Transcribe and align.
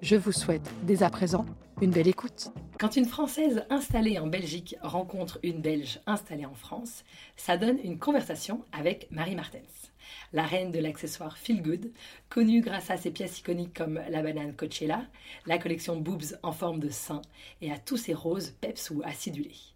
Je 0.00 0.14
vous 0.14 0.30
souhaite 0.30 0.70
dès 0.84 1.02
à 1.02 1.10
présent 1.10 1.44
une 1.80 1.90
belle 1.90 2.06
écoute. 2.06 2.50
Quand 2.78 2.94
une 2.94 3.04
Française 3.04 3.64
installée 3.68 4.18
en 4.20 4.28
Belgique 4.28 4.76
rencontre 4.80 5.40
une 5.42 5.60
Belge 5.60 6.00
installée 6.06 6.46
en 6.46 6.54
France, 6.54 7.04
ça 7.36 7.56
donne 7.56 7.78
une 7.82 7.98
conversation 7.98 8.64
avec 8.72 9.08
Marie 9.10 9.34
Martens, 9.34 9.90
la 10.32 10.44
reine 10.44 10.70
de 10.70 10.78
l'accessoire 10.78 11.36
Feel 11.36 11.62
Good, 11.62 11.90
connue 12.28 12.60
grâce 12.60 12.90
à 12.90 12.96
ses 12.96 13.10
pièces 13.10 13.40
iconiques 13.40 13.76
comme 13.76 14.00
la 14.08 14.22
banane 14.22 14.54
Coachella, 14.54 15.04
la 15.46 15.58
collection 15.58 15.96
Boobs 15.96 16.38
en 16.44 16.52
forme 16.52 16.78
de 16.78 16.90
sein 16.90 17.22
et 17.60 17.72
à 17.72 17.78
tous 17.78 17.96
ses 17.96 18.14
roses 18.14 18.50
peps 18.60 18.90
ou 18.90 19.02
acidulés. 19.04 19.74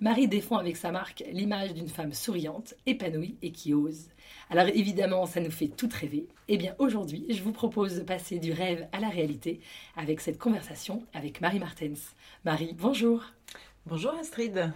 Marie 0.00 0.28
défend 0.28 0.58
avec 0.58 0.76
sa 0.76 0.92
marque 0.92 1.24
l'image 1.32 1.74
d'une 1.74 1.88
femme 1.88 2.12
souriante, 2.12 2.74
épanouie 2.86 3.36
et 3.42 3.50
qui 3.50 3.74
ose. 3.74 4.10
Alors 4.48 4.68
évidemment, 4.68 5.26
ça 5.26 5.40
nous 5.40 5.50
fait 5.50 5.66
tout 5.66 5.88
rêver. 5.92 6.28
Eh 6.46 6.56
bien 6.56 6.76
aujourd'hui, 6.78 7.26
je 7.28 7.42
vous 7.42 7.50
propose 7.50 7.96
de 7.96 8.02
passer 8.02 8.38
du 8.38 8.52
rêve 8.52 8.86
à 8.92 9.00
la 9.00 9.08
réalité 9.08 9.60
avec 9.96 10.20
cette 10.20 10.38
conversation 10.38 11.02
avec 11.14 11.40
Marie 11.40 11.58
Martens. 11.58 12.14
Marie, 12.44 12.76
bonjour. 12.78 13.24
Bonjour 13.86 14.12
Astrid. 14.20 14.70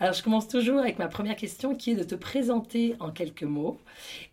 Alors 0.00 0.14
je 0.14 0.22
commence 0.22 0.48
toujours 0.48 0.80
avec 0.80 0.98
ma 0.98 1.06
première 1.06 1.36
question 1.36 1.76
qui 1.76 1.90
est 1.90 1.96
de 1.96 2.02
te 2.02 2.14
présenter 2.14 2.96
en 2.98 3.10
quelques 3.10 3.42
mots 3.42 3.78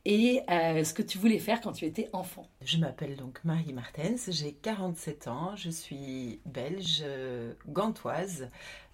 et 0.06 0.42
euh, 0.50 0.86
ce 0.86 0.94
que 0.94 1.02
tu 1.02 1.18
voulais 1.18 1.38
faire 1.38 1.60
quand 1.60 1.74
tu 1.74 1.84
étais 1.84 2.10
enfant. 2.14 2.48
Je 2.64 2.78
m'appelle 2.78 3.18
donc 3.18 3.44
Marie 3.44 3.74
Martens, 3.74 4.30
j'ai 4.32 4.54
47 4.54 5.28
ans, 5.28 5.56
je 5.58 5.70
suis 5.70 6.40
belge, 6.46 7.02
euh, 7.04 7.54
gantoise. 7.68 8.50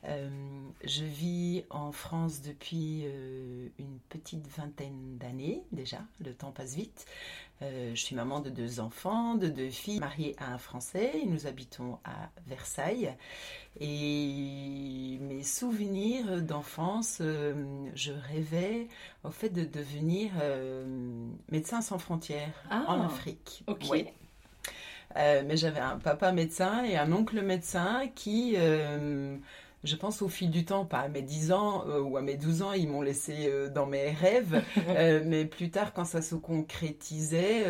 Euh, 0.06 0.30
je 0.84 1.04
vis 1.04 1.64
en 1.70 1.92
France 1.92 2.42
depuis 2.42 3.04
euh, 3.06 3.68
une 3.80 3.98
petite 4.10 4.48
vingtaine 4.56 5.18
d'années 5.18 5.64
déjà, 5.72 6.00
le 6.24 6.34
temps 6.34 6.52
passe 6.52 6.76
vite. 6.76 7.06
Euh, 7.64 7.90
je 7.96 8.02
suis 8.02 8.16
maman 8.16 8.40
de 8.40 8.52
deux 8.52 8.80
enfants, 8.80 9.34
de 9.34 9.48
deux 9.48 9.72
filles, 9.72 10.00
mariée 10.00 10.36
à 10.38 10.54
un 10.54 10.60
Français. 10.60 11.24
Nous 11.26 11.48
habitons 11.48 11.98
à 12.04 12.30
Versailles. 12.46 13.16
Et 13.80 15.18
mes 15.22 15.42
souvenirs 15.42 16.44
d'enfance, 16.44 17.18
je 17.20 18.12
rêvais 18.12 18.88
au 19.24 19.32
fait 19.32 19.50
de 19.50 19.66
devenir 19.66 20.32
médecin 21.50 21.82
sans 21.82 21.98
frontières 21.98 22.64
Ah, 22.70 22.86
en 22.88 23.06
Afrique. 23.06 23.64
Ouais. 23.90 24.14
Mais 25.16 25.58
j'avais 25.58 25.80
un 25.80 25.98
papa 25.98 26.32
médecin 26.32 26.84
et 26.84 26.96
un 26.96 27.12
oncle 27.12 27.42
médecin 27.42 28.08
qui, 28.14 28.56
je 29.84 29.96
pense 29.96 30.22
au 30.22 30.28
fil 30.28 30.50
du 30.52 30.66
temps, 30.66 30.86
pas 30.86 31.00
à 31.00 31.08
mes 31.08 31.22
10 31.22 31.52
ans 31.52 31.84
euh, 31.88 32.02
ou 32.02 32.18
à 32.18 32.22
mes 32.22 32.36
12 32.36 32.62
ans, 32.64 32.74
ils 32.74 32.88
m'ont 32.90 33.02
laissé 33.02 33.48
euh, 33.48 33.70
dans 33.70 33.86
mes 33.86 34.12
rêves, 34.12 34.64
Euh, 34.90 35.22
mais 35.26 35.46
plus 35.46 35.70
tard, 35.70 35.94
quand 35.94 36.06
ça 36.06 36.22
se 36.22 36.36
concrétisait, 36.36 37.66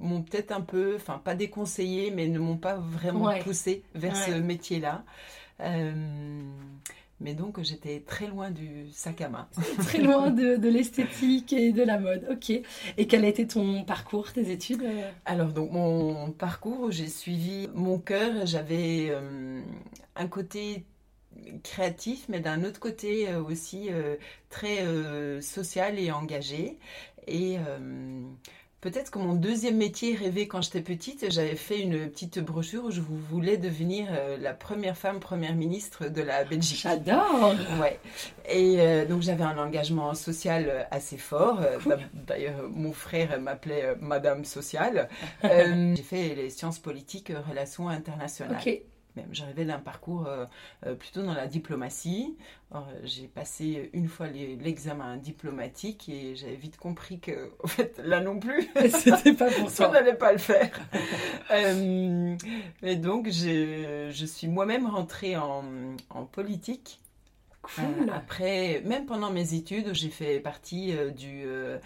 m'ont 0.00 0.22
peut-être 0.22 0.52
un 0.52 0.60
peu, 0.62 0.94
enfin 0.96 1.20
pas 1.22 1.34
déconseillé, 1.34 2.10
mais 2.10 2.28
ne 2.28 2.38
m'ont 2.38 2.56
pas 2.56 2.76
vraiment 2.76 3.24
Ouais. 3.26 3.40
poussé 3.40 3.82
vers 3.94 4.16
ce 4.16 4.32
métier-là. 4.32 5.04
Mais 7.20 7.34
donc 7.34 7.62
j'étais 7.62 8.00
très 8.04 8.26
loin 8.26 8.50
du 8.50 8.90
sac 8.92 9.20
à 9.20 9.28
main. 9.28 9.48
Très 9.78 9.98
loin 10.02 10.30
de, 10.30 10.56
de 10.56 10.68
l'esthétique 10.68 11.52
et 11.52 11.72
de 11.72 11.82
la 11.82 11.98
mode. 11.98 12.26
Ok. 12.30 12.50
Et 12.50 13.06
quel 13.06 13.24
a 13.24 13.28
été 13.28 13.46
ton 13.46 13.84
parcours, 13.84 14.32
tes 14.32 14.50
études 14.50 14.82
Alors 15.24 15.52
donc 15.52 15.70
mon 15.70 16.32
parcours, 16.32 16.90
j'ai 16.90 17.06
suivi 17.06 17.68
mon 17.72 17.98
cœur, 17.98 18.46
j'avais 18.46 19.12
un 20.16 20.26
côté 20.26 20.84
créatif, 21.62 22.26
mais 22.28 22.40
d'un 22.40 22.64
autre 22.64 22.80
côté 22.80 23.28
euh, 23.28 23.42
aussi 23.42 23.88
euh, 23.90 24.16
très 24.50 24.82
euh, 24.82 25.40
social 25.40 25.98
et 25.98 26.10
engagé. 26.10 26.78
Et 27.26 27.56
peut-être 28.82 29.10
que 29.10 29.18
mon 29.18 29.32
deuxième 29.32 29.78
métier 29.78 30.14
rêvé 30.14 30.46
quand 30.46 30.60
j'étais 30.60 30.82
petite, 30.82 31.30
j'avais 31.30 31.56
fait 31.56 31.80
une 31.80 32.10
petite 32.10 32.38
brochure 32.38 32.84
où 32.84 32.90
je 32.90 33.00
voulais 33.00 33.56
devenir 33.56 34.08
la 34.38 34.52
première 34.52 34.94
femme 34.94 35.20
première 35.20 35.54
ministre 35.54 36.08
de 36.08 36.20
la 36.20 36.44
Belgique. 36.44 36.80
J'adore 36.82 37.54
Ouais. 37.80 37.98
Et 38.46 38.76
euh, 38.78 39.06
donc 39.06 39.22
j'avais 39.22 39.44
un 39.44 39.56
engagement 39.56 40.12
social 40.12 40.86
assez 40.90 41.16
fort. 41.16 41.60
Cool. 41.82 41.96
D'ailleurs, 42.12 42.68
mon 42.68 42.92
frère 42.92 43.40
m'appelait 43.40 43.94
Madame 44.00 44.44
Sociale. 44.44 45.08
Euh, 45.44 45.94
j'ai 45.94 46.02
fait 46.02 46.34
les 46.34 46.50
sciences 46.50 46.78
politiques, 46.78 47.32
relations 47.48 47.88
internationales. 47.88 48.58
Ok. 48.60 48.82
Même 49.16 49.28
j'arrivais 49.32 49.64
d'un 49.64 49.78
parcours 49.78 50.26
euh, 50.26 50.44
euh, 50.86 50.94
plutôt 50.94 51.22
dans 51.22 51.34
la 51.34 51.46
diplomatie. 51.46 52.36
Euh, 52.74 52.78
j'ai 53.04 53.28
passé 53.28 53.90
une 53.92 54.08
fois 54.08 54.26
l'examen 54.28 55.16
diplomatique 55.16 56.08
et 56.08 56.34
j'avais 56.34 56.56
vite 56.56 56.76
compris 56.76 57.20
que, 57.20 57.52
en 57.64 57.68
fait, 57.68 58.00
là 58.04 58.20
non 58.20 58.40
plus, 58.40 58.68
C'était 58.90 59.32
pas 59.32 59.50
pour 59.50 59.70
ça 59.70 59.84
toi. 59.86 59.94
n'allait 59.94 60.16
pas 60.16 60.32
le 60.32 60.38
faire. 60.38 60.70
Euh, 61.50 62.36
et 62.82 62.96
donc, 62.96 63.28
je, 63.30 64.24
suis 64.26 64.48
moi-même 64.48 64.86
rentrée 64.86 65.36
en, 65.36 65.64
en 66.10 66.24
politique. 66.24 67.00
Cool. 67.64 68.10
Après, 68.12 68.82
même 68.84 69.06
pendant 69.06 69.30
mes 69.30 69.54
études, 69.54 69.94
j'ai 69.94 70.10
fait 70.10 70.38
partie 70.38 70.94
euh, 70.94 71.10
du, 71.10 71.44
euh, 71.46 71.78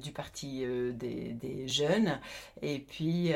du 0.00 0.10
parti 0.10 0.62
euh, 0.64 0.92
des, 0.92 1.34
des 1.34 1.68
jeunes. 1.68 2.18
Et 2.62 2.78
puis, 2.78 3.32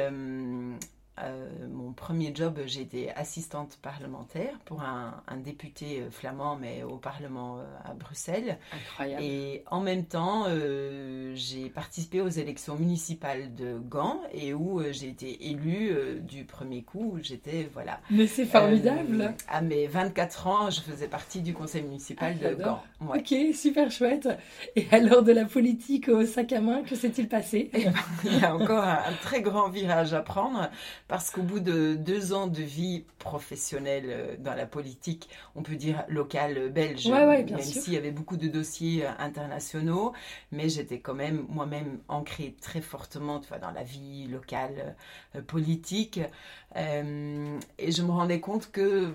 euh, 1.25 1.48
mon 1.70 1.92
premier 1.92 2.32
job, 2.34 2.58
été 2.81 3.10
assistante 3.12 3.78
parlementaire 3.82 4.58
pour 4.64 4.82
un, 4.82 5.22
un 5.28 5.36
député 5.36 6.00
euh, 6.00 6.10
flamand, 6.10 6.56
mais 6.56 6.82
au 6.82 6.97
Parlement 6.97 7.58
euh, 7.58 7.64
à 7.84 7.94
Bruxelles. 7.94 8.58
Incroyable. 8.72 9.22
Et 9.22 9.64
en 9.70 9.81
même 9.81 10.04
temps, 10.04 10.44
euh, 10.48 11.32
j'ai 11.34 11.69
participé 11.69 12.20
aux 12.20 12.28
élections 12.28 12.76
municipales 12.76 13.54
de 13.54 13.78
Gand 13.78 14.20
et 14.32 14.54
où 14.54 14.82
j'ai 14.92 15.08
été 15.08 15.48
élue 15.50 16.20
du 16.20 16.44
premier 16.44 16.82
coup. 16.82 17.19
J'étais, 17.22 17.69
voilà. 17.72 18.00
Mais 18.10 18.26
c'est 18.26 18.47
formidable. 18.47 19.34
À 19.48 19.60
mes 19.62 19.87
24 19.87 20.47
ans, 20.47 20.70
je 20.70 20.81
faisais 20.81 21.08
partie 21.08 21.41
du 21.41 21.52
conseil 21.54 21.82
municipal 21.82 22.37
Ah, 22.44 22.48
de. 22.48 22.54
Gand. 22.54 22.82
Ouais. 23.00 23.19
Ok, 23.20 23.54
super 23.54 23.91
chouette. 23.91 24.28
Et 24.76 24.87
alors 24.92 25.22
de 25.22 25.32
la 25.32 25.44
politique 25.44 26.08
au 26.08 26.25
sac 26.25 26.52
à 26.52 26.60
main, 26.60 26.82
que 26.82 26.94
s'est-il 26.94 27.28
passé? 27.28 27.70
Il 28.25 28.38
y 28.38 28.44
a 28.44 28.54
encore 28.54 28.84
un, 28.84 28.98
un 29.06 29.12
très 29.22 29.41
grand 29.42 29.69
virage 29.69 30.14
à 30.14 30.20
prendre 30.20 30.70
parce 31.11 31.33
qu'au 31.33 31.43
bout 31.43 31.59
de 31.59 31.95
deux 31.95 32.33
ans 32.33 32.47
de 32.47 32.62
vie 32.62 33.03
professionnelle 33.19 34.05
euh, 34.07 34.37
dans 34.39 34.55
la 34.55 34.65
politique, 34.65 35.29
on 35.57 35.62
peut 35.65 35.75
dire 35.75 36.05
locale 36.09 36.57
euh, 36.57 36.69
belge, 36.69 37.05
Ouais, 37.07 37.27
ouais, 37.27 37.43
bien 37.43 37.57
même 37.57 37.65
s'il 37.65 37.93
y 37.93 37.97
avait 37.97 38.12
beaucoup 38.12 38.37
de 38.37 38.47
dossiers 38.47 39.05
euh, 39.05 39.11
internationaux, 39.19 40.12
mais 40.53 40.69
j'étais 40.69 41.01
quand 41.01 41.15
même 41.15 41.47
moi-même 41.49 41.99
ancrée 42.07 42.55
très 42.61 42.81
fortement 42.81 43.41
tu 43.41 43.49
vois, 43.49 43.59
dans 43.59 43.73
la 43.73 43.83
vie 43.83 44.29
locale 44.29 44.95
politique. 45.49 46.21
Euh, 46.77 47.59
et 47.81 47.91
je 47.91 48.03
me 48.03 48.12
rendais 48.12 48.39
compte 48.39 48.71
que 48.71 49.12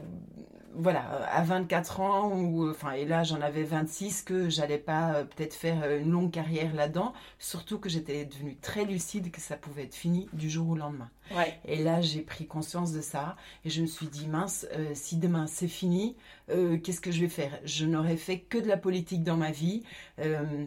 voilà, 0.77 1.01
à 1.31 1.43
24 1.43 1.99
ans, 2.01 2.31
ou, 2.31 2.69
enfin, 2.69 2.91
et 2.91 3.05
là 3.05 3.23
j'en 3.23 3.41
avais 3.41 3.63
26, 3.63 4.21
que 4.23 4.49
j'allais 4.49 4.77
pas 4.77 5.15
euh, 5.15 5.23
peut-être 5.23 5.53
faire 5.53 5.81
euh, 5.83 5.99
une 5.99 6.11
longue 6.11 6.31
carrière 6.31 6.73
là-dedans, 6.73 7.13
surtout 7.39 7.79
que 7.79 7.89
j'étais 7.89 8.25
devenue 8.25 8.55
très 8.61 8.85
lucide 8.85 9.31
que 9.31 9.41
ça 9.41 9.57
pouvait 9.57 9.83
être 9.83 9.95
fini 9.95 10.27
du 10.33 10.49
jour 10.49 10.69
au 10.69 10.75
lendemain. 10.75 11.09
Ouais. 11.31 11.59
Et 11.65 11.83
là 11.83 12.01
j'ai 12.01 12.21
pris 12.21 12.45
conscience 12.47 12.91
de 12.93 13.01
ça 13.01 13.35
et 13.63 13.69
je 13.69 13.81
me 13.81 13.87
suis 13.87 14.07
dit, 14.07 14.27
mince, 14.27 14.67
euh, 14.73 14.91
si 14.93 15.17
demain 15.17 15.47
c'est 15.47 15.67
fini, 15.67 16.15
euh, 16.49 16.77
qu'est-ce 16.77 17.01
que 17.01 17.11
je 17.11 17.21
vais 17.21 17.29
faire? 17.29 17.59
Je 17.63 17.85
n'aurais 17.85 18.17
fait 18.17 18.39
que 18.39 18.57
de 18.57 18.67
la 18.67 18.77
politique 18.77 19.23
dans 19.23 19.37
ma 19.37 19.51
vie. 19.51 19.83
euh, 20.19 20.65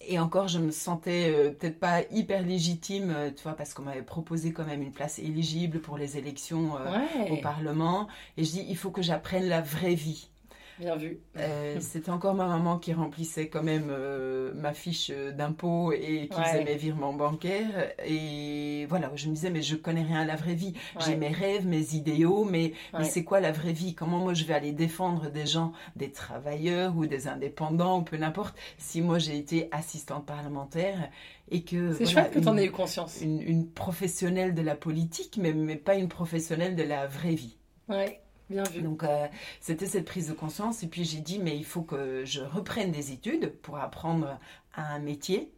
et 0.00 0.18
encore, 0.18 0.48
je 0.48 0.58
me 0.58 0.70
sentais 0.70 1.30
euh, 1.30 1.50
peut-être 1.50 1.80
pas 1.80 2.02
hyper 2.10 2.42
légitime, 2.42 3.12
euh, 3.14 3.30
tu 3.34 3.42
vois, 3.42 3.54
parce 3.54 3.74
qu'on 3.74 3.82
m'avait 3.82 4.02
proposé 4.02 4.52
quand 4.52 4.64
même 4.64 4.82
une 4.82 4.92
place 4.92 5.18
éligible 5.18 5.80
pour 5.80 5.98
les 5.98 6.16
élections 6.16 6.76
euh, 6.76 7.32
au. 7.32 7.36
Parlement. 7.38 8.08
Et 8.36 8.44
je 8.44 8.50
dis, 8.50 8.66
il 8.68 8.76
faut 8.76 8.90
que 8.90 9.02
j'apprenne 9.02 9.48
la 9.48 9.60
vraie 9.60 9.94
vie. 9.94 10.28
Bien 10.78 10.96
vu. 10.96 11.20
Euh, 11.36 11.76
c'était 11.80 12.10
encore 12.10 12.34
ma 12.34 12.46
maman 12.46 12.78
qui 12.78 12.92
remplissait 12.92 13.48
quand 13.48 13.62
même 13.62 13.88
euh, 13.90 14.52
ma 14.54 14.72
fiche 14.72 15.10
d'impôt 15.10 15.92
et 15.92 16.28
qui 16.30 16.40
faisait 16.40 16.64
mes 16.64 16.76
virements 16.76 17.12
bancaires. 17.12 17.92
Et 18.04 18.86
voilà, 18.88 19.10
je 19.14 19.28
me 19.28 19.34
disais, 19.34 19.50
mais 19.50 19.62
je 19.62 19.76
connais 19.76 20.02
rien 20.02 20.20
à 20.20 20.24
la 20.24 20.36
vraie 20.36 20.54
vie. 20.54 20.74
J'ai 21.04 21.16
mes 21.16 21.28
rêves, 21.28 21.66
mes 21.66 21.94
idéaux, 21.94 22.44
mais, 22.44 22.72
mais 22.92 23.04
c'est 23.04 23.24
quoi 23.24 23.40
la 23.40 23.52
vraie 23.52 23.72
vie? 23.72 23.94
Comment 23.94 24.18
moi 24.18 24.34
je 24.34 24.44
vais 24.44 24.54
aller 24.54 24.72
défendre 24.72 25.30
des 25.30 25.46
gens, 25.46 25.72
des 25.96 26.10
travailleurs 26.10 26.96
ou 26.96 27.06
des 27.06 27.28
indépendants 27.28 28.00
ou 28.00 28.02
peu 28.02 28.16
n'importe, 28.16 28.56
si 28.78 29.00
moi 29.00 29.18
j'ai 29.18 29.36
été 29.36 29.68
assistante 29.72 30.26
parlementaire 30.26 31.10
et 31.50 31.62
que... 31.62 31.92
C'est 31.94 32.06
chouette 32.06 32.32
que 32.32 32.38
tu 32.38 32.48
en 32.48 32.56
aies 32.56 32.66
eu 32.66 32.70
conscience. 32.70 33.20
Une, 33.20 33.40
une, 33.40 33.68
professionnelle 33.70 34.54
de 34.54 34.62
la 34.62 34.74
politique, 34.74 35.38
mais, 35.40 35.52
mais 35.52 35.76
pas 35.76 35.94
une 35.94 36.08
professionnelle 36.08 36.76
de 36.76 36.82
la 36.82 37.06
vraie 37.06 37.34
vie. 37.34 37.56
Ouais. 37.88 38.20
Bien 38.50 38.62
vu. 38.64 38.80
Donc, 38.80 39.02
euh, 39.04 39.26
c'était 39.60 39.86
cette 39.86 40.06
prise 40.06 40.28
de 40.28 40.32
conscience. 40.32 40.82
Et 40.82 40.86
puis, 40.86 41.04
j'ai 41.04 41.20
dit, 41.20 41.38
mais 41.38 41.56
il 41.56 41.64
faut 41.64 41.82
que 41.82 42.24
je 42.24 42.40
reprenne 42.40 42.90
des 42.90 43.12
études 43.12 43.52
pour 43.62 43.78
apprendre 43.78 44.38
un 44.74 44.98
métier. 45.00 45.52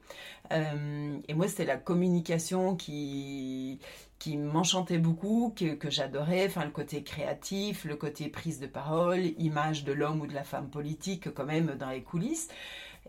Euh, 0.52 1.18
et 1.28 1.34
moi, 1.34 1.46
c'était 1.46 1.64
la 1.64 1.76
communication 1.76 2.74
qui, 2.74 3.78
qui 4.18 4.36
m'enchantait 4.36 4.98
beaucoup, 4.98 5.54
que, 5.54 5.74
que 5.74 5.88
j'adorais. 5.88 6.46
Enfin, 6.46 6.64
le 6.64 6.72
côté 6.72 7.04
créatif, 7.04 7.84
le 7.84 7.94
côté 7.94 8.28
prise 8.28 8.58
de 8.58 8.66
parole, 8.66 9.20
image 9.38 9.84
de 9.84 9.92
l'homme 9.92 10.20
ou 10.20 10.26
de 10.26 10.34
la 10.34 10.44
femme 10.44 10.68
politique, 10.68 11.32
quand 11.32 11.46
même, 11.46 11.76
dans 11.76 11.90
les 11.90 12.02
coulisses. 12.02 12.48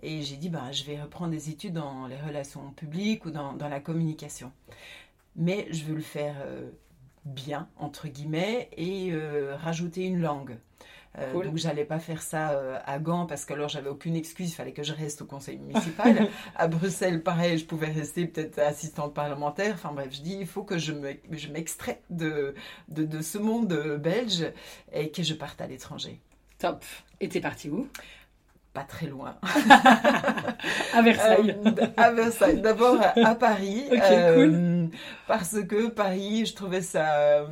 Et 0.03 0.21
j'ai 0.21 0.37
dit, 0.37 0.49
ben, 0.49 0.71
je 0.71 0.83
vais 0.83 1.01
reprendre 1.01 1.31
des 1.31 1.49
études 1.49 1.73
dans 1.73 2.05
les 2.07 2.17
relations 2.17 2.71
publiques 2.71 3.25
ou 3.25 3.31
dans, 3.31 3.53
dans 3.53 3.67
la 3.67 3.79
communication. 3.79 4.51
Mais 5.35 5.67
je 5.71 5.85
veux 5.85 5.95
le 5.95 6.01
faire. 6.01 6.35
Euh, 6.45 6.69
bien, 7.25 7.67
entre 7.77 8.07
guillemets, 8.07 8.69
et 8.77 9.11
euh, 9.11 9.55
rajouter 9.55 10.05
une 10.05 10.21
langue. 10.21 10.57
Euh, 11.19 11.33
Donc 11.33 11.57
j'allais 11.57 11.83
pas 11.83 11.99
faire 11.99 12.21
ça 12.21 12.51
euh, 12.51 12.79
à 12.85 12.97
Gand 12.97 13.25
parce 13.25 13.43
que 13.43 13.51
alors 13.51 13.67
j'avais 13.67 13.89
aucune 13.89 14.15
excuse, 14.15 14.51
il 14.51 14.55
fallait 14.55 14.71
que 14.71 14.83
je 14.83 14.93
reste 14.93 15.21
au 15.21 15.25
conseil 15.25 15.57
municipal. 15.57 16.29
à 16.55 16.67
Bruxelles, 16.69 17.21
pareil, 17.21 17.57
je 17.57 17.65
pouvais 17.65 17.91
rester 17.91 18.25
peut-être 18.27 18.59
assistante 18.59 19.13
parlementaire. 19.13 19.73
Enfin 19.73 19.91
bref, 19.91 20.07
je 20.11 20.21
dis 20.21 20.37
il 20.39 20.47
faut 20.47 20.63
que 20.63 20.77
je 20.77 20.93
m'extrais 21.51 22.01
de, 22.09 22.55
de, 22.87 23.03
de, 23.03 23.21
ce 23.21 23.37
monde 23.37 23.97
belge 23.99 24.45
et 24.93 25.11
que 25.11 25.21
je 25.21 25.33
parte 25.33 25.59
à 25.59 25.67
l'étranger. 25.67 26.21
Top. 26.59 26.85
Et 27.19 27.27
t'es 27.27 27.41
parti 27.41 27.69
où? 27.69 27.89
Pas 28.73 28.83
très 28.83 29.07
loin. 29.07 29.35
à 30.93 31.01
Versailles. 31.01 31.57
Euh, 31.65 31.87
à 31.97 32.11
Versailles. 32.11 32.61
D'abord 32.61 33.01
à, 33.01 33.35
Paris. 33.35 33.83
euh, 33.91 34.87
Parce 35.31 35.63
que 35.63 35.87
Paris, 35.87 36.45
je 36.45 36.53
trouvais 36.53 36.81
ça 36.81 37.15
euh, 37.15 37.45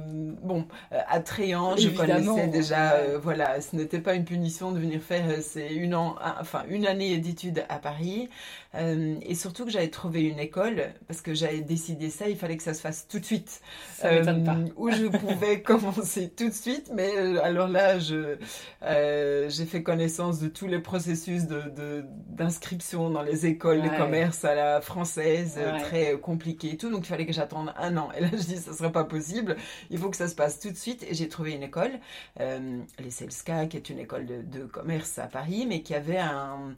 bon 0.43 0.67
attrayant. 0.91 1.77
Je 1.77 1.87
connaissais 1.87 2.47
déjà. 2.47 2.95
Euh, 2.95 3.17
voilà, 3.23 3.61
ce 3.61 3.73
n'était 3.73 4.01
pas 4.01 4.15
une 4.15 4.25
punition 4.25 4.73
de 4.73 4.79
venir 4.79 5.01
faire. 5.01 5.23
C'est 5.41 5.73
une 5.73 5.95
an, 5.95 6.17
enfin 6.41 6.65
une 6.67 6.85
année 6.85 7.17
d'études 7.19 7.63
à 7.69 7.79
Paris. 7.79 8.27
et 8.75 9.33
surtout 9.33 9.63
que 9.63 9.71
j'avais 9.71 9.87
trouvé 9.87 10.23
une 10.23 10.39
école 10.39 10.87
parce 11.07 11.21
que 11.21 11.33
j'avais 11.33 11.61
décidé 11.61 12.09
ça. 12.09 12.27
Il 12.27 12.35
fallait 12.35 12.57
que 12.57 12.63
ça 12.63 12.73
se 12.73 12.81
fasse 12.81 13.07
tout 13.07 13.17
de 13.17 13.23
suite. 13.23 13.61
Ça 13.93 14.09
pas. 14.09 14.57
Où 14.75 14.91
je 14.91 15.05
pouvais 15.17 15.61
commencer 15.61 16.29
tout 16.35 16.49
de 16.49 16.53
suite. 16.53 16.91
Mais 16.93 17.15
alors 17.41 17.69
là, 17.69 17.97
je 17.97 18.35
j'ai 19.49 19.65
fait 19.65 19.83
connaissance 19.83 20.39
de 20.39 20.49
tous 20.49 20.67
les 20.67 20.79
processus 20.79 21.47
de, 21.47 22.03
d'inscription 22.27 23.09
dans 23.09 23.21
les 23.23 23.45
écoles 23.45 23.83
de 23.83 23.97
commerce 23.97 24.43
à 24.43 24.53
la 24.53 24.81
française, 24.81 25.57
très 25.85 26.19
compliqué 26.19 26.71
et 26.73 26.77
tout. 26.77 26.89
Donc 26.89 27.05
il 27.05 27.09
fallait 27.09 27.25
que 27.25 27.31
j'attende 27.31 27.68
un 27.77 27.97
an. 27.97 28.11
Et 28.17 28.21
là, 28.21 28.29
je 28.31 28.37
dis, 28.37 28.57
ça 28.57 28.73
serait 28.73 28.91
pas 28.91 29.03
possible. 29.03 29.55
Il 29.89 29.97
faut 29.97 30.09
que 30.09 30.17
ça 30.17 30.27
se 30.27 30.35
passe 30.35 30.59
tout 30.59 30.69
de 30.69 30.77
suite. 30.77 31.03
Et 31.03 31.13
j'ai 31.13 31.29
trouvé 31.29 31.53
une 31.53 31.63
école, 31.63 31.91
euh, 32.39 32.79
les 32.99 33.11
Selska, 33.11 33.67
qui 33.67 33.77
est 33.77 33.89
une 33.89 33.99
école 33.99 34.25
de, 34.25 34.65
commerce 34.65 35.17
à 35.19 35.27
Paris, 35.27 35.65
mais 35.67 35.81
qui 35.81 35.95
avait 35.95 36.19
un 36.19 36.75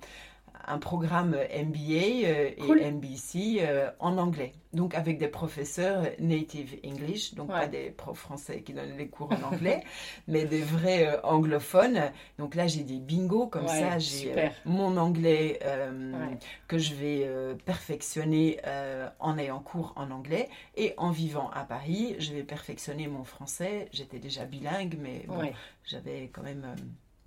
un 0.68 0.78
programme 0.78 1.32
MBA 1.32 2.26
euh, 2.26 2.52
et 2.58 2.92
MBC 2.92 3.60
euh, 3.62 3.90
en 4.00 4.18
anglais. 4.18 4.54
Donc 4.74 4.96
avec 4.96 5.18
des 5.18 5.28
professeurs 5.28 6.04
native 6.20 6.78
English, 6.86 7.34
donc 7.34 7.50
pas 7.50 7.68
des 7.68 7.90
profs 7.90 8.20
français 8.20 8.62
qui 8.62 8.74
donnent 8.74 8.98
les 8.98 9.10
cours 9.10 9.30
en 9.32 9.54
anglais, 9.54 9.84
mais 10.30 10.46
des 10.46 10.62
vrais 10.62 11.08
euh, 11.08 11.22
anglophones. 11.24 12.00
Donc 12.40 12.56
là 12.56 12.68
j'ai 12.68 12.84
des 12.84 13.00
bingo, 13.00 13.48
comme 13.48 13.68
ça 13.68 14.00
j'ai 14.00 14.34
mon 14.66 14.96
anglais 14.98 15.60
que 16.68 16.78
je 16.78 16.94
vais 16.94 17.30
perfectionner 17.66 18.60
en 19.20 19.38
ayant 19.38 19.60
cours 19.60 19.94
en 19.98 20.10
anglais 20.10 20.48
et 20.78 20.94
en 20.98 21.12
vivant 21.12 21.50
à 21.52 21.64
Paris, 21.64 22.16
je 22.20 22.34
vais 22.34 22.44
perfectionner 22.44 23.08
mon 23.08 23.26
français. 23.26 23.90
J'étais 23.92 24.20
déjà 24.20 24.46
bilingue, 24.46 24.98
mais 25.02 25.26
j'avais 25.84 26.30
quand 26.34 26.44
même 26.44 26.66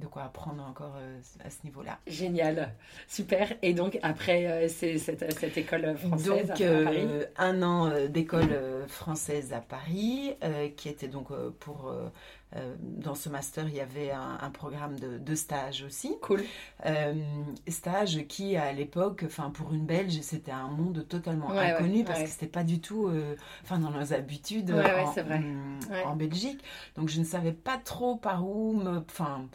de 0.01 0.07
quoi 0.07 0.25
apprendre 0.25 0.65
encore 0.65 0.97
euh, 0.99 1.21
à 1.45 1.51
ce 1.51 1.59
niveau-là. 1.65 1.99
Génial, 2.07 2.75
super. 3.07 3.53
Et 3.63 3.75
donc 3.75 3.99
après 4.03 4.47
euh, 4.47 4.69
c'est 4.69 4.99
cette, 4.99 5.33
cette, 5.39 5.57
école 5.57 5.97
française 5.97 6.49
donc, 6.49 6.61
à 6.61 6.83
Paris 6.85 7.07
euh, 7.07 7.25
un 7.37 7.63
an 7.63 7.93
d'école 8.09 8.85
française 8.89 9.53
à 9.53 9.61
Paris, 9.61 10.35
qui 10.77 10.89
était 10.89 11.09
donc 11.09 11.29
pour 11.61 11.93
dans 12.83 13.15
ce 13.15 13.29
master, 13.29 13.69
il 13.69 13.75
y 13.75 13.81
avait 13.81 14.11
un, 14.11 14.51
programme 14.51 14.99
de, 14.99 15.19
de, 15.19 15.35
stage 15.35 15.83
aussi. 15.83 16.17
Cool. 16.23 16.43
stage 17.69 18.27
qui, 18.29 18.57
à 18.57 18.73
l'époque, 18.73 19.25
enfin 19.27 19.51
pour 19.51 19.73
une 19.75 19.87
Belge, 19.87 20.21
c'était 20.23 20.53
un 20.53 20.69
monde 20.69 21.07
totalement 21.09 21.51
inconnu 21.51 22.05
parce 22.05 22.23
que 22.23 22.29
c'était 22.29 22.47
pas 22.47 22.65
du 22.65 22.81
tout, 22.81 23.11
enfin 23.63 23.79
dans 23.79 23.91
nos 23.91 24.13
habitudes 24.13 24.73
en, 24.73 26.11
en, 26.11 26.17
Belgique. 26.17 26.63
Donc 26.97 27.09
je 27.09 27.19
ne 27.19 27.25
savais 27.25 27.53
pas 27.53 27.79
trop 27.79 28.17
par 28.17 28.47
où 28.47 28.75
me, 28.75 28.99
enfin 28.99 29.49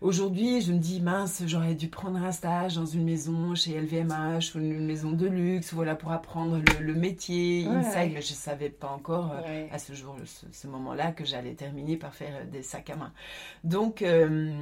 Aujourd'hui, 0.00 0.60
je 0.60 0.72
me 0.72 0.78
dis, 0.78 1.00
mince, 1.00 1.42
j'aurais 1.46 1.74
dû 1.74 1.88
prendre 1.88 2.22
un 2.22 2.30
stage 2.30 2.76
dans 2.76 2.86
une 2.86 3.02
maison 3.02 3.56
chez 3.56 3.80
LVMH 3.80 4.54
ou 4.54 4.60
une 4.60 4.86
maison 4.86 5.10
de 5.10 5.26
luxe, 5.26 5.74
voilà, 5.74 5.96
pour 5.96 6.12
apprendre 6.12 6.60
le, 6.80 6.94
métier, 6.94 7.66
inside, 7.66 8.12
mais 8.14 8.22
je 8.22 8.30
ne 8.30 8.36
savais 8.36 8.68
pas 8.68 8.86
encore 8.86 9.34
euh, 9.44 9.66
à 9.72 9.78
ce 9.78 9.94
jour, 9.94 10.14
ce, 10.52 10.66
moment-là, 10.68 11.10
que 11.10 11.24
j'allais 11.24 11.54
terminer 11.54 11.96
par 11.96 12.14
faire 12.14 12.32
euh, 12.36 12.44
des 12.44 12.62
sacs 12.62 12.90
à 12.90 12.96
main. 12.96 13.12
Donc, 13.64 14.02
euh, 14.02 14.52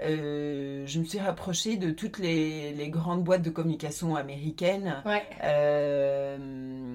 euh, 0.00 0.84
je 0.84 0.98
me 0.98 1.04
suis 1.04 1.20
rapprochée 1.20 1.76
de 1.76 1.92
toutes 1.92 2.18
les, 2.18 2.88
grandes 2.88 3.22
boîtes 3.22 3.42
de 3.42 3.50
communication 3.50 4.16
américaines, 4.16 5.00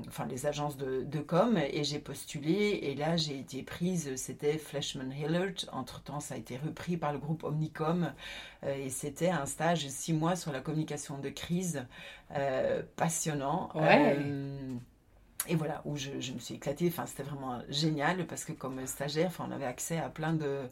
enfin 0.08 0.26
les 0.26 0.46
agences 0.46 0.78
de, 0.78 1.20
com, 1.22 1.58
et 1.58 1.84
j'ai 1.84 2.00
postulé. 2.00 2.80
Et 2.84 2.96
là, 2.96 3.18
j'ai 3.18 3.40
été 3.40 3.64
prise, 3.64 4.16
c'était 4.16 4.58
Fleshman 4.58 5.12
Hillard. 5.12 5.70
Entre-temps, 5.72 6.20
ça 6.20 6.36
a 6.36 6.38
été 6.38 6.58
repris 6.58 6.98
par 6.98 7.14
le 7.14 7.20
groupe 7.20 7.44
Omnicom. 7.44 8.14
Euh, 8.64 8.76
et 8.76 8.90
c'était 8.90 9.30
un 9.30 9.46
stage 9.46 9.88
six 9.88 10.14
mois 10.14 10.36
sur 10.36 10.52
la 10.52 10.62
communication 10.62 11.18
de 11.18 11.30
crise, 11.30 11.86
passionnant. 12.96 13.70
Et 15.50 15.56
voilà, 15.56 15.82
où 15.86 15.96
je, 15.98 16.12
je, 16.20 16.34
me 16.34 16.40
suis 16.40 16.56
éclatée. 16.56 16.88
Enfin, 16.88 17.06
c'était 17.06 17.24
vraiment 17.24 17.60
génial 17.70 18.26
parce 18.28 18.46
que 18.46 18.54
comme 18.54 18.86
stagiaire, 18.86 19.28
enfin, 19.28 19.48
on 19.50 19.52
avait 19.52 19.66
accès 19.66 19.98
à 19.98 20.10
plein 20.10 20.34
de 20.34 20.70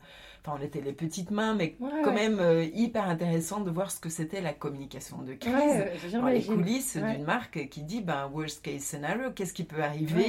on 0.48 0.62
était 0.62 0.82
les 0.82 0.94
petites 0.94 1.32
mains, 1.32 1.54
mais 1.56 1.76
quand 2.04 2.14
même 2.14 2.40
euh, 2.40 2.66
hyper 2.74 3.08
intéressant 3.08 3.62
de 3.62 3.72
voir 3.72 3.92
ce 3.92 4.00
que 4.00 4.10
c'était 4.10 4.42
la 4.42 4.54
communication 4.54 5.22
de 5.22 5.34
crise 5.34 6.14
dans 6.14 6.28
les 6.28 6.44
coulisses 6.44 6.98
d'une 6.98 7.24
marque 7.24 7.68
qui 7.70 7.84
dit 7.84 8.02
ben 8.02 8.30
worst 8.32 8.64
case 8.64 8.82
scenario, 8.82 9.32
qu'est-ce 9.32 9.54
qui 9.54 9.64
peut 9.64 9.84
arriver? 9.84 10.26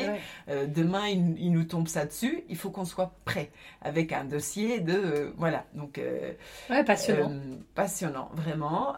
Euh, 0.48 0.66
demain 0.66 1.08
il, 1.08 1.52
nous 1.52 1.64
tombe 1.64 1.88
ça 1.88 2.06
dessus, 2.06 2.44
il 2.48 2.56
faut 2.56 2.70
qu'on 2.70 2.84
soit 2.84 3.12
prêt 3.24 3.50
avec 3.82 4.12
un 4.12 4.24
dossier 4.24 4.80
de 4.80 4.92
euh, 4.92 5.32
voilà. 5.36 5.64
Donc 5.74 6.00
passionnant, 6.86 7.32
passionnant 7.74 8.30
vraiment. 8.34 8.96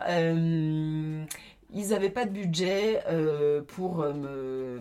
Ils 1.73 1.89
n'avaient 1.89 2.11
pas 2.11 2.25
de 2.25 2.31
budget 2.31 3.03
pour 3.67 4.05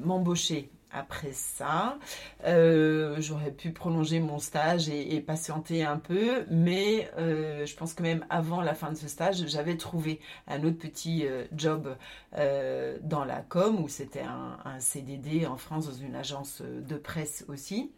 m'embaucher 0.03 0.69
après 0.91 1.31
ça. 1.31 1.97
Euh, 2.45 3.15
j'aurais 3.19 3.51
pu 3.51 3.71
prolonger 3.71 4.19
mon 4.19 4.39
stage 4.39 4.89
et, 4.89 5.19
patienter 5.21 5.83
un 5.83 5.97
peu, 5.97 6.45
mais 6.49 7.09
euh, 7.17 7.65
je 7.65 7.75
pense 7.75 7.93
que 7.93 8.03
même 8.03 8.25
avant 8.29 8.61
la 8.61 8.73
fin 8.73 8.91
de 8.91 8.97
ce 8.97 9.07
stage, 9.07 9.45
j'avais 9.47 9.77
trouvé 9.77 10.19
un 10.47 10.63
autre 10.63 10.77
petit 10.77 11.25
euh, 11.25 11.45
job 11.55 11.95
dans 13.01 13.25
la 13.25 13.41
com, 13.41 13.83
où 13.83 13.87
c'était 13.87 14.21
un, 14.21 14.79
CDD 14.79 15.47
en 15.47 15.57
France 15.57 15.87
dans 15.87 15.93
une 15.93 16.15
agence 16.15 16.61
de 16.61 16.95
presse 16.95 17.45
aussi 17.47 17.91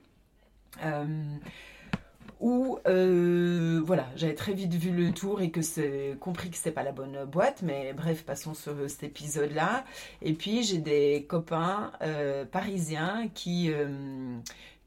où 2.40 2.80
euh, 2.88 3.82
voilà, 3.84 4.08
j'avais 4.16 4.36
très 4.36 4.54
vite 4.54 4.74
vu 4.74 4.92
le 4.92 5.12
tour 5.12 5.42
et 5.42 5.52
que 5.52 5.62
c'est 5.62 6.16
compris 6.20 6.50
que 6.50 6.56
c'était 6.58 6.72
pas 6.72 6.84
la 6.84 6.94
bonne 6.94 7.26
boîte, 7.26 7.62
mais 7.64 7.94
bref, 7.94 8.24
passons 8.24 8.54
sur 8.54 8.74
cet 8.88 9.04
épisode-là. 9.04 9.84
Et 10.22 10.34
puis 10.34 10.64
j'ai 10.64 10.78
des 10.78 11.26
copains 11.28 11.92
euh, 12.02 12.46
parisiens 12.46 13.28
qui 13.34 13.72
euh, 13.72 14.38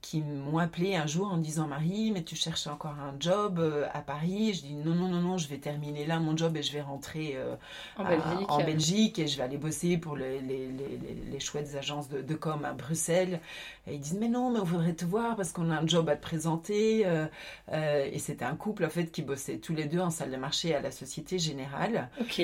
qui 0.02 0.21
m'ont 0.21 0.59
appelé 0.59 0.97
un 0.97 1.06
jour 1.06 1.28
en 1.32 1.37
disant 1.38 1.68
Marie, 1.68 2.11
mais 2.12 2.25
tu 2.25 2.35
cherches 2.35 2.66
encore 2.66 2.90
un 2.99 3.14
job 3.21 3.61
euh, 3.61 3.87
à 3.94 4.00
Paris. 4.00 4.52
Je 4.52 4.62
dis 4.62 4.75
non, 4.75 4.94
non, 4.97 5.06
non, 5.09 5.21
non, 5.21 5.38
je 5.38 5.47
vais 5.49 5.59
terminer 5.59 6.04
là 6.06 6.18
mon 6.18 6.37
job 6.37 6.56
et 6.56 6.62
je 6.64 6.73
vais 6.73 6.80
rentrer 6.82 7.35
euh, 7.37 7.54
En 7.97 8.04
à- 8.04 8.09
Belgique. 8.16 8.50
en 8.50 8.59
Belgique 8.64 9.18
et 9.21 9.28
je 9.28 9.37
vais 9.37 9.44
aller 9.44 9.59
bosser 9.59 9.97
pour 9.99 10.16
les, 10.16 10.40
les, 10.40 10.66
les, 10.66 10.99
les- 10.99 11.30
les 11.30 11.40
chouettes 11.40 11.76
agences 11.76 12.09
de, 12.09 12.21
de 12.21 12.35
com 12.35 12.64
à 12.64 12.73
Bruxelles. 12.73 13.38
Et 13.87 13.94
ils 13.94 14.00
disent 14.00 14.18
mais 14.18 14.28
non, 14.28 14.50
mais 14.50 14.59
on 14.59 14.64
voudrait 14.64 14.94
te 14.94 15.04
voir 15.04 15.37
parce 15.37 15.52
qu'on 15.52 15.71
a 15.71 15.76
un 15.80 15.87
job 15.87 16.09
à 16.09 16.16
te 16.16 16.23
présenter. 16.23 17.06
euh, 17.06 17.26
euh, 17.73 18.09
et 18.12 18.18
c'était 18.18 18.44
un 18.44 18.56
couple 18.56 18.85
en 18.85 18.90
fait 18.90 19.06
qui 19.06 19.23
bossait 19.23 19.59
tous 19.59 19.73
les 19.75 19.85
deux 19.85 20.00
en 20.00 20.11
salle 20.11 20.32
de 20.32 20.37
marché 20.37 20.75
à 20.75 20.80
la 20.80 20.90
Société 20.90 21.38
Générale 21.38 22.09
Ok. 22.21 22.42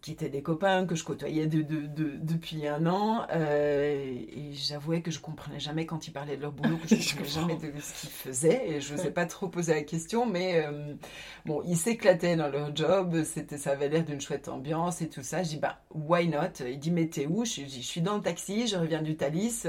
qui 0.00 0.12
étaient 0.12 0.30
des 0.30 0.42
copains 0.42 0.86
que 0.86 0.94
je 0.94 1.04
côtoyais 1.04 1.46
de, 1.46 1.60
de- 1.60 1.86
de- 1.86 2.16
depuis 2.22 2.66
un 2.66 2.86
an. 2.86 3.26
et 3.30 4.50
j'avouais 4.54 5.02
que 5.02 5.10
je 5.10 5.18
comprenais 5.20 5.41
jamais 5.58 5.86
quand 5.86 6.06
ils 6.06 6.12
parlaient 6.12 6.36
de 6.36 6.42
leur 6.42 6.52
boulot, 6.52 6.76
que 6.82 6.88
je 6.88 6.96
Je 6.96 7.16
comprenais 7.16 7.16
comprends. 7.16 7.40
jamais 7.40 7.56
de 7.56 7.80
ce 7.80 7.92
qu'ils 8.00 8.10
faisaient. 8.10 8.68
Et 8.68 8.80
je 8.80 8.92
n'osais 8.94 9.10
pas 9.10 9.26
trop 9.26 9.48
poser 9.48 9.74
la 9.74 9.82
question, 9.82 10.26
mais 10.26 10.64
euh, 10.66 10.94
bon, 11.46 11.62
ils 11.66 11.76
s'éclataient 11.76 12.36
dans 12.36 12.48
leur 12.48 12.74
job. 12.74 13.22
C'était, 13.24 13.58
ça 13.58 13.72
avait 13.72 13.88
l'air 13.88 14.04
d'une 14.04 14.20
chouette 14.20 14.48
ambiance 14.48 15.02
et 15.02 15.08
tout 15.08 15.22
ça. 15.22 15.42
Je 15.42 15.50
dis, 15.50 15.56
bah, 15.58 15.80
why 15.90 16.28
not? 16.28 16.64
Il 16.66 16.78
dit, 16.78 16.90
mais 16.90 17.06
t'es 17.08 17.26
où? 17.26 17.44
Je 17.44 17.62
dis, 17.62 17.82
je 17.82 17.86
suis 17.86 18.00
dans 18.02 18.16
le 18.16 18.22
taxi, 18.22 18.66
je 18.66 18.76
reviens 18.76 19.02
du 19.02 19.16
Thalys, 19.16 19.66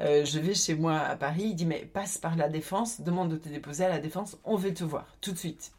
euh, 0.00 0.24
je 0.24 0.38
vais 0.38 0.54
chez 0.54 0.74
moi 0.74 0.98
à 0.98 1.16
Paris. 1.16 1.44
Il 1.50 1.54
dit, 1.54 1.66
mais 1.66 1.84
passe 1.84 2.18
par 2.18 2.36
la 2.36 2.48
Défense, 2.48 3.00
demande 3.00 3.30
de 3.30 3.36
te 3.36 3.48
déposer 3.48 3.84
à 3.84 3.88
la 3.88 3.98
Défense, 3.98 4.36
on 4.44 4.56
veut 4.56 4.74
te 4.74 4.84
voir 4.84 5.06
tout 5.20 5.32
de 5.32 5.38
suite. 5.38 5.72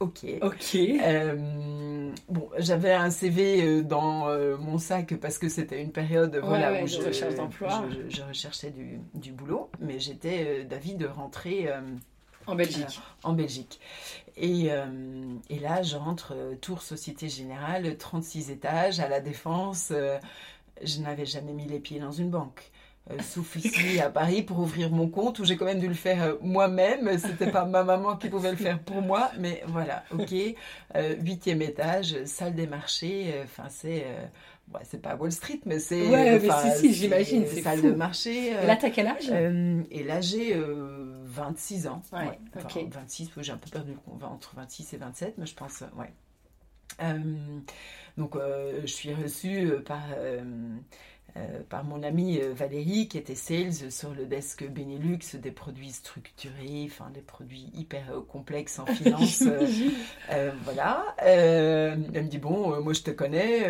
Ok. 0.00 0.26
Ok. 0.42 0.74
Euh, 0.74 2.10
bon, 2.28 2.50
j'avais 2.58 2.92
un 2.92 3.10
CV 3.10 3.62
euh, 3.62 3.82
dans 3.82 4.28
euh, 4.28 4.56
mon 4.58 4.76
sac 4.78 5.14
parce 5.20 5.38
que 5.38 5.48
c'était 5.48 5.80
une 5.80 5.92
période 5.92 6.36
voilà, 6.42 6.72
ouais, 6.72 6.82
où 6.82 6.86
je, 6.86 7.00
recherche 7.00 7.36
d'emploi. 7.36 7.84
je- 7.90 8.14
je 8.16 8.22
recherchais 8.22 8.70
du, 8.70 9.00
du 9.14 9.32
boulot, 9.32 9.70
mais 9.80 10.00
j'étais 10.00 10.64
d'avis 10.64 10.94
de 10.96 11.06
rentrer 11.06 11.68
euh, 11.68 11.80
En 12.46 12.54
Belgique. 12.56 13.00
en 13.22 13.32
Belgique. 13.32 13.80
Et, 14.36 14.66
euh, 14.72 14.86
et 15.48 15.60
là, 15.60 15.82
je 15.82 15.96
rentre 15.96 16.32
euh, 16.36 16.54
Tour 16.56 16.82
Société 16.82 17.28
Générale, 17.28 17.96
36 17.96 18.50
étages, 18.50 18.98
à 19.00 19.08
la 19.08 19.20
Défense. 19.20 19.92
je 20.82 21.00
n'avais 21.00 21.24
jamais 21.26 21.52
mis 21.52 21.66
les 21.66 21.78
pieds 21.78 22.00
dans 22.00 22.12
une 22.12 22.30
banque. 22.30 22.70
Euh, 23.10 23.18
sauf 23.20 23.56
ici 23.56 24.00
à 24.00 24.08
Paris 24.08 24.42
pour 24.42 24.58
ouvrir 24.60 24.90
mon 24.90 25.08
compte 25.08 25.38
où 25.38 25.44
j'ai 25.44 25.58
quand 25.58 25.66
même 25.66 25.78
dû 25.80 25.88
le 25.88 25.92
faire 25.94 26.22
euh, 26.22 26.34
moi-même. 26.40 27.18
C'était 27.18 27.50
pas 27.50 27.66
ma 27.66 27.84
maman 27.84 28.16
qui 28.16 28.30
pouvait 28.30 28.50
le 28.52 28.56
faire 28.56 28.78
pour 28.80 29.02
moi, 29.02 29.30
mais 29.38 29.62
voilà, 29.66 30.04
ok. 30.10 30.32
Euh, 30.96 31.14
Huitième 31.20 31.60
étage, 31.60 32.24
salle 32.24 32.54
des 32.54 32.66
marchés. 32.66 33.34
Enfin, 33.44 33.64
c'est, 33.68 34.06
ouais, 34.72 34.80
c'est 34.84 35.02
pas 35.02 35.16
Wall 35.16 35.32
Street, 35.32 35.60
mais 35.66 35.78
c'est. 35.80 36.00
Ouais, 36.08 36.38
mais 36.38 36.48
enfin, 36.50 36.70
si, 36.70 36.78
si, 36.80 36.94
j'imagine, 36.94 37.44
c'est 37.46 37.60
Salle 37.60 37.80
fou. 37.80 37.88
de 37.88 37.92
marché. 37.92 38.46
Et 38.52 38.66
là, 38.66 38.76
t'as 38.76 38.88
quel 38.88 39.06
âge? 39.08 39.28
Euh, 39.30 39.82
et 39.90 40.02
là, 40.02 40.22
j'ai 40.22 40.56
euh, 40.56 41.20
26 41.24 41.86
ans. 41.88 42.00
Ouais, 42.10 42.38
Enfin, 42.56 42.68
ok. 42.80 42.86
26, 42.90 43.30
oui, 43.36 43.44
j'ai 43.44 43.52
un 43.52 43.58
peu 43.58 43.68
perdu 43.68 43.92
le 43.92 43.98
compte, 43.98 44.24
entre 44.24 44.54
26 44.56 44.94
et 44.94 44.96
27, 44.96 45.34
mais 45.36 45.44
je 45.44 45.54
pense, 45.54 45.84
ouais. 45.98 46.10
Euh, 47.02 47.18
donc, 48.16 48.34
je 48.80 48.86
suis 48.86 49.12
reçue 49.12 49.72
par, 49.84 50.00
euh, 51.36 51.62
par 51.68 51.82
mon 51.82 52.04
amie 52.04 52.38
euh, 52.40 52.52
Valérie, 52.54 53.08
qui 53.08 53.18
était 53.18 53.34
sales 53.34 53.90
sur 53.90 54.14
le 54.14 54.24
desk 54.24 54.64
Benelux, 54.68 55.18
des 55.34 55.50
produits 55.50 55.90
structurés, 55.90 56.86
enfin, 56.86 57.10
des 57.12 57.22
produits 57.22 57.70
hyper 57.74 58.12
euh, 58.12 58.20
complexes 58.20 58.78
en 58.78 58.86
finance. 58.86 59.42
euh, 60.32 60.52
voilà. 60.64 61.14
Elle 61.18 61.98
me 61.98 62.28
dit 62.28 62.38
bon, 62.38 62.80
moi 62.82 62.92
je 62.92 63.02
te 63.02 63.10
connais, 63.10 63.64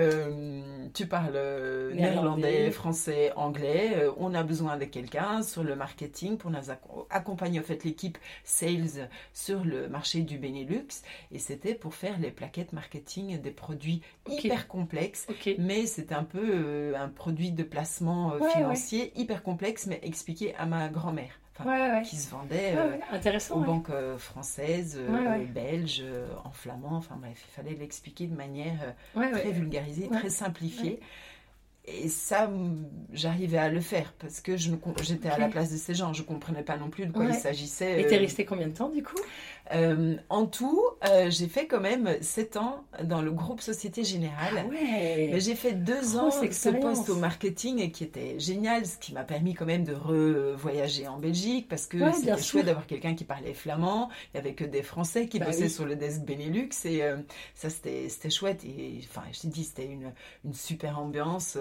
tu 0.94 1.06
parles 1.06 1.32
euh, 1.34 1.92
Néerlandais. 1.92 2.70
français, 2.70 3.32
anglais. 3.36 3.92
euh, 3.96 4.12
on 4.16 4.32
a 4.34 4.42
besoin 4.42 4.76
de 4.78 4.84
quelqu'un 4.84 5.42
sur 5.42 5.62
le 5.64 5.76
marketing 5.76 6.38
pour 6.38 6.50
nous 6.50 6.58
acco- 6.70 7.06
accompagner 7.10 7.58
en 7.60 7.62
fait 7.62 7.84
l'équipe 7.84 8.16
sales 8.44 9.10
sur 9.32 9.64
le 9.64 9.88
marché 9.88 10.22
du 10.22 10.38
Benelux. 10.38 10.86
Et 11.32 11.38
c'était 11.38 11.74
pour 11.74 11.94
faire 11.94 12.18
les 12.18 12.30
plaquettes 12.30 12.72
marketing 12.72 13.40
des 13.40 13.50
produits 13.50 14.00
hyper 14.28 14.68
complexes. 14.68 15.26
Mais 15.58 15.86
c'était 15.86 16.14
un 16.14 16.24
peu 16.24 16.40
euh, 16.42 16.94
un 16.96 17.08
produit 17.08 17.50
de 17.52 17.62
placement 17.64 18.34
Ouais, 18.36 18.50
financier 18.50 19.12
hyper 19.16 19.42
complexe, 19.42 19.86
mais 19.86 19.98
expliqué 20.02 20.54
à 20.56 20.64
ma 20.66 20.88
grand-mère, 20.88 21.40
Ouais, 21.64 22.02
qui 22.02 22.16
se 22.16 22.30
vendait 22.30 22.75
Ouais, 22.75 23.00
euh, 23.12 23.54
aux 23.54 23.61
banques 23.61 23.90
euh, 23.90 24.18
françaises, 24.18 24.99
euh, 24.99 25.44
belges, 25.46 26.04
en 26.44 26.50
flamand. 26.50 26.96
Enfin 26.96 27.16
bref, 27.20 27.44
il 27.49 27.52
fallait 27.52 27.76
l'expliquer 27.76 28.26
de 28.26 28.34
manière 28.34 28.94
très 29.14 29.52
vulgarisée, 29.52 30.08
très 30.08 30.30
simplifiée. 30.30 31.00
Et 31.87 32.08
ça, 32.08 32.50
j'arrivais 33.12 33.58
à 33.58 33.68
le 33.68 33.80
faire 33.80 34.14
parce 34.18 34.40
que 34.40 34.52
ne 34.52 34.76
j'étais 35.02 35.28
à 35.28 35.37
la 35.38 35.49
place 35.49 35.70
de 35.70 35.76
ces 35.76 35.94
gens. 35.94 36.14
Je 36.14 36.23
comprenais 36.23 36.62
pas 36.62 36.78
non 36.78 36.88
plus 36.88 37.04
de 37.04 37.12
quoi 37.12 37.25
Ouais. 37.26 37.32
il 37.34 37.38
s'agissait. 37.38 38.00
Et 38.00 38.06
t'es 38.06 38.16
resté 38.16 38.46
combien 38.46 38.68
de 38.68 38.73
temps 38.73 38.88
du 38.88 39.02
coup? 39.02 39.18
Euh, 39.73 40.16
en 40.28 40.47
tout, 40.47 40.83
euh, 41.09 41.30
j'ai 41.30 41.49
fait 41.49 41.66
quand 41.66 41.80
même 41.80 42.16
7 42.21 42.56
ans 42.59 42.85
dans 43.02 43.23
le 43.23 43.30
groupe 43.33 43.61
Société 43.62 44.04
Générale. 44.04 44.54
Ah 44.59 44.66
ouais. 44.66 45.30
Mais 45.33 45.40
j'ai 45.40 45.54
fait 45.54 45.73
deux 45.73 45.94
Grosse 46.00 46.14
ans 46.16 46.30
ce 46.30 46.44
expérience. 46.44 46.99
poste 46.99 47.11
au 47.11 47.16
marketing 47.16 47.78
et 47.80 47.90
qui 47.90 48.04
était 48.04 48.38
génial, 48.38 48.85
ce 48.87 48.99
qui 48.99 49.14
m'a 49.14 49.25
permis 49.25 49.54
quand 49.54 49.64
même 49.64 49.85
de 49.85 49.94
revoyager 49.94 51.09
en 51.09 51.18
Belgique 51.18 51.66
parce 51.68 51.87
que 51.87 51.97
Ouais, 51.97 52.12
c'était 52.12 52.37
chouette 52.42 52.66
d'avoir 52.66 52.87
quelqu'un 52.87 53.14
qui 53.14 53.25
parlait 53.25 53.54
flamand. 53.54 54.11
Il 54.33 54.37
y 54.37 54.40
avait 54.40 54.54
que 54.54 54.64
des 54.64 54.83
Français 54.83 55.28
qui 55.28 55.38
Bah 55.38 55.47
bossaient 55.47 55.62
oui. 55.64 55.71
sur 55.71 55.87
le 55.87 55.97
desk 55.97 56.23
Benelux 56.23 56.68
et 56.85 57.02
euh, 57.02 57.16
ça 57.54 57.71
c'était 57.71 58.09
chouette. 58.30 58.64
Et 58.64 59.00
enfin, 59.09 59.23
je 59.33 59.40
t'ai 59.40 59.49
dit, 59.49 59.64
c'était 59.64 59.87
une, 59.87 60.12
une 60.44 60.52
super 60.54 60.99
ambiance. 60.99 61.56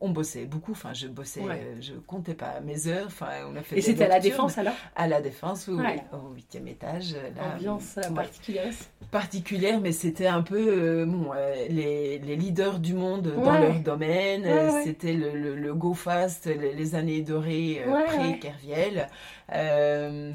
on 0.00 0.10
bossait 0.10 0.46
beaucoup. 0.46 0.72
Enfin, 0.72 0.92
je 0.94 1.06
bossais, 1.06 1.40
Ouais. 1.42 1.76
je 1.80 1.94
comptais 1.94 2.34
pas 2.34 2.60
mes 2.60 2.86
heures. 2.88 3.06
Enfin, 3.06 3.28
on 3.50 3.56
a 3.56 3.62
fait 3.62 3.78
Et 3.78 3.82
c'était 3.82 4.04
à 4.04 4.08
la 4.08 4.20
défense 4.20 4.58
alors? 4.58 4.74
À 4.96 5.06
la 5.06 5.20
défense, 5.20 5.68
oui, 5.68 5.84
au 6.12 6.34
huitième 6.34 6.68
étage. 6.72 7.12
Là, 7.14 7.54
Ambiance 7.54 7.96
euh, 7.98 8.08
ouais 8.08 8.14
particulière. 8.14 8.72
particulière, 9.10 9.80
mais 9.80 9.92
c'était 9.92 10.26
un 10.26 10.42
peu 10.42 10.56
euh, 10.58 11.06
bon, 11.06 11.30
euh, 11.36 11.54
les, 11.68 12.18
les 12.18 12.36
leaders 12.36 12.78
du 12.78 12.94
monde 12.94 13.32
dans 13.44 13.58
leur 13.58 13.80
domaine. 13.80 14.42
Ouais, 14.42 14.50
Euh. 14.50 14.80
C'était 14.84 15.12
le, 15.12 15.32
le, 15.32 15.54
le 15.56 15.74
Go 15.74 15.94
Fast, 15.94 16.46
les, 16.46 16.72
les 16.72 16.94
années 16.94 17.20
dorées 17.22 17.82
euh, 17.86 18.04
pré-Kerviel. 18.06 19.08
Euh, 19.54 20.32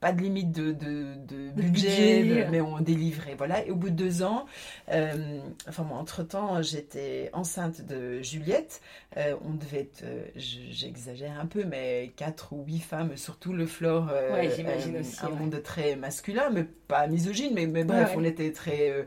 pas 0.00 0.12
de 0.12 0.20
limite 0.20 0.52
de, 0.52 0.72
de, 0.72 1.14
de 1.26 1.50
De 1.50 1.62
budget, 1.62 2.46
mais 2.50 2.60
on 2.60 2.80
délivrait. 2.80 3.34
Voilà. 3.36 3.64
Et 3.64 3.70
au 3.70 3.76
bout 3.76 3.88
de 3.90 3.94
deux 3.94 4.22
ans, 4.22 4.44
euh, 4.90 5.40
enfin 5.68 5.84
moi, 5.84 5.98
entre-temps, 5.98 6.60
j'étais 6.62 7.30
enceinte 7.32 7.80
de 7.86 8.20
Juliette. 8.22 8.82
Euh, 9.16 9.34
on 9.44 9.54
devait 9.54 9.80
être, 9.80 10.04
je- 10.36 10.70
j'exagère 10.70 11.40
un 11.40 11.46
peu, 11.46 11.64
mais 11.64 12.12
quatre 12.16 12.52
ou 12.52 12.62
huit 12.66 12.80
femmes 12.80 13.16
sur 13.16 13.38
tout 13.38 13.52
le 13.54 13.66
floor. 13.66 14.08
euh, 14.12 14.34
Ouais, 14.34 14.50
j'imagine 14.54 14.98
aussi, 14.98 15.16
Un 15.24 15.28
ouais. 15.30 15.36
monde 15.36 15.62
très 15.62 15.96
masculin, 15.96 16.50
mais 16.50 16.64
pas 16.64 17.06
misogyne, 17.06 17.52
mais, 17.54 17.66
mais 17.66 17.84
bref, 17.84 18.10
Ouais, 18.10 18.14
on 18.18 18.24
était 18.24 18.52
très 18.52 19.06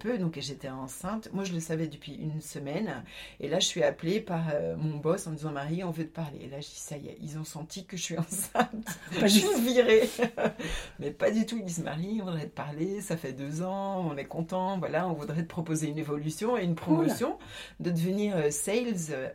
peu. 0.00 0.16
Donc 0.18 0.38
j'étais 0.40 0.70
enceinte. 0.70 1.28
Moi, 1.32 1.44
je 1.44 1.52
le 1.52 1.60
savais 1.60 1.88
depuis 1.88 2.14
une 2.14 2.40
semaine. 2.40 3.04
Et 3.40 3.48
là, 3.48 3.58
je 3.60 3.66
suis 3.66 3.82
appelée 3.82 4.20
par 4.20 4.44
mon 4.78 4.96
boss 4.96 5.26
en 5.26 5.32
disant 5.32 5.52
Marie, 5.52 5.84
on 5.84 5.90
veut 5.90 6.06
te 6.06 6.14
parler. 6.14 6.38
Et 6.44 6.48
là, 6.48 6.56
je 6.60 6.66
dis 6.68 6.72
ça 6.80 6.96
y 6.96 7.08
est, 7.08 7.18
ils 7.20 7.38
ont 7.38 7.44
senti 7.44 7.84
que 7.84 7.96
je 7.98 8.02
suis 8.02 8.18
enceinte. 8.18 8.91
Pas 9.20 9.28
suis 9.28 9.46
virée. 9.60 10.08
mais 10.98 11.10
pas 11.10 11.30
du 11.30 11.46
tout. 11.46 11.56
Ils 11.58 11.64
disent 11.64 11.82
Marie, 11.82 12.18
on 12.20 12.24
voudrait 12.26 12.46
te 12.46 12.54
parler. 12.54 13.00
Ça 13.00 13.16
fait 13.16 13.32
deux 13.32 13.62
ans, 13.62 14.06
on 14.10 14.16
est 14.16 14.24
content. 14.24 14.78
Voilà, 14.78 15.08
on 15.08 15.12
voudrait 15.14 15.42
te 15.42 15.48
proposer 15.48 15.88
une 15.88 15.98
évolution 15.98 16.56
et 16.56 16.64
une 16.64 16.74
promotion 16.74 17.38
de 17.80 17.90
devenir 17.90 18.36
euh, 18.36 18.50
sales. 18.50 18.94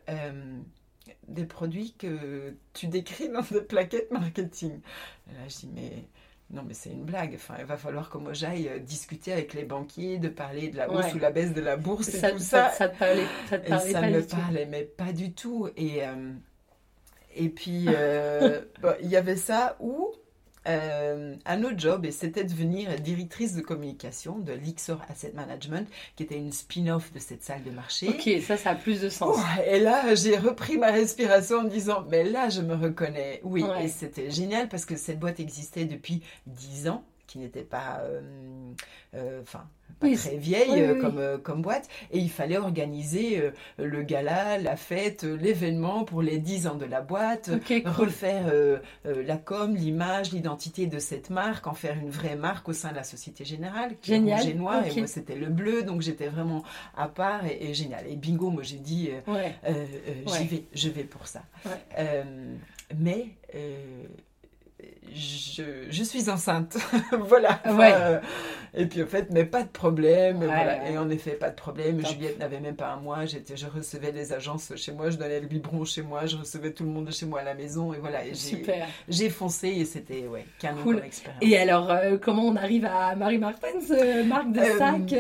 euh, 0.10 0.32
des 1.28 1.46
produits 1.46 1.94
que 1.98 2.56
tu 2.74 2.88
décris 2.88 3.30
dans 3.30 3.42
des 3.52 3.62
plaquettes 3.62 4.12
marketing. 4.12 4.80
Et 5.30 5.34
là, 5.34 5.48
je 5.50 5.56
dis, 5.58 5.70
mais 5.74 5.92
non, 6.52 6.64
mais 6.66 6.74
c'est 6.74 6.90
une 6.90 7.04
blague. 7.04 7.34
Enfin, 7.36 7.56
il 7.60 7.66
va 7.66 7.76
falloir 7.78 8.10
que 8.10 8.18
moi 8.18 8.32
j'aille 8.34 8.70
euh, 8.70 8.80
discuter 8.80 9.34
avec 9.34 9.54
les 9.54 9.66
banquiers, 9.66 10.20
de 10.20 10.30
parler 10.30 10.70
de 10.70 10.78
la 10.78 10.90
hausse 10.90 11.06
Ouais. 11.08 11.14
ou 11.16 11.20
la 11.20 11.32
baisse 11.32 11.54
de 11.54 11.60
la 11.62 11.76
bourse 11.76 12.08
et 12.14 12.20
Ça, 12.20 12.32
tout 12.32 12.40
ça, 12.40 12.70
ça. 12.70 12.72
ça 12.72 12.90
te 12.90 12.98
parlait, 12.98 13.26
ça 13.50 13.60
te 13.60 13.66
Et 13.66 13.70
parlait 13.70 13.92
ça 13.92 14.00
pas 14.02 14.10
me 14.10 14.22
du 14.22 14.28
tout. 14.28 14.36
parlait, 14.38 14.66
mais 14.66 14.84
pas 14.84 15.12
du 15.12 15.34
tout. 15.34 15.68
Et, 15.76 16.04
euh, 16.06 16.32
et 17.38 17.50
puis, 17.50 17.86
euh, 17.88 18.62
bon, 18.82 18.94
il 19.02 19.10
y 19.10 19.16
avait 19.16 19.36
ça 19.38 19.76
ou 19.80 20.10
euh, 20.68 21.34
un 21.46 21.64
autre 21.64 21.78
job, 21.80 22.06
et 22.06 22.12
c'était 22.12 22.44
devenir 22.44 23.00
directrice 23.00 23.56
de 23.56 23.62
communication 23.62 24.38
de 24.38 24.52
l'Ixor 24.52 25.00
Asset 25.10 25.32
Management, 25.34 25.88
qui 26.18 26.24
était 26.24 26.36
une 26.38 26.52
spin-off 26.52 27.14
de 27.14 27.20
cette 27.20 27.42
salle 27.44 27.64
de 27.64 27.72
marché. 27.72 28.10
Ok, 28.10 28.30
ça, 28.46 28.58
ça 28.58 28.72
a 28.72 28.76
plus 28.76 29.00
de 29.00 29.08
sens. 29.08 29.38
Et 29.66 29.80
là, 29.80 30.14
j'ai 30.16 30.36
repris 30.38 30.78
ma 30.78 30.92
respiration 30.92 31.60
en 31.60 31.64
me 31.64 31.70
disant, 31.70 32.06
mais 32.10 32.26
là, 32.26 32.50
je 32.50 32.60
me 32.62 32.76
reconnais. 32.76 33.40
Oui, 33.46 33.64
Ouais. 33.64 33.86
et 33.86 33.88
c'était 33.88 34.30
génial 34.30 34.68
parce 34.68 34.84
que 34.86 34.98
cette 34.98 35.20
boîte 35.20 35.40
existait 35.40 35.86
depuis 35.86 36.22
10 36.48 36.90
ans. 36.90 37.06
Qui 37.28 37.40
n'était 37.40 37.64
pas, 37.64 38.02
enfin, 39.42 39.68
pas 40.00 40.08
très 40.16 40.38
vieille 40.38 40.98
comme, 41.00 41.40
comme 41.44 41.62
boîte. 41.62 41.88
Et 42.12 42.20
il 42.20 42.30
fallait 42.30 42.58
organiser 42.58 43.52
le 43.78 44.02
gala, 44.04 44.58
la 44.58 44.76
fête, 44.76 45.24
l'événement 45.24 46.04
pour 46.06 46.22
les 46.22 46.40
10 46.40 46.68
ans 46.68 46.76
de 46.76 46.86
la 46.86 47.02
boîte, 47.02 47.50
refaire 47.86 48.52
la 49.04 49.38
com, 49.38 49.76
l'image, 49.76 50.32
l'identité 50.32 50.88
de 50.88 51.00
cette 51.00 51.30
marque, 51.30 51.68
en 51.68 51.74
faire 51.74 51.98
une 51.98 52.10
vraie 52.10 52.36
marque 52.36 52.70
au 52.70 52.74
sein 52.74 52.92
de 52.92 52.96
la 52.96 53.04
Société 53.04 53.44
Générale, 53.44 53.96
qui 54.02 54.12
génial. 54.12 54.48
est 54.48 54.54
noir, 54.54 54.86
et 54.86 54.96
moi 54.98 55.08
c'était 55.08 55.36
le 55.36 55.48
bleu, 55.48 55.84
donc 55.84 56.02
j'étais 56.02 56.28
vraiment 56.28 56.64
à 56.96 57.08
part 57.08 57.46
et, 57.46 57.74
génial. 57.74 58.08
Et 58.08 58.16
bingo, 58.16 58.50
moi 58.50 58.64
j'ai 58.64 58.78
dit, 58.78 59.10
j'y 60.26 60.48
vais, 60.48 60.64
je 60.74 60.90
vais 60.90 61.04
pour 61.04 61.28
ça. 61.28 61.44
mais 62.98 63.28
je, 65.14 66.04
suis 66.04 66.30
enceinte. 66.30 66.78
voilà. 67.20 67.60
Ouais. 67.66 67.94
et 68.76 68.86
puis 68.86 69.02
en 69.02 69.08
fait, 69.08 69.28
mais 69.32 69.46
pas 69.46 69.64
de 69.64 69.70
problème. 69.70 70.48
Et 70.90 70.98
en 70.98 71.10
effet, 71.10 71.32
pas 71.32 71.50
de 71.50 71.56
problème. 71.56 72.06
Juliette 72.06 72.40
n'avait 72.40 72.60
même 72.60 72.76
pas 72.76 72.90
un 72.90 72.98
mois. 72.98 73.26
J'étais, 73.26 73.58
je 73.58 73.66
recevais 73.68 74.12
les 74.12 74.34
agences 74.34 74.74
chez 74.76 74.92
moi, 74.92 75.10
je 75.10 75.18
donnais 75.18 75.40
le 75.40 75.48
biberon 75.48 75.86
chez 75.86 76.02
moi, 76.02 76.26
je 76.26 76.38
recevais 76.38 76.72
tout 76.72 76.84
le 76.84 76.90
monde 76.90 77.06
de 77.06 77.12
chez 77.12 77.26
moi 77.26 77.40
à 77.40 77.44
la 77.44 77.56
maison. 77.56 77.94
Et 77.94 77.98
voilà. 77.98 78.20
Super. 78.34 78.88
J'ai 79.08 79.30
foncé 79.30 79.70
et 79.70 79.86
c'était 79.86 80.28
ouais, 80.28 80.46
canon 80.60 80.84
cool. 80.84 81.02
expérience. 81.04 81.42
Et 81.42 81.58
alors, 81.58 81.90
euh, 81.90 82.18
comment 82.22 82.44
on 82.44 82.56
arrive 82.56 82.86
à 82.86 83.16
Marie 83.16 83.40
Martens, 83.40 83.92
euh, 83.92 84.24
marque 84.24 84.52
de 84.52 84.60
euh, 84.60 84.78
sac 84.78 85.16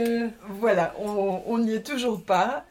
Voilà, 0.49 0.93
on 0.99 1.57
n'y 1.57 1.73
est 1.73 1.85
toujours 1.85 2.23
pas 2.23 2.65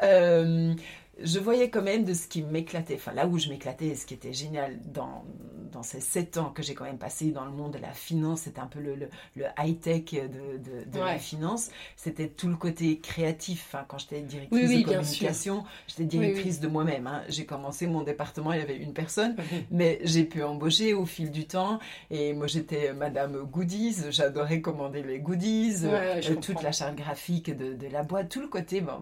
je 1.23 1.39
voyais 1.39 1.71
quand 1.71 1.83
même 1.83 2.05
de 2.05 2.13
ce 2.13 2.27
qui 2.27 2.43
m'éclatait, 2.43 2.95
enfin 2.97 3.13
là 3.13 3.27
où 3.27 3.39
je 3.39 3.49
m'éclatais, 3.49 3.95
ce 3.95 4.05
qui 4.05 4.15
était 4.15 4.35
génial 4.35 4.79
dans, 4.85 5.25
dans 5.73 5.83
ces 5.83 6.01
sept 6.01 6.37
ans 6.37 6.51
que 6.51 6.63
j'ai 6.63 6.75
quand 6.75 6.85
même 6.85 6.99
passé 6.99 7.31
dans 7.31 7.45
le 7.45 7.51
monde 7.51 7.73
de 7.73 7.79
la 7.79 7.93
finance, 7.93 8.43
c'était 8.43 8.61
un 8.61 8.67
peu 8.67 8.81
le, 8.81 8.97
le, 9.35 9.45
high-tech 9.59 10.05
de, 10.13 10.59
de, 10.85 10.99
la 10.99 11.19
finance, 11.19 11.71
c'était 11.97 12.29
tout 12.29 12.49
le 12.49 12.57
côté 12.57 12.99
créatif. 12.99 13.65
Enfin, 13.69 13.85
quand 13.89 13.99
j'étais 13.99 14.21
directrice 14.21 14.71
de 14.71 14.85
communication, 14.85 15.65
j'étais 15.87 16.05
directrice 16.05 16.61
de 16.61 16.69
moi-même. 16.69 17.07
Hein. 17.07 17.23
J'ai 17.29 17.47
commencé 17.47 17.87
mon 17.87 18.03
département, 18.03 18.53
il 18.53 18.59
y 18.59 18.63
avait 18.63 18.77
une 18.77 18.93
personne, 18.93 19.37
mais 19.71 20.01
j'ai 20.03 20.25
pu 20.25 20.43
embaucher 20.43 20.93
au 20.93 21.07
fil 21.07 21.31
du 21.31 21.47
temps. 21.47 21.79
Et 22.11 22.35
moi, 22.35 22.47
j'étais 22.47 22.93
Madame 22.93 23.43
Goodies, 23.45 24.11
j'adorais 24.11 24.61
commander 24.61 25.03
les 25.03 25.19
goodies, 25.19 25.85
euh, 25.85 26.21
toute 26.43 26.63
la 26.63 26.73
charte 26.73 26.97
graphique 26.97 27.57
de, 27.57 27.87
la 27.91 28.03
boîte, 28.03 28.29
tout 28.29 28.41
le 28.41 28.49
côté 28.49 28.81
bon, 28.81 28.93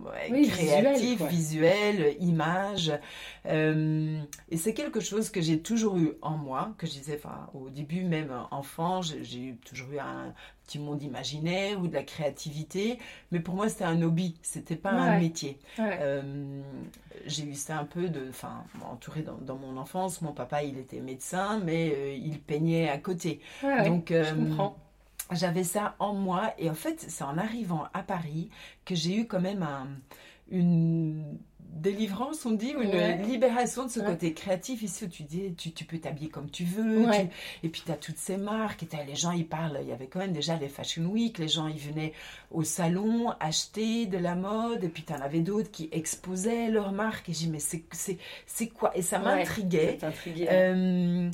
créatif, 0.49 1.23
visuel 1.23 2.04
image. 2.21 2.93
Euh, 3.47 4.21
et 4.51 4.57
c'est 4.57 4.75
quelque 4.75 5.01
chose 5.01 5.31
que 5.31 5.41
j'ai 5.41 5.61
toujours 5.61 5.97
eu 5.97 6.13
en 6.23 6.37
moi, 6.37 6.75
que 6.79 6.87
je 6.87 6.93
disais, 6.93 7.21
enfin, 7.23 7.49
au 7.55 7.71
début, 7.71 8.05
même 8.05 8.33
enfant, 8.51 9.03
j'ai 9.03 9.57
toujours 9.65 9.93
eu 9.93 9.99
un 9.99 10.33
petit 10.67 10.79
monde 10.79 11.03
imaginaire 11.03 11.81
ou 11.81 11.89
de 11.89 11.95
la 11.95 12.03
créativité, 12.03 12.99
mais 13.31 13.41
pour 13.41 13.55
moi, 13.55 13.69
c'était 13.69 13.85
un 13.85 14.01
hobby, 14.01 14.37
c'était 14.43 14.77
pas 14.77 14.93
un 14.93 15.19
métier. 15.19 15.59
Euh, 15.79 16.63
j'ai 17.27 17.45
eu 17.45 17.55
ça 17.55 17.79
un 17.79 17.85
peu 17.85 18.09
de, 18.09 18.29
enfin, 18.31 18.65
entouré 18.91 19.23
dans, 19.23 19.57
mon 19.57 19.77
enfance. 19.77 20.23
Mon 20.23 20.33
papa, 20.33 20.63
il 20.63 20.79
était 20.79 21.01
médecin, 21.01 21.61
mais 21.63 21.93
euh, 21.95 22.15
il 22.15 22.41
peignait 22.41 22.89
à 22.89 22.99
côté. 22.99 23.41
Donc, 23.63 24.11
je 24.11 24.35
comprends 24.35 24.77
j'avais 25.31 25.65
ça 25.65 25.95
en 25.99 26.13
moi 26.13 26.53
et 26.59 26.71
en 26.71 26.75
fait 26.75 27.01
c'est 27.09 27.25
en 27.25 27.39
arrivant 27.39 27.85
à 27.95 28.03
Paris 28.03 28.51
que 28.85 28.95
j'ai 28.95 29.17
eu 29.17 29.27
quand 29.27 29.41
même 29.41 29.63
un, 29.63 29.89
une 30.51 31.39
délivrance, 31.75 32.47
on 32.47 32.52
dit, 32.52 32.75
ou 32.76 32.83
une 32.83 33.23
libération 33.23 33.85
de 33.85 33.90
ce 33.90 34.00
côté 34.00 34.33
créatif. 34.33 34.83
Ici 34.83 35.04
où 35.04 35.09
tu 35.09 35.23
dis, 35.25 35.54
tu, 35.54 35.73
tu 35.73 35.85
peux 35.85 35.99
t'habiller 35.99 36.28
comme 36.28 36.50
tu 36.50 36.64
veux. 36.64 37.04
et 37.62 37.69
puis 37.69 37.83
tu 37.85 37.93
as 37.93 37.97
toutes 37.97 38.19
ces 38.19 38.37
marques, 38.37 38.83
et 38.83 38.88
les 39.07 39.16
gens, 39.16 39.33
ils 39.33 39.47
parlent, 39.47 39.78
il 39.83 39.88
y 39.88 39.93
avait 39.93 40.07
quand 40.07 40.21
même 40.21 40.33
déjà 40.33 40.57
les 40.57 40.69
Fashion 40.69 41.04
Week, 41.04 41.38
les 41.38 41.49
gens, 41.49 41.66
ils 41.66 41.78
venaient 41.78 42.12
au 42.50 42.62
salon 42.62 43.33
acheter 43.40 44.07
de 44.07 44.19
la 44.19 44.35
mode, 44.35 44.85
et 44.85 44.88
puis 44.88 45.02
tu 45.02 45.12
en 45.12 45.21
avais 45.21 45.40
d'autres 45.40 45.71
qui 45.71 45.88
exposaient 45.93 46.69
leurs 46.69 46.93
marques, 46.93 47.28
et 47.28 47.33
j'ai 47.33 47.47
dit, 47.47 47.52
mais 47.52 47.59
c'est 48.47 48.69
quoi? 48.69 48.97
Et 48.97 49.02
ça 49.02 49.19
m'intriguait. 49.19 49.99
Euh, 50.50 51.31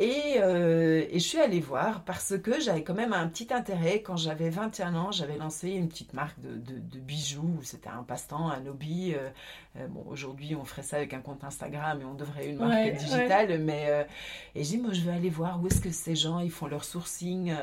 euh, 0.00 1.04
et, 1.10 1.18
je 1.18 1.24
suis 1.24 1.38
allée 1.38 1.60
voir 1.60 2.04
parce 2.04 2.38
que 2.38 2.60
j'avais 2.60 2.84
quand 2.84 2.94
même 2.94 3.12
un 3.12 3.26
petit 3.28 3.52
intérêt. 3.52 4.00
Quand 4.02 4.16
j'avais 4.16 4.48
21 4.48 4.94
ans, 4.94 5.10
j'avais 5.10 5.36
lancé 5.36 5.70
une 5.70 5.88
petite 5.88 6.14
marque 6.14 6.40
de, 6.40 6.98
bijoux. 7.00 7.58
C'était 7.62 7.88
un 7.88 8.04
passe-temps, 8.04 8.48
un 8.48 8.64
hobby. 8.66 9.14
Euh, 9.14 9.28
euh, 9.76 9.86
bon, 9.88 10.04
aujourd'hui, 10.08 10.54
on 10.54 10.64
ferait 10.64 10.82
ça 10.82 10.96
avec 10.96 11.14
un 11.14 11.20
compte 11.20 11.42
Instagram 11.42 12.00
et 12.00 12.04
on 12.04 12.14
devrait 12.14 12.48
une 12.48 12.58
marque 12.58 12.96
digitale. 12.96 13.58
Mais, 13.60 14.06
et 14.54 14.62
j'ai 14.62 14.76
dit, 14.76 14.78
moi, 14.78 14.92
je 14.92 15.00
veux 15.00 15.12
aller 15.12 15.30
voir 15.30 15.60
où 15.60 15.66
est-ce 15.66 15.80
que 15.80 15.90
ces 15.90 16.14
gens, 16.14 16.38
ils 16.38 16.50
font 16.50 16.66
leur 16.66 16.84
sourcing 16.84 17.54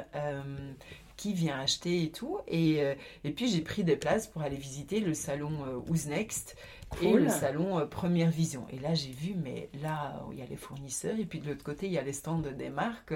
qui 1.15 1.33
vient 1.33 1.57
acheter 1.59 2.03
et 2.03 2.11
tout. 2.11 2.39
Et, 2.47 2.81
et 3.23 3.31
puis 3.31 3.47
j'ai 3.47 3.61
pris 3.61 3.85
des 3.85 3.95
places 3.95 4.27
pour 4.27 4.41
aller 4.41 4.57
visiter 4.57 4.99
le 4.99 5.13
salon 5.13 5.51
Who's 5.87 6.07
Next 6.07 6.57
et 7.01 7.13
le 7.13 7.29
salon 7.29 7.79
euh, 7.79 7.85
Première 7.85 8.29
Vision. 8.29 8.65
Et 8.71 8.79
là, 8.79 8.93
j'ai 8.93 9.11
vu, 9.11 9.35
mais 9.35 9.69
là, 9.81 10.21
il 10.31 10.39
y 10.39 10.41
a 10.41 10.45
les 10.45 10.55
fournisseurs, 10.55 11.17
et 11.19 11.25
puis 11.25 11.39
de 11.39 11.49
l'autre 11.49 11.63
côté, 11.63 11.87
il 11.87 11.93
y 11.93 11.97
a 11.97 12.03
les 12.03 12.13
stands 12.13 12.39
des 12.39 12.69
marques. 12.69 13.13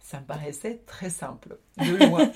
Ça 0.00 0.20
me 0.20 0.26
paraissait 0.26 0.82
très 0.86 1.10
simple, 1.10 1.58
de 1.78 2.06
loin. 2.06 2.30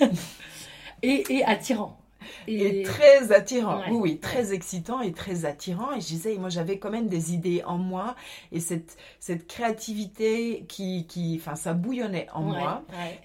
et, 1.01 1.23
et 1.29 1.45
attirant. 1.45 2.02
Et, 2.47 2.83
très 2.83 3.31
attirant, 3.31 3.81
oui, 3.89 3.97
oui, 3.99 4.19
très 4.19 4.53
excitant 4.53 5.01
et 5.01 5.11
très 5.11 5.45
attirant. 5.45 5.93
Et 5.93 6.01
je 6.01 6.07
disais, 6.07 6.35
moi 6.37 6.49
j'avais 6.49 6.77
quand 6.79 6.89
même 6.91 7.07
des 7.07 7.33
idées 7.33 7.63
en 7.65 7.77
moi 7.77 8.15
et 8.51 8.59
cette, 8.59 8.97
cette 9.19 9.47
créativité 9.47 10.65
qui, 10.67 11.05
qui, 11.07 11.39
enfin, 11.39 11.55
ça 11.55 11.73
bouillonnait 11.73 12.27
en 12.33 12.41
moi. 12.41 12.83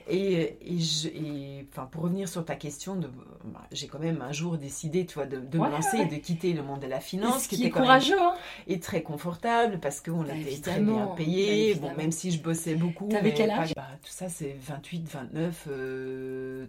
Et, 0.09 0.57
et, 0.63 0.79
je, 0.79 1.09
et, 1.09 1.67
enfin, 1.73 1.87
pour 1.91 2.03
revenir 2.03 2.29
sur 2.29 2.45
ta 2.45 2.55
question, 2.57 2.97
de, 2.97 3.09
bah, 3.45 3.63
j'ai 3.73 3.87
quand 3.87 3.99
même 3.99 4.23
un 4.23 4.33
jour 4.33 4.59
décidé, 4.59 5.07
toi, 5.07 5.27
de, 5.27 5.39
de 5.39 5.59
me 5.59 5.71
lancer 5.71 5.99
et 5.99 6.07
de 6.07 6.17
quitter 6.17 6.53
le 6.53 6.63
monde 6.63 6.81
de 6.81 6.87
la 6.87 7.01
finance, 7.01 7.45
Ce 7.45 7.49
qui, 7.49 7.57
était 7.57 7.71
courageux, 7.71 8.21
hein. 8.21 8.35
et 8.67 8.81
très 8.81 9.03
confortable 9.03 9.79
parce 9.81 10.01
qu'on 10.01 10.23
bah, 10.23 10.35
était 10.35 10.61
très 10.61 10.81
bien 10.81 11.07
payé. 11.17 11.75
Bah, 11.75 11.89
bon, 11.89 11.97
même 11.97 12.13
si 12.13 12.31
je 12.31 12.41
bossais 12.41 12.75
beaucoup. 12.75 13.09
T'avais 13.09 13.35
quel 13.35 13.51
âge? 13.51 13.75
bah, 13.75 13.87
Tout 14.03 14.11
ça, 14.13 14.29
c'est 14.29 14.57
28, 14.61 15.09
29, 15.09 15.69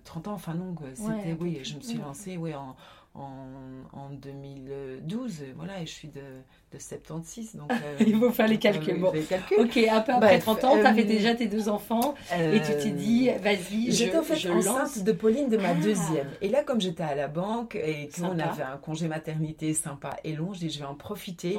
30 0.03 0.27
ans. 0.27 0.33
Enfin 0.33 0.53
non, 0.53 0.75
c'était, 0.93 1.35
oui, 1.39 1.59
je 1.63 1.75
me 1.75 1.81
suis 1.81 1.97
lancée 1.97 2.18
oui, 2.27 2.53
en, 2.53 2.75
en, 3.13 4.09
2012. 4.11 5.43
Voilà, 5.55 5.81
et 5.81 5.85
je 5.85 5.91
suis 5.91 6.09
de, 6.09 6.41
de 6.71 6.79
76. 6.79 7.55
Donc, 7.55 7.71
euh, 7.71 7.75
Il 8.05 8.17
faut 8.17 8.31
faire 8.31 8.47
les 8.47 8.57
calculs. 8.57 8.99
bon. 8.99 9.13
Ok, 9.57 9.77
un 9.77 10.01
peu 10.01 10.11
après 10.13 10.39
30 10.39 10.63
ans, 10.63 10.77
tu 10.79 10.85
avais 10.85 11.03
euh, 11.03 11.05
déjà 11.05 11.33
tes 11.35 11.47
deux 11.47 11.69
enfants 11.69 12.13
et 12.31 12.61
tu 12.61 12.71
t'es 12.83 12.91
dit, 12.91 13.29
euh, 13.29 13.37
vas-y, 13.41 13.91
J'étais 13.91 14.17
en 14.17 14.23
fait 14.23 14.49
enceinte 14.49 15.03
de 15.03 15.11
Pauline 15.11 15.49
de 15.49 15.57
ma 15.57 15.69
ah. 15.69 15.73
deuxième. 15.75 16.27
Et 16.41 16.49
là, 16.49 16.63
comme 16.63 16.79
j'étais 16.79 17.03
à 17.03 17.15
la 17.15 17.27
banque 17.27 17.75
et 17.75 18.09
qu'on 18.15 18.37
avait 18.39 18.63
un 18.63 18.77
congé 18.77 19.07
maternité 19.07 19.73
sympa 19.73 20.17
et 20.23 20.33
long, 20.33 20.53
je 20.53 20.59
dis, 20.59 20.69
je 20.69 20.79
vais 20.79 20.85
en 20.85 20.95
profiter 20.95 21.57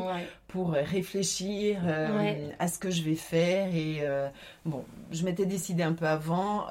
pour 0.48 0.72
réfléchir 0.72 1.80
à 2.58 2.68
ce 2.68 2.78
que 2.78 2.90
je 2.90 3.02
vais 3.02 3.14
faire. 3.14 3.74
Et 3.74 4.02
bon, 4.64 4.84
je 5.10 5.24
m'étais 5.24 5.46
décidée 5.46 5.82
un 5.82 5.92
peu 5.92 6.06
avant. 6.06 6.66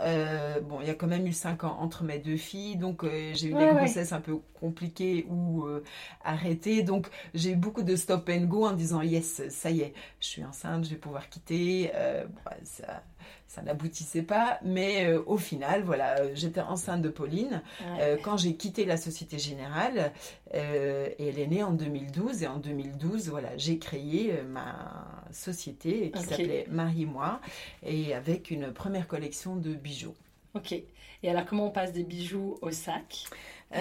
bon, 0.64 0.80
il 0.82 0.88
y 0.88 0.92
a 0.92 0.96
quand 0.96 1.08
même 1.08 1.28
eu 1.28 1.34
5 1.34 1.64
ans 1.66 1.78
entre 1.82 2.04
mes 2.04 2.20
deux 2.20 2.38
filles, 2.38 2.78
donc 2.78 3.04
j'ai 3.34 3.48
eu 3.48 3.54
des 3.54 3.68
grossesses 3.74 4.14
un 4.14 4.22
peu 4.22 4.38
compliquées 4.60 5.26
ou 5.30 5.66
arrêtées. 6.24 6.84
Donc, 6.84 7.08
j'ai 7.34 7.52
eu 7.52 7.56
beaucoup 7.56 7.84
de 7.84 7.96
stop 7.96 8.29
go 8.38 8.66
en 8.66 8.74
disant 8.74 9.02
yes, 9.02 9.42
ça 9.50 9.72
y 9.72 9.82
est, 9.82 9.94
je 10.20 10.28
suis 10.28 10.44
enceinte, 10.44 10.86
je 10.86 10.92
vais 10.92 10.96
pouvoir 10.96 11.30
quitter. 11.30 11.92
Euh, 11.96 12.26
ça, 12.64 13.04
ça 13.48 13.62
n'aboutissait 13.64 14.22
pas, 14.22 14.60
mais 14.64 15.06
euh, 15.06 15.24
au 15.26 15.38
final, 15.38 15.82
voilà, 15.84 16.20
euh, 16.20 16.32
j'étais 16.36 16.62
enceinte 16.62 17.02
de 17.02 17.10
Pauline 17.10 17.62
quand 18.24 18.38
j'ai 18.38 18.56
quitté 18.56 18.86
la 18.86 18.98
Société 18.98 19.40
Générale 19.40 20.12
et 20.54 20.60
elle 21.20 21.40
est 21.40 21.48
née 21.48 21.64
en 21.64 21.72
2012 21.72 22.44
et 22.44 22.48
en 22.48 22.58
2012, 22.58 23.30
voilà, 23.30 23.50
j'ai 23.58 23.80
créé 23.80 24.42
ma 24.44 25.24
société 25.32 26.12
qui 26.12 26.24
s'appelait 26.24 26.66
Marie-moi 26.70 27.42
et 27.84 28.14
avec 28.14 28.52
une 28.52 28.72
première 28.72 29.08
collection 29.08 29.56
de 29.56 29.74
bijoux. 29.74 30.16
Ok. 30.54 30.74
Et 31.22 31.30
alors, 31.30 31.46
comment 31.46 31.68
on 31.68 31.72
passe 31.72 31.92
des 31.92 32.04
bijoux 32.04 32.58
au 32.62 32.72
sac? 32.72 33.26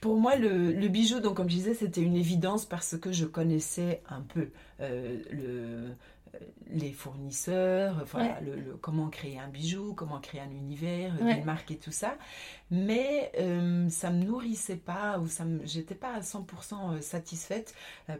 Pour 0.00 0.16
moi, 0.16 0.36
le, 0.36 0.88
bijou, 0.88 1.20
donc 1.20 1.36
comme 1.36 1.50
je 1.50 1.56
disais, 1.56 1.74
c'était 1.74 2.00
une 2.00 2.16
évidence 2.16 2.64
parce 2.64 2.96
que 2.96 3.12
je 3.12 3.26
connaissais 3.26 4.02
un 4.08 4.22
peu 4.22 4.48
euh, 4.80 5.22
le, 5.30 5.94
euh, 6.34 6.38
les 6.70 6.92
fournisseurs, 6.92 8.02
voilà, 8.06 8.40
le, 8.40 8.76
comment 8.80 9.10
créer 9.10 9.38
un 9.38 9.48
bijou, 9.48 9.92
comment 9.92 10.18
créer 10.18 10.40
un 10.40 10.50
univers, 10.50 11.14
une 11.20 11.44
marque 11.44 11.70
et 11.70 11.76
tout 11.76 11.92
ça. 11.92 12.16
Mais 12.70 13.30
euh, 13.38 13.90
ça 13.90 14.10
me 14.10 14.24
nourrissait 14.24 14.76
pas 14.76 15.18
ou 15.18 15.26
ça 15.26 15.44
j'étais 15.64 15.94
pas 15.94 16.14
à 16.14 16.20
100% 16.20 17.02
satisfaite 17.02 17.74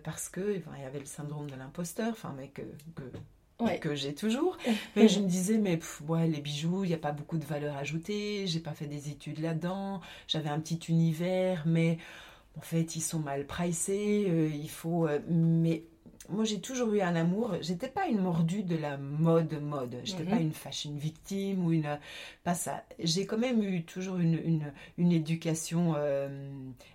parce 0.04 0.28
que 0.28 0.56
il 0.56 0.82
y 0.82 0.84
avait 0.84 1.00
le 1.00 1.06
syndrome 1.06 1.48
de 1.50 1.56
l'imposteur, 1.56 2.10
enfin 2.10 2.34
mais 2.36 2.48
que 2.48 2.62
que 2.94 3.04
j'ai 3.94 4.14
toujours. 4.14 4.56
Mais 4.96 5.08
je 5.08 5.20
me 5.20 5.26
disais, 5.26 5.58
mais 5.58 5.78
ouais, 6.08 6.26
les 6.26 6.40
bijoux, 6.40 6.84
il 6.84 6.88
n'y 6.88 6.94
a 6.94 6.98
pas 6.98 7.12
beaucoup 7.12 7.38
de 7.38 7.44
valeur 7.44 7.76
ajoutée, 7.76 8.46
j'ai 8.46 8.60
pas 8.60 8.72
fait 8.72 8.86
des 8.86 9.10
études 9.10 9.40
là-dedans, 9.40 10.00
j'avais 10.26 10.48
un 10.48 10.60
petit 10.60 10.80
univers, 10.88 11.62
mais 11.66 11.98
en 12.56 12.60
fait, 12.60 12.96
ils 12.96 13.00
sont 13.00 13.20
mal 13.20 13.46
pricés, 13.46 14.26
euh, 14.28 14.50
il 14.52 14.70
faut... 14.70 15.06
Euh, 15.06 15.20
mais 15.28 15.84
moi 16.30 16.44
j'ai 16.44 16.60
toujours 16.60 16.92
eu 16.94 17.00
un 17.00 17.16
amour. 17.16 17.56
J'étais 17.60 17.88
pas 17.88 18.06
une 18.06 18.20
mordue 18.22 18.62
de 18.62 18.76
la 18.76 18.96
mode 18.96 19.60
mode. 19.60 19.96
J'étais 20.04 20.24
Mhm. 20.24 20.30
pas 20.30 20.38
une 20.38 20.52
fashion 20.52 20.92
victime 20.96 21.64
ou 21.66 21.72
une 21.72 21.98
pas 22.44 22.54
ça. 22.54 22.84
J'ai 22.98 23.26
quand 23.26 23.38
même 23.38 23.62
eu 23.62 23.84
toujours 23.84 24.16
une 24.18 24.34
une, 24.44 24.72
une 24.98 25.12
éducation 25.12 25.94
euh, 25.96 26.28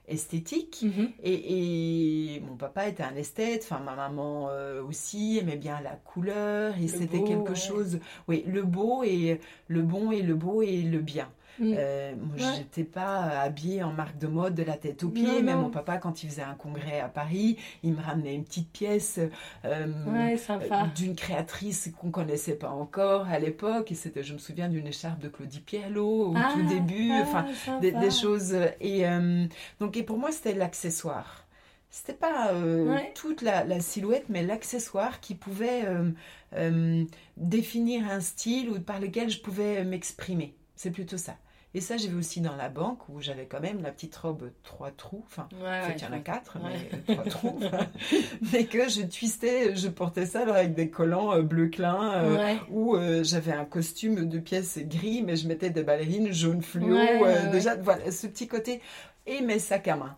esthétique. 0.08 0.84
Mhm. 0.84 1.14
Et, 1.24 2.36
et 2.36 2.40
mon 2.42 2.56
papa 2.56 2.88
était 2.88 3.04
un 3.04 3.16
esthète, 3.16 3.64
enfin 3.64 3.80
ma 3.80 3.96
maman 3.96 4.50
euh, 4.50 4.84
aussi 4.84 5.38
aimait 5.40 5.58
bien 5.58 5.82
la 5.82 5.96
couleur 5.96 6.78
et 6.78 6.88
c'était 6.88 7.24
quelque 7.24 7.54
ouais. 7.54 7.56
chose, 7.56 8.00
oui, 8.28 8.44
le 8.48 8.64
beau 8.64 9.04
et 9.04 9.40
le 9.68 9.82
bon 9.82 10.12
et 10.12 10.22
le 10.22 10.36
beau 10.36 10.62
et 10.62 10.82
le 10.82 11.00
bien. 11.00 11.30
Mm. 11.60 11.74
Euh, 11.78 12.16
moi, 12.16 12.36
Ouais. 12.36 12.54
j'étais 12.58 12.84
pas 12.84 13.22
habillée 13.40 13.82
en 13.84 13.92
marque 13.94 14.18
de 14.18 14.28
mode 14.28 14.56
de 14.56 14.64
la 14.64 14.78
tête 14.78 15.04
aux 15.04 15.10
pieds, 15.10 15.26
Non, 15.26 15.42
mais 15.44 15.54
non. 15.54 15.62
mon 15.64 15.70
papa, 15.70 15.98
quand 15.98 16.24
il 16.24 16.30
faisait 16.30 16.42
un 16.42 16.56
congrès 16.56 17.00
à 17.00 17.08
Paris, 17.08 17.58
il 17.84 17.94
me 17.94 18.02
ramenait 18.02 18.36
une 18.36 18.44
petite 18.44 18.70
pièce 18.72 19.20
euh, 19.64 19.88
Ouais, 20.08 20.38
euh, 20.50 20.86
d'une 20.96 21.16
créatrice 21.16 21.92
qu'on 22.00 22.12
connaissait 22.12 22.56
pas 22.56 22.70
encore 22.72 23.28
à 23.28 23.40
l'époque. 23.40 23.92
Et 23.92 23.96
c'était, 23.96 24.24
je 24.24 24.34
me 24.34 24.38
souviens 24.40 24.68
d'une 24.70 24.88
écharpe 24.88 25.20
de 25.20 25.30
Claudie 25.30 25.62
Pierlot 25.62 26.32
au 26.32 26.34
Ah, 26.36 26.52
tout 26.54 26.64
début. 26.68 27.10
ah, 27.12 27.22
Enfin, 27.24 27.80
des, 27.80 27.92
des 27.92 28.12
choses. 28.12 28.56
Et 28.82 29.08
euh, 29.08 29.46
donc, 29.80 29.96
et 29.98 30.04
pour 30.04 30.18
moi, 30.18 30.32
c'était 30.32 30.54
l'accessoire. 30.54 31.46
C'était 31.90 32.14
pas 32.14 32.52
euh, 32.52 32.94
Ouais. 32.94 33.14
toute 33.16 33.42
la, 33.42 33.64
la 33.64 33.80
silhouette, 33.80 34.26
mais 34.28 34.44
l'accessoire 34.44 35.22
qui 35.22 35.34
pouvait 35.34 35.86
euh, 35.86 36.10
euh, 36.58 37.06
définir 37.38 38.10
un 38.10 38.20
style 38.20 38.70
ou 38.70 38.80
par 38.82 39.00
lequel 39.00 39.30
je 39.30 39.40
pouvais 39.40 39.84
m'exprimer. 39.86 40.56
C'est 40.76 40.92
plutôt 40.92 41.16
ça. 41.18 41.38
Et 41.76 41.82
ça, 41.82 41.98
j'ai 41.98 42.08
vu 42.08 42.18
aussi 42.18 42.40
dans 42.40 42.56
la 42.56 42.70
banque 42.70 43.10
où 43.10 43.20
j'avais 43.20 43.48
quand 43.48 43.60
même 43.60 43.82
la 43.84 43.92
petite 43.92 44.16
robe 44.16 44.50
trois 44.64 44.92
trous. 44.92 45.24
Enfin, 45.26 45.50
Ouais, 45.52 45.68
en 45.68 45.84
fait, 45.84 45.88
ouais, 45.90 45.96
il 45.98 46.04
y 46.04 46.08
en 46.08 46.14
a 46.14 46.20
quatre, 46.20 46.58
mais 46.64 47.14
trois 47.14 47.26
trous. 47.26 47.60
mais 48.54 48.64
que 48.64 48.88
je 48.88 49.02
twistais, 49.02 49.76
je 49.76 49.90
portais 49.90 50.26
ça 50.26 50.44
alors, 50.44 50.56
avec 50.56 50.74
des 50.74 50.90
collants 50.90 51.34
euh, 51.34 51.42
bleu 51.42 51.68
clin. 51.68 52.14
euh, 52.14 52.56
euh, 52.72 53.24
j'avais 53.26 53.52
un 53.52 53.66
costume 53.66 54.30
de 54.30 54.40
pièces 54.40 54.80
gris, 54.84 55.22
mais 55.22 55.36
je 55.36 55.50
mettais 55.50 55.70
des 55.70 55.84
ballerines 55.84 56.32
jaune 56.32 56.62
fluo. 56.62 56.96
Euh. 56.96 57.52
Déjà, 57.52 57.76
voilà, 57.76 58.10
ce 58.10 58.28
petit 58.28 58.48
côté. 58.48 58.80
Et 59.28 59.42
mes 59.42 59.60
sacs 59.60 59.90
à 59.90 59.98
main. 59.98 60.16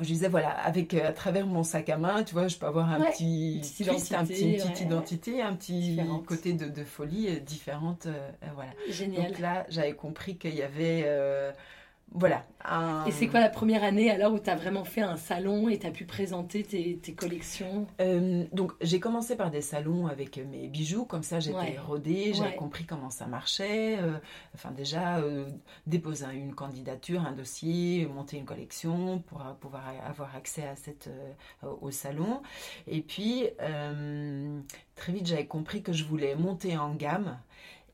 Je 0.00 0.06
disais, 0.06 0.28
voilà, 0.28 0.50
avec, 0.50 0.94
euh, 0.94 1.08
à 1.08 1.12
travers 1.12 1.46
mon 1.46 1.62
sac 1.62 1.88
à 1.88 1.96
main, 1.98 2.22
tu 2.24 2.34
vois, 2.34 2.48
je 2.48 2.56
peux 2.56 2.66
avoir 2.66 2.90
un 2.90 3.00
Ouais, 3.00 3.10
petit 3.12 3.54
une 3.54 3.60
petite 3.60 3.86
twist, 3.88 4.12
un 4.14 4.24
petit, 4.24 4.42
une 4.42 4.48
identité, 4.48 4.56
petite 4.72 4.80
ouais. 4.80 4.86
identité, 4.86 5.42
un 5.42 5.54
petit 5.54 5.80
Différente. 5.90 6.26
côté 6.26 6.52
de, 6.52 6.66
de 6.68 6.84
folie 6.84 7.28
euh, 7.28 7.40
différente. 7.40 8.06
euh, 8.06 8.28
euh, 8.42 8.46
voilà. 8.54 8.70
Génial. 8.90 9.28
Donc 9.30 9.38
là, 9.38 9.66
j'avais 9.68 9.94
compris 9.94 10.36
qu'il 10.36 10.54
y 10.54 10.62
avait, 10.62 11.02
euh, 11.06 11.52
voilà, 12.12 12.46
un... 12.64 13.04
Et 13.04 13.10
c'est 13.10 13.28
quoi 13.28 13.40
la 13.40 13.50
première 13.50 13.84
année 13.84 14.10
alors 14.10 14.32
où 14.32 14.38
tu 14.38 14.48
as 14.48 14.56
vraiment 14.56 14.84
fait 14.84 15.02
un 15.02 15.16
salon 15.16 15.68
et 15.68 15.78
tu 15.78 15.86
as 15.86 15.90
pu 15.90 16.06
présenter 16.06 16.62
tes, 16.62 16.96
tes 16.98 17.14
collections? 17.14 17.86
Euh, 18.00 18.44
donc 18.52 18.72
j'ai 18.80 19.00
commencé 19.00 19.36
par 19.36 19.50
des 19.50 19.60
salons 19.60 20.06
avec 20.06 20.38
mes 20.38 20.68
bijoux, 20.68 21.04
comme 21.04 21.22
ça 21.22 21.40
j'étais 21.40 21.56
Ouais. 21.58 21.78
rodée, 21.78 22.32
j'avais 22.32 22.50
Ouais. 22.50 22.56
compris 22.56 22.86
comment 22.86 23.10
ça 23.10 23.26
marchait. 23.26 23.98
euh, 23.98 24.18
enfin 24.54 24.70
déjà 24.70 25.18
euh, 25.18 25.46
déposer 25.86 26.26
une 26.32 26.54
candidature, 26.54 27.20
un 27.26 27.32
dossier, 27.32 28.06
monter 28.06 28.38
une 28.38 28.46
collection 28.46 29.18
pour 29.18 29.42
pouvoir 29.60 29.82
avoir 30.08 30.34
accès 30.36 30.66
à 30.66 30.74
cette 30.76 31.08
euh, 31.08 31.68
au 31.82 31.90
salon. 31.90 32.40
Et 32.86 33.02
puis 33.02 33.48
euh, 33.60 34.60
très 34.94 35.12
vite 35.12 35.26
j'avais 35.26 35.46
compris 35.46 35.82
que 35.82 35.92
je 35.92 36.04
voulais 36.04 36.34
monter 36.34 36.78
en 36.78 36.94
gamme. 36.94 37.38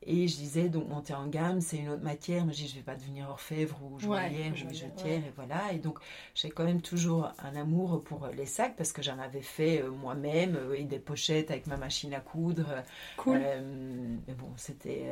Et 0.07 0.27
je 0.29 0.37
disais, 0.37 0.69
donc 0.69 0.89
monter 0.89 1.15
en 1.15 1.27
gamme, 1.27 1.61
c'est 1.61 1.77
une 1.79 1.89
autre 1.91 2.03
matière. 2.03 2.45
Mais 2.45 2.53
je 2.53 2.63
dis, 2.63 2.69
je 2.69 2.77
vais 2.77 2.83
pas 2.83 2.95
devenir 2.97 3.29
orfèvre 3.29 3.79
ou 3.83 3.99
joaillière 3.99 4.53
ou 4.53 4.57
joaillière, 4.57 4.67
bijoutière. 4.69 5.19
Et 5.19 5.33
voilà. 5.37 5.73
Et 5.73 5.79
donc, 5.79 5.99
j'ai 6.35 6.51
quand 6.51 6.65
même 6.65 6.83
toujours 6.83 7.33
un 7.39 7.55
amour 7.57 8.03
pour 8.03 8.29
les 8.37 8.47
sacs 8.47 8.77
parce 8.77 8.93
que 8.93 9.03
j'en 9.03 9.19
avais 9.19 9.43
fait 9.43 9.83
euh, 9.83 9.91
moi-même 9.91 10.57
euh, 10.57 10.75
et 10.75 10.85
des 10.85 10.99
pochettes 10.99 11.51
avec 11.51 11.67
ma 11.67 11.77
machine 11.77 12.13
à 12.15 12.21
coudre. 12.21 12.83
Cool. 13.17 13.41
Euh, 13.43 14.17
mais 14.27 14.35
bon, 14.35 14.51
c'était. 14.57 15.05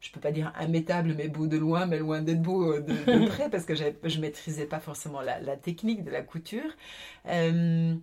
je 0.00 0.10
peux 0.10 0.20
pas 0.20 0.32
dire 0.32 0.52
immétable, 0.60 1.14
mais 1.16 1.28
beau 1.28 1.46
de 1.46 1.56
loin, 1.58 1.86
mais 1.86 1.98
loin 1.98 2.22
d'être 2.22 2.42
beau 2.42 2.78
de, 2.80 2.92
de 2.92 3.26
près, 3.28 3.50
parce 3.50 3.64
que 3.64 3.74
je 3.74 4.20
maîtrisais 4.20 4.66
pas 4.66 4.80
forcément 4.80 5.20
la, 5.20 5.40
la 5.40 5.56
technique 5.56 6.04
de 6.04 6.10
la 6.10 6.22
couture. 6.22 6.70
Euh, 7.28 7.94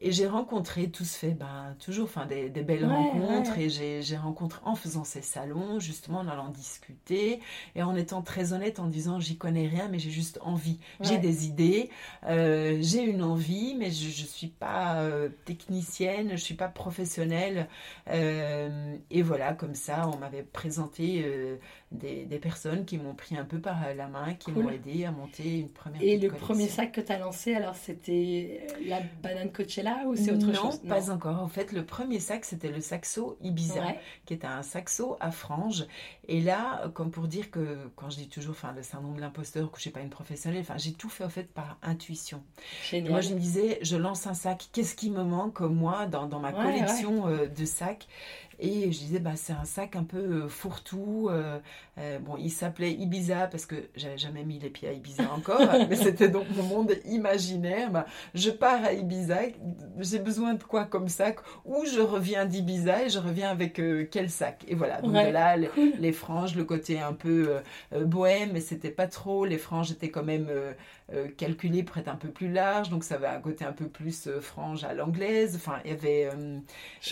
et 0.00 0.12
j'ai 0.12 0.26
rencontré, 0.26 0.90
tout 0.90 1.04
se 1.04 1.16
fait, 1.16 1.30
ben, 1.30 1.76
toujours 1.78 2.04
enfin, 2.04 2.26
des, 2.26 2.50
des 2.50 2.62
belles 2.62 2.84
Ouais, 2.84 2.88
rencontres. 2.88 3.56
ouais. 3.56 3.64
Et 3.64 4.02
j'ai 4.02 4.16
rencontré 4.16 4.60
en 4.64 4.74
faisant 4.74 5.04
ces 5.04 5.22
salons, 5.22 5.80
justement 5.80 6.18
en 6.20 6.28
allant 6.28 6.48
discuter 6.50 7.40
et 7.74 7.82
en 7.82 7.94
étant 7.96 8.20
très 8.22 8.52
honnête 8.52 8.78
en 8.80 8.86
disant 8.86 9.20
j'y 9.20 9.38
connais 9.38 9.66
rien, 9.68 9.88
mais 9.88 9.98
j'ai 9.98 10.10
juste 10.10 10.38
envie. 10.42 10.78
J'ai 11.00 11.18
des 11.18 11.46
idées, 11.46 11.90
euh, 12.26 12.78
j'ai 12.80 13.02
une 13.02 13.22
envie, 13.22 13.74
mais 13.76 13.90
je 13.90 14.06
ne 14.22 14.26
suis 14.28 14.48
pas 14.48 15.00
euh, 15.00 15.28
technicienne, 15.44 16.28
je 16.28 16.32
ne 16.32 16.36
suis 16.38 16.54
pas 16.54 16.68
professionnelle. 16.68 17.68
Euh, 18.10 18.96
et 19.10 19.22
voilà, 19.22 19.54
comme 19.54 19.74
ça, 19.74 20.08
on 20.12 20.18
m'avait 20.18 20.42
présenté 20.42 21.24
des, 21.94 22.26
des 22.26 22.38
personnes 22.38 22.84
qui 22.84 22.98
m'ont 22.98 23.14
pris 23.14 23.36
un 23.36 23.44
peu 23.44 23.60
par 23.60 23.94
la 23.94 24.08
main, 24.08 24.34
qui 24.34 24.52
Cool. 24.52 24.64
m'ont 24.64 24.70
aidé 24.70 25.04
à 25.04 25.12
monter 25.12 25.58
une 25.60 25.72
première 25.72 26.02
Et 26.02 26.18
le 26.18 26.28
collection. 26.28 26.38
premier 26.46 26.68
sac 26.68 26.92
que 26.92 27.00
tu 27.00 27.10
as 27.12 27.18
lancé, 27.18 27.54
alors 27.54 27.74
c'était 27.76 28.68
euh, 28.70 28.80
la 28.86 29.00
banane 29.00 29.50
Coachella 29.52 30.04
ou 30.06 30.14
c'est 30.16 30.30
autre 30.32 30.52
non, 30.52 30.52
chose? 30.52 30.78
pas 30.86 31.10
encore. 31.10 31.40
En 31.42 31.48
fait, 31.48 31.72
le 31.72 31.84
premier 31.86 32.20
sac, 32.20 32.44
c'était 32.44 32.68
le 32.70 32.80
saxo 32.80 33.36
Ibiza, 33.40 33.80
Ouais. 33.80 34.00
qui 34.26 34.34
était 34.34 34.46
un 34.46 34.62
saxo 34.62 35.16
à 35.20 35.30
franges. 35.30 35.86
Et 36.28 36.40
là, 36.40 36.88
comme 36.94 37.10
pour 37.10 37.28
dire 37.28 37.50
que, 37.50 37.90
quand 37.96 38.10
je 38.10 38.16
dis 38.16 38.28
toujours, 38.28 38.52
enfin, 38.52 38.72
le 38.72 38.82
syndrome 38.82 39.16
de 39.16 39.20
l'imposteur, 39.20 39.70
que 39.70 39.76
je 39.78 39.82
suis 39.82 39.90
pas 39.90 40.00
une 40.00 40.10
professionnelle, 40.10 40.60
enfin, 40.60 40.76
j'ai 40.78 40.92
tout 40.92 41.08
fait, 41.08 41.24
en 41.24 41.28
fait, 41.28 41.52
par 41.52 41.78
intuition. 41.82 42.42
Et 43.04 43.10
moi, 43.10 43.20
je 43.20 43.30
me 43.34 43.38
disais, 43.38 43.78
je 43.82 43.96
lance 43.96 44.26
un 44.26 44.34
sac, 44.34 44.68
qu'est-ce 44.72 44.94
qui 44.94 45.10
me 45.10 45.22
manque, 45.24 45.60
moi, 45.60 46.06
dans, 46.06 46.26
dans 46.26 46.40
ma 46.40 46.52
Ouais, 46.52 46.62
collection 46.62 47.26
euh, 47.28 47.46
de 47.46 47.64
sacs? 47.64 48.06
Et 48.58 48.92
je 48.92 48.98
disais, 48.98 49.18
bah, 49.18 49.32
c'est 49.36 49.52
un 49.52 49.64
sac 49.64 49.96
un 49.96 50.04
peu 50.04 50.18
euh, 50.18 50.48
fourre-tout. 50.48 51.28
euh, 51.30 51.58
euh, 51.98 52.18
bon, 52.18 52.36
il 52.38 52.50
s'appelait 52.50 52.92
Ibiza 52.92 53.46
parce 53.48 53.66
que 53.66 53.76
j'avais 53.96 54.18
jamais 54.18 54.44
mis 54.44 54.58
les 54.58 54.70
pieds 54.70 54.88
à 54.88 54.92
Ibiza 54.92 55.24
encore, 55.32 55.60
mais 55.88 55.96
c'était 55.96 56.28
donc 56.28 56.46
mon 56.56 56.62
monde 56.64 56.92
imaginaire. 57.06 57.90
Bah, 57.90 58.06
je 58.34 58.50
pars 58.50 58.82
à 58.84 58.92
Ibiza, 58.92 59.36
j'ai 59.98 60.18
besoin 60.18 60.54
de 60.54 60.62
quoi 60.62 60.84
comme 60.84 61.08
sac 61.08 61.38
Ou 61.64 61.84
je 61.86 62.00
reviens 62.00 62.44
d'Ibiza 62.46 63.04
et 63.04 63.08
je 63.10 63.18
reviens 63.18 63.50
avec 63.50 63.78
euh, 63.78 64.06
quel 64.10 64.30
sac? 64.30 64.64
Et 64.68 64.74
voilà, 64.74 65.00
donc 65.02 65.12
Ouais, 65.12 65.30
là, 65.32 65.56
les, 65.56 65.70
les 65.98 66.12
franges, 66.12 66.56
le 66.56 66.64
côté 66.64 67.00
un 67.00 67.12
peu 67.12 67.56
bohème, 67.92 68.50
mais 68.52 68.60
c'était 68.60 68.90
pas 68.90 69.06
trop. 69.06 69.44
Les 69.44 69.58
franges 69.58 69.90
étaient 69.92 70.10
quand 70.10 70.24
même 70.24 70.48
euh, 71.12 71.28
calculées 71.36 71.82
pour 71.82 71.98
être 71.98 72.08
un 72.08 72.16
peu 72.16 72.28
plus 72.30 72.50
larges, 72.50 72.88
donc 72.88 73.04
ça 73.04 73.16
avait 73.16 73.26
un 73.26 73.40
côté 73.40 73.64
un 73.64 73.72
peu 73.72 73.88
plus 73.88 74.26
euh, 74.26 74.40
frange 74.40 74.84
à 74.84 74.94
l'anglaise. 74.94 75.54
Enfin, 75.56 75.78
il 75.84 75.90
y 75.90 75.94
avait. 75.94 76.30
euh, 76.32 76.58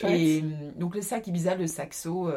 et 0.09 0.41
euh, 0.43 0.71
donc 0.77 0.95
le 0.95 1.03
sac 1.03 1.27
Ibiza, 1.27 1.55
le 1.55 1.67
saxo, 1.67 2.31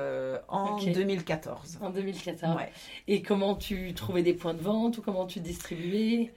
en 0.50 0.76
Ok. 0.76 0.92
2014. 0.92 1.80
En 1.82 1.90
2014. 1.92 2.56
Ouais. 2.58 2.72
Et 3.08 3.22
comment 3.22 3.56
tu 3.56 3.94
trouvais 3.94 4.24
des 4.24 4.34
points 4.34 4.54
de 4.54 4.62
vente 4.62 4.98
ou 4.98 5.02
comment 5.02 5.26
tu 5.26 5.40
distribuais? 5.40 6.34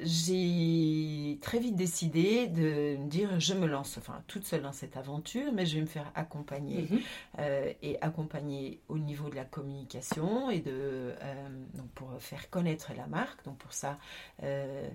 J'ai 0.00 1.38
très 1.40 1.58
vite 1.58 1.76
décidé 1.76 2.46
de 2.48 2.96
me 2.98 3.08
dire 3.08 3.40
je 3.40 3.54
me 3.54 3.66
lance, 3.66 3.96
enfin 3.98 4.22
toute 4.26 4.44
seule 4.44 4.62
dans 4.62 4.72
cette 4.72 4.96
aventure, 4.96 5.52
mais 5.52 5.64
je 5.66 5.76
vais 5.76 5.80
me 5.82 5.86
faire 5.86 6.10
accompagner 6.14 6.86
Mhm. 6.90 7.00
et 7.82 7.98
accompagner 8.00 8.80
au 8.88 8.98
niveau 8.98 9.28
de 9.30 9.36
la 9.36 9.44
communication 9.44 10.50
et 10.50 10.60
de 10.60 11.12
donc 11.74 11.88
pour 11.94 12.10
faire 12.18 12.50
connaître 12.50 12.92
la 12.96 13.06
marque. 13.06 13.44
Donc 13.44 13.56
pour 13.58 13.72
ça, 13.72 13.85
euh, 14.42 14.88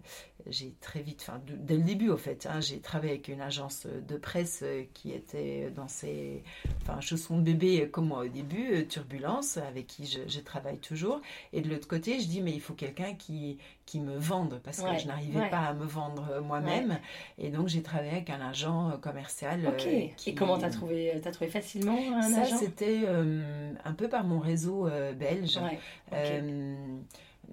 j'ai 0.47 0.73
très 0.81 1.01
vite, 1.01 1.25
enfin 1.27 1.41
dès 1.47 1.75
le 1.77 1.83
début 1.83 2.09
au 2.09 2.17
fait, 2.17 2.47
hein, 2.49 2.59
j'ai 2.61 2.79
travaillé 2.79 3.13
avec 3.13 3.27
une 3.27 3.41
agence 3.41 3.85
de 3.85 4.17
presse 4.17 4.61
euh, 4.63 4.83
qui 4.93 5.11
était 5.11 5.69
dans 5.75 5.87
ses 5.87 6.43
enfin 6.81 6.99
chaussons 7.01 7.37
de 7.37 7.43
bébé 7.43 7.81
euh, 7.83 7.87
comme 7.87 8.07
moi 8.07 8.19
au 8.25 8.27
début, 8.27 8.85
Turbulence, 8.87 9.57
avec 9.57 9.87
qui 9.87 10.05
je, 10.05 10.19
je 10.27 10.39
travaille 10.39 10.79
toujours. 10.79 11.21
Et 11.53 11.61
de 11.61 11.69
l'autre 11.69 11.87
côté, 11.87 12.19
je 12.19 12.27
dis 12.27 12.41
mais 12.41 12.51
il 12.51 12.61
faut 12.61 12.73
quelqu'un 12.73 13.13
qui 13.15 13.57
qui 13.85 13.99
me 13.99 14.15
vende 14.17 14.61
parce 14.63 14.81
que 14.81 14.97
je 14.97 15.05
n'arrivais 15.07 15.39
ouais. 15.41 15.49
pas 15.49 15.59
à 15.65 15.73
me 15.73 15.85
vendre 15.85 16.39
moi-même. 16.41 16.97
Et 17.37 17.49
donc 17.49 17.67
j'ai 17.67 17.81
travaillé 17.83 18.11
avec 18.11 18.29
un 18.29 18.39
agent 18.39 18.97
commercial. 19.01 19.65
Ok. 19.67 19.85
qui- 20.15 20.29
Et 20.29 20.33
comment 20.35 20.57
t'as 20.57 20.69
trouvé 20.69 21.19
T'as 21.21 21.31
trouvé 21.31 21.49
facilement 21.49 21.97
un 22.15 22.21
ça, 22.21 22.41
agent? 22.43 22.57
c'était 22.57 23.01
euh, 23.05 23.73
un 23.83 23.93
peu 23.93 24.07
par 24.07 24.23
mon 24.23 24.39
réseau 24.39 24.87
euh, 24.87 25.11
belge. 25.13 25.57
Ouais. 25.57 25.77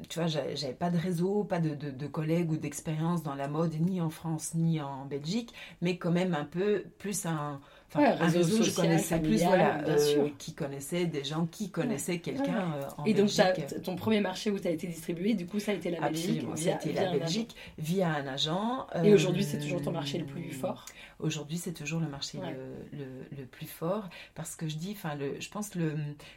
Tu 0.08 0.18
vois, 0.18 0.28
j'avais 0.28 0.74
pas 0.74 0.90
de 0.90 0.98
réseau, 0.98 1.44
pas 1.44 1.60
de, 1.60 1.74
de- 1.74 1.90
de 1.90 2.06
collègues 2.06 2.50
ou 2.52 2.56
d'expérience 2.56 3.22
dans 3.22 3.34
la 3.34 3.48
mode, 3.48 3.74
ni 3.80 4.00
en 4.00 4.10
France, 4.10 4.54
ni 4.54 4.80
en 4.80 5.04
Belgique, 5.06 5.52
mais 5.80 5.98
quand 5.98 6.10
même 6.12 6.34
un 6.34 6.44
peu 6.44 6.84
plus 6.98 7.26
un, 7.26 7.60
enfin, 7.88 8.00
Ouais, 8.00 8.06
un 8.08 8.28
réseau 8.28 8.62
je 8.62 8.70
plus, 9.20 9.42
voilà, 9.44 9.78
bien 9.82 9.94
euh, 9.94 9.98
sûr. 9.98 10.30
qui 10.38 10.54
connaissait 10.54 11.06
des 11.06 11.24
gens 11.24 11.46
qui 11.46 11.70
connaissaient 11.70 12.18
quelqu'un 12.18 12.72
euh, 12.74 12.82
en 12.98 13.04
Et 13.04 13.14
donc, 13.14 13.26
Belgique. 13.34 13.66
t'as- 13.68 13.80
ton 13.80 13.96
premier 13.96 14.20
marché 14.20 14.50
où 14.50 14.58
tu 14.58 14.68
as 14.68 14.70
été 14.70 14.86
distribué, 14.86 15.34
du 15.34 15.46
coup, 15.46 15.58
ça 15.58 15.72
a 15.72 15.74
été 15.74 15.90
la 15.90 16.00
Belgique. 16.00 16.44
Absolument, 16.48 16.54
via- 16.54 16.76
via 16.92 17.02
la 17.02 17.10
un. 17.10 17.18
Belgique 17.18 17.56
via 17.78 18.08
un 18.14 18.26
agent. 18.26 18.86
Et 19.02 19.10
Euh, 19.10 19.14
aujourd'hui, 19.14 19.44
c'est 19.44 19.58
toujours 19.58 19.82
ton 19.82 19.92
marché 19.92 20.18
le 20.18 20.26
plus 20.26 20.52
fort? 20.52 20.84
Aujourd'hui, 21.20 21.58
c'est 21.58 21.72
toujours 21.72 22.00
le 22.00 22.08
marché 22.08 22.38
Ouais. 22.38 22.54
le, 22.92 22.98
le- 22.98 23.36
le 23.38 23.44
plus 23.46 23.66
fort 23.66 24.08
parce 24.36 24.54
que 24.54 24.68
je 24.68 24.76
dis, 24.76 24.92
enfin, 24.92 25.16
je 25.40 25.48
pense 25.48 25.70
que 25.70 25.78
le, 25.80 25.94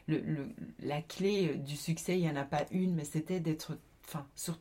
le, 0.08 0.20
le- 0.20 0.50
la 0.82 1.02
clé 1.02 1.56
du 1.56 1.76
succès, 1.76 2.18
il 2.18 2.22
n'y 2.22 2.30
en 2.30 2.36
a 2.36 2.44
pas 2.46 2.66
une, 2.72 2.96
mais 2.96 3.04
c'était 3.04 3.40
d'être 3.40 3.78
enfin, 4.12 4.26
sur, 4.36 4.58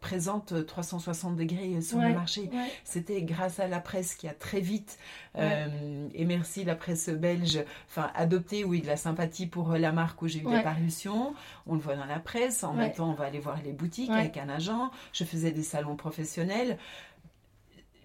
présente 0.00 0.66
360 0.66 1.36
degrés 1.36 1.80
sur 1.80 1.98
le 1.98 2.12
marché. 2.12 2.50
C'était 2.84 3.22
grâce 3.22 3.60
à 3.60 3.68
la 3.68 3.80
presse 3.80 4.14
qui 4.14 4.28
a 4.28 4.34
très 4.34 4.60
vite, 4.60 4.98
et 5.36 6.24
merci 6.24 6.64
la 6.64 6.74
presse 6.74 7.08
belge, 7.08 7.64
enfin, 7.88 8.10
adopté, 8.14 8.64
oui, 8.64 8.82
de 8.82 8.86
la 8.86 8.96
sympathie 8.96 9.46
pour 9.46 9.72
la 9.72 9.92
marque 9.92 10.20
où 10.22 10.28
j'ai 10.28 10.40
eu 10.40 10.44
des 10.44 10.62
parutions. 10.62 11.34
On 11.66 11.74
le 11.74 11.80
voit 11.80 11.96
dans 11.96 12.04
la 12.04 12.18
presse. 12.18 12.64
En 12.64 12.74
même 12.74 12.92
temps, 12.92 13.10
on 13.10 13.14
va 13.14 13.24
aller 13.24 13.38
voir 13.38 13.58
les 13.64 13.72
boutiques 13.72 14.10
avec 14.10 14.36
un 14.36 14.48
agent. 14.48 14.90
Je 15.12 15.24
faisais 15.24 15.52
des 15.52 15.62
salons 15.62 15.96
professionnels 15.96 16.76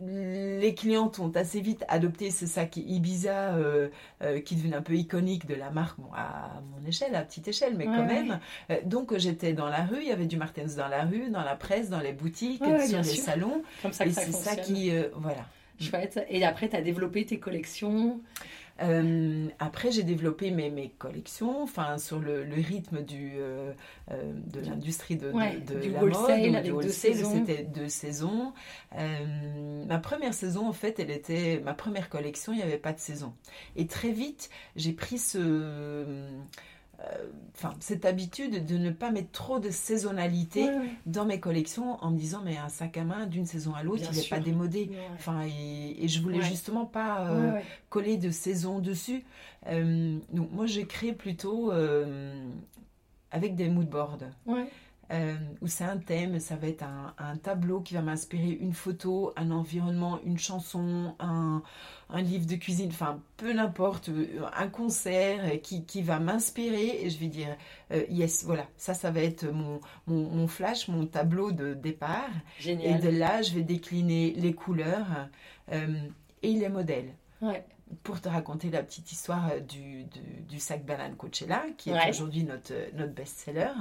les 0.02 0.74
clientes 0.76 1.20
ont 1.20 1.32
assez 1.36 1.62
vite 1.62 1.86
adopté 1.88 2.32
ce 2.32 2.46
sac 2.46 2.78
Ibiza 2.78 3.56
euh, 3.56 3.90
euh, 4.22 4.40
qui 4.42 4.56
devient 4.56 4.74
un 4.74 4.82
peu 4.82 4.94
iconique 4.94 5.48
de 5.48 5.56
la 5.56 5.72
marque 5.72 5.98
à 6.14 6.62
mon 6.72 6.86
échelle, 6.88 7.16
à 7.16 7.22
petite 7.22 7.48
échelle, 7.48 7.76
mais 7.78 7.86
quand 7.86 8.06
même. 8.06 8.40
Euh, 8.72 8.78
donc 8.86 9.16
j'étais 9.18 9.54
dans 9.54 9.70
la 9.70 9.86
rue, 9.86 10.00
il 10.02 10.08
y 10.08 10.12
avait 10.12 10.26
du 10.26 10.38
Martens 10.38 10.76
dans 10.76 10.88
la 10.88 11.04
rue, 11.04 11.30
dans 11.30 11.44
la 11.44 11.56
presse, 11.56 11.90
dans 11.90 12.02
les 12.02 12.14
boutiques, 12.14 12.64
sur 12.88 12.98
les 12.98 13.04
salons. 13.04 13.64
Comme 13.82 13.94
ça 13.94 14.06
et 14.06 14.12
c'est 14.12 14.32
ça 14.32 14.56
qui, 14.56 14.92
voilà. 15.16 15.46
Chouette. 15.80 16.26
Et 16.30 16.46
après, 16.46 16.70
tu 16.70 16.76
as 16.76 16.82
développé 16.82 17.26
tes 17.26 17.38
collections? 17.38 18.22
Euh, 18.82 19.48
après, 19.60 19.92
j'ai 19.92 20.04
développé 20.04 20.52
mes, 20.52 20.70
mes, 20.70 20.90
collections, 20.90 21.64
enfin 21.64 21.98
sur 21.98 22.20
le, 22.20 22.44
le 22.44 22.56
rythme 22.56 23.04
du, 23.04 23.34
euh, 23.38 23.72
euh 24.12 24.34
de 24.48 24.60
l'industrie 24.60 25.16
de, 25.16 25.32
de, 25.32 25.80
de, 25.80 25.94
la 25.94 26.02
mode, 26.02 26.90
C'était 26.90 27.64
deux 27.64 27.88
saisons. 27.88 28.54
Euh, 28.98 29.86
ma 29.86 29.98
première 30.00 30.34
saison, 30.34 30.68
en 30.68 30.74
fait, 30.74 31.00
elle 31.00 31.12
était 31.12 31.62
ma 31.64 31.74
première 31.74 32.10
collection. 32.10 32.52
Il 32.52 32.58
n'y 32.58 32.64
avait 32.64 32.78
pas 32.78 32.92
de 32.92 33.00
saison. 33.00 33.34
Et 33.78 33.88
très 33.88 34.12
vite, 34.12 34.50
j'ai 34.76 34.92
pris 34.92 35.20
ce 35.20 36.28
euh, 37.02 37.30
enfin, 37.56 37.74
cette 37.80 38.06
habitude 38.06 38.66
de 38.66 38.78
ne 38.78 38.90
pas 38.90 39.12
mettre 39.12 39.32
trop 39.32 39.60
de 39.60 39.70
saisonnalité 39.70 40.70
dans 41.06 41.26
mes 41.26 41.40
collections 41.40 41.98
en 42.04 42.12
me 42.12 42.18
disant 42.18 42.42
mais 42.44 42.58
un 42.58 42.70
sac 42.70 42.98
à 42.98 43.04
main 43.04 43.26
d'une 43.26 43.46
saison 43.46 43.74
à 43.74 43.84
l'autre 43.84 44.04
il 44.12 44.18
n'est 44.18 44.28
pas 44.28 44.40
démodé. 44.40 44.90
Enfin 45.14 45.42
et, 45.46 46.04
et, 46.04 46.08
je 46.08 46.22
voulais 46.22 46.42
justement 46.42 46.86
pas 46.86 47.30
euh, 47.30 47.60
coller 47.90 48.18
de 48.18 48.30
saison 48.30 48.80
dessus. 48.80 49.24
Euh, 49.68 50.18
donc 50.32 50.52
moi 50.52 50.66
j'ai 50.66 50.86
créé 50.86 51.14
plutôt 51.14 51.72
avec 53.32 53.56
des 53.56 53.70
mood 53.70 53.90
boards 53.90 54.20
euh, 55.12 55.36
où 55.62 55.68
c'est 55.68 55.84
un 55.84 55.98
thème, 55.98 56.40
ça 56.40 56.56
va 56.56 56.68
être 56.68 56.84
un, 56.84 57.38
tableau 57.38 57.82
qui 57.82 57.94
va 57.94 58.02
m'inspirer 58.02 58.50
une 58.50 58.74
photo, 58.74 59.34
un 59.36 59.52
environnement, 59.52 60.20
une 60.26 60.40
chanson, 60.40 61.16
un, 61.20 61.62
livre 62.22 62.48
de 62.48 62.56
cuisine, 62.56 62.90
enfin 62.90 63.20
peu 63.38 63.54
n'importe, 63.54 64.10
euh, 64.10 64.42
un 64.56 64.68
concert 64.68 65.62
qui, 65.62 65.86
qui 65.86 66.02
va 66.02 66.20
m'inspirer 66.20 67.04
et 67.04 67.10
je 67.10 67.20
vais 67.20 67.28
dire 67.28 67.56
euh, 67.92 68.04
yes, 68.10 68.44
voilà, 68.46 68.68
ça, 68.78 68.94
ça 68.94 69.12
va 69.12 69.22
être 69.22 69.46
mon, 69.46 69.80
mon, 70.08 70.48
flash, 70.48 70.88
mon 70.88 71.06
tableau 71.06 71.52
de 71.52 71.74
départ. 71.74 72.30
Et 72.66 72.96
de 72.96 73.10
là, 73.10 73.42
je 73.42 73.54
vais 73.54 73.64
décliner 73.64 74.34
les 74.38 74.54
couleurs 74.54 75.30
et 75.72 76.54
les 76.54 76.70
modèles. 76.70 77.14
Ouais 77.42 77.66
pour 78.04 78.20
te 78.20 78.28
raconter 78.28 78.70
la 78.70 78.84
petite 78.84 79.12
histoire 79.12 79.50
euh, 79.52 79.60
du, 79.60 80.06
du, 80.48 80.60
sac 80.60 80.86
banane 80.86 81.16
Coachella, 81.16 81.64
qui 81.78 81.92
est 81.92 82.10
aujourd'hui 82.10 82.44
notre, 82.44 82.74
notre 82.96 83.14
best-seller, 83.14 83.72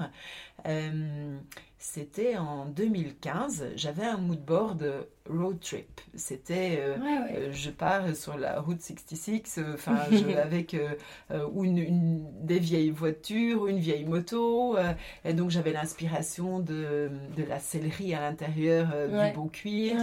euh, 0.66 1.38
c'était 1.78 2.36
en 2.36 2.66
2015. 2.66 3.72
J'avais 3.76 4.04
un 4.04 4.16
mood 4.16 4.42
board 4.42 5.06
road 5.28 5.58
trip. 5.60 6.00
C'était, 6.14 6.78
euh, 6.80 6.96
euh, 7.34 7.48
je 7.52 7.70
pars 7.70 8.14
sur 8.14 8.36
la 8.36 8.60
route 8.60 8.80
66, 8.80 9.58
euh, 9.58 9.74
enfin, 9.74 9.98
avec 10.42 10.76
une, 11.30 12.26
des 12.42 12.58
vieilles 12.58 12.90
voitures, 12.90 13.66
une 13.66 13.78
vieille 13.78 14.04
moto. 14.04 14.76
et 15.24 15.32
donc, 15.32 15.50
j'avais 15.50 15.72
l'inspiration 15.72 16.60
de, 16.60 17.10
de, 17.36 17.44
la 17.44 17.58
sellerie 17.58 18.14
à 18.14 18.20
l'intérieur 18.20 18.88
du 19.08 19.34
beau 19.34 19.46
cuir, 19.46 19.96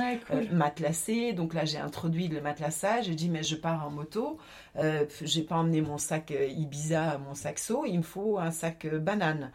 matelassé. 0.52 1.34
Donc 1.34 1.54
là, 1.54 1.66
j'ai 1.66 1.78
introduit 1.78 2.28
le 2.28 2.42
matelassage. 2.42 3.06
J'ai 3.06 3.16
dit, 3.16 3.30
mais 3.30 3.44
je 3.44 3.56
pars 3.56 3.86
en 3.86 3.92
moto. 3.92 4.38
Euh, 4.78 5.06
j'ai 5.22 5.44
pas 5.44 5.56
emmené 5.56 5.82
mon 5.82 5.98
sac 5.98 6.32
Ibiza, 6.32 7.18
mon 7.20 7.36
sac 7.36 7.60
saut. 7.60 7.86
Il 7.86 7.98
me 7.98 8.04
faut 8.04 8.40
un 8.40 8.52
sac 8.52 8.88
banane. 8.88 9.52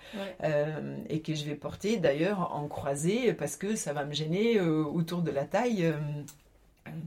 et 1.09 1.21
que 1.21 1.35
je 1.35 1.45
vais 1.45 1.55
porter 1.55 1.97
d'ailleurs 1.97 2.55
en 2.55 2.69
croisée 2.69 3.33
parce 3.33 3.57
que 3.57 3.77
ça 3.77 3.93
va 3.93 4.05
me 4.05 4.13
gêner 4.13 4.61
autour 4.61 5.23
de 5.23 5.31
la 5.31 5.45
table 5.45 5.57
euh, 5.81 5.93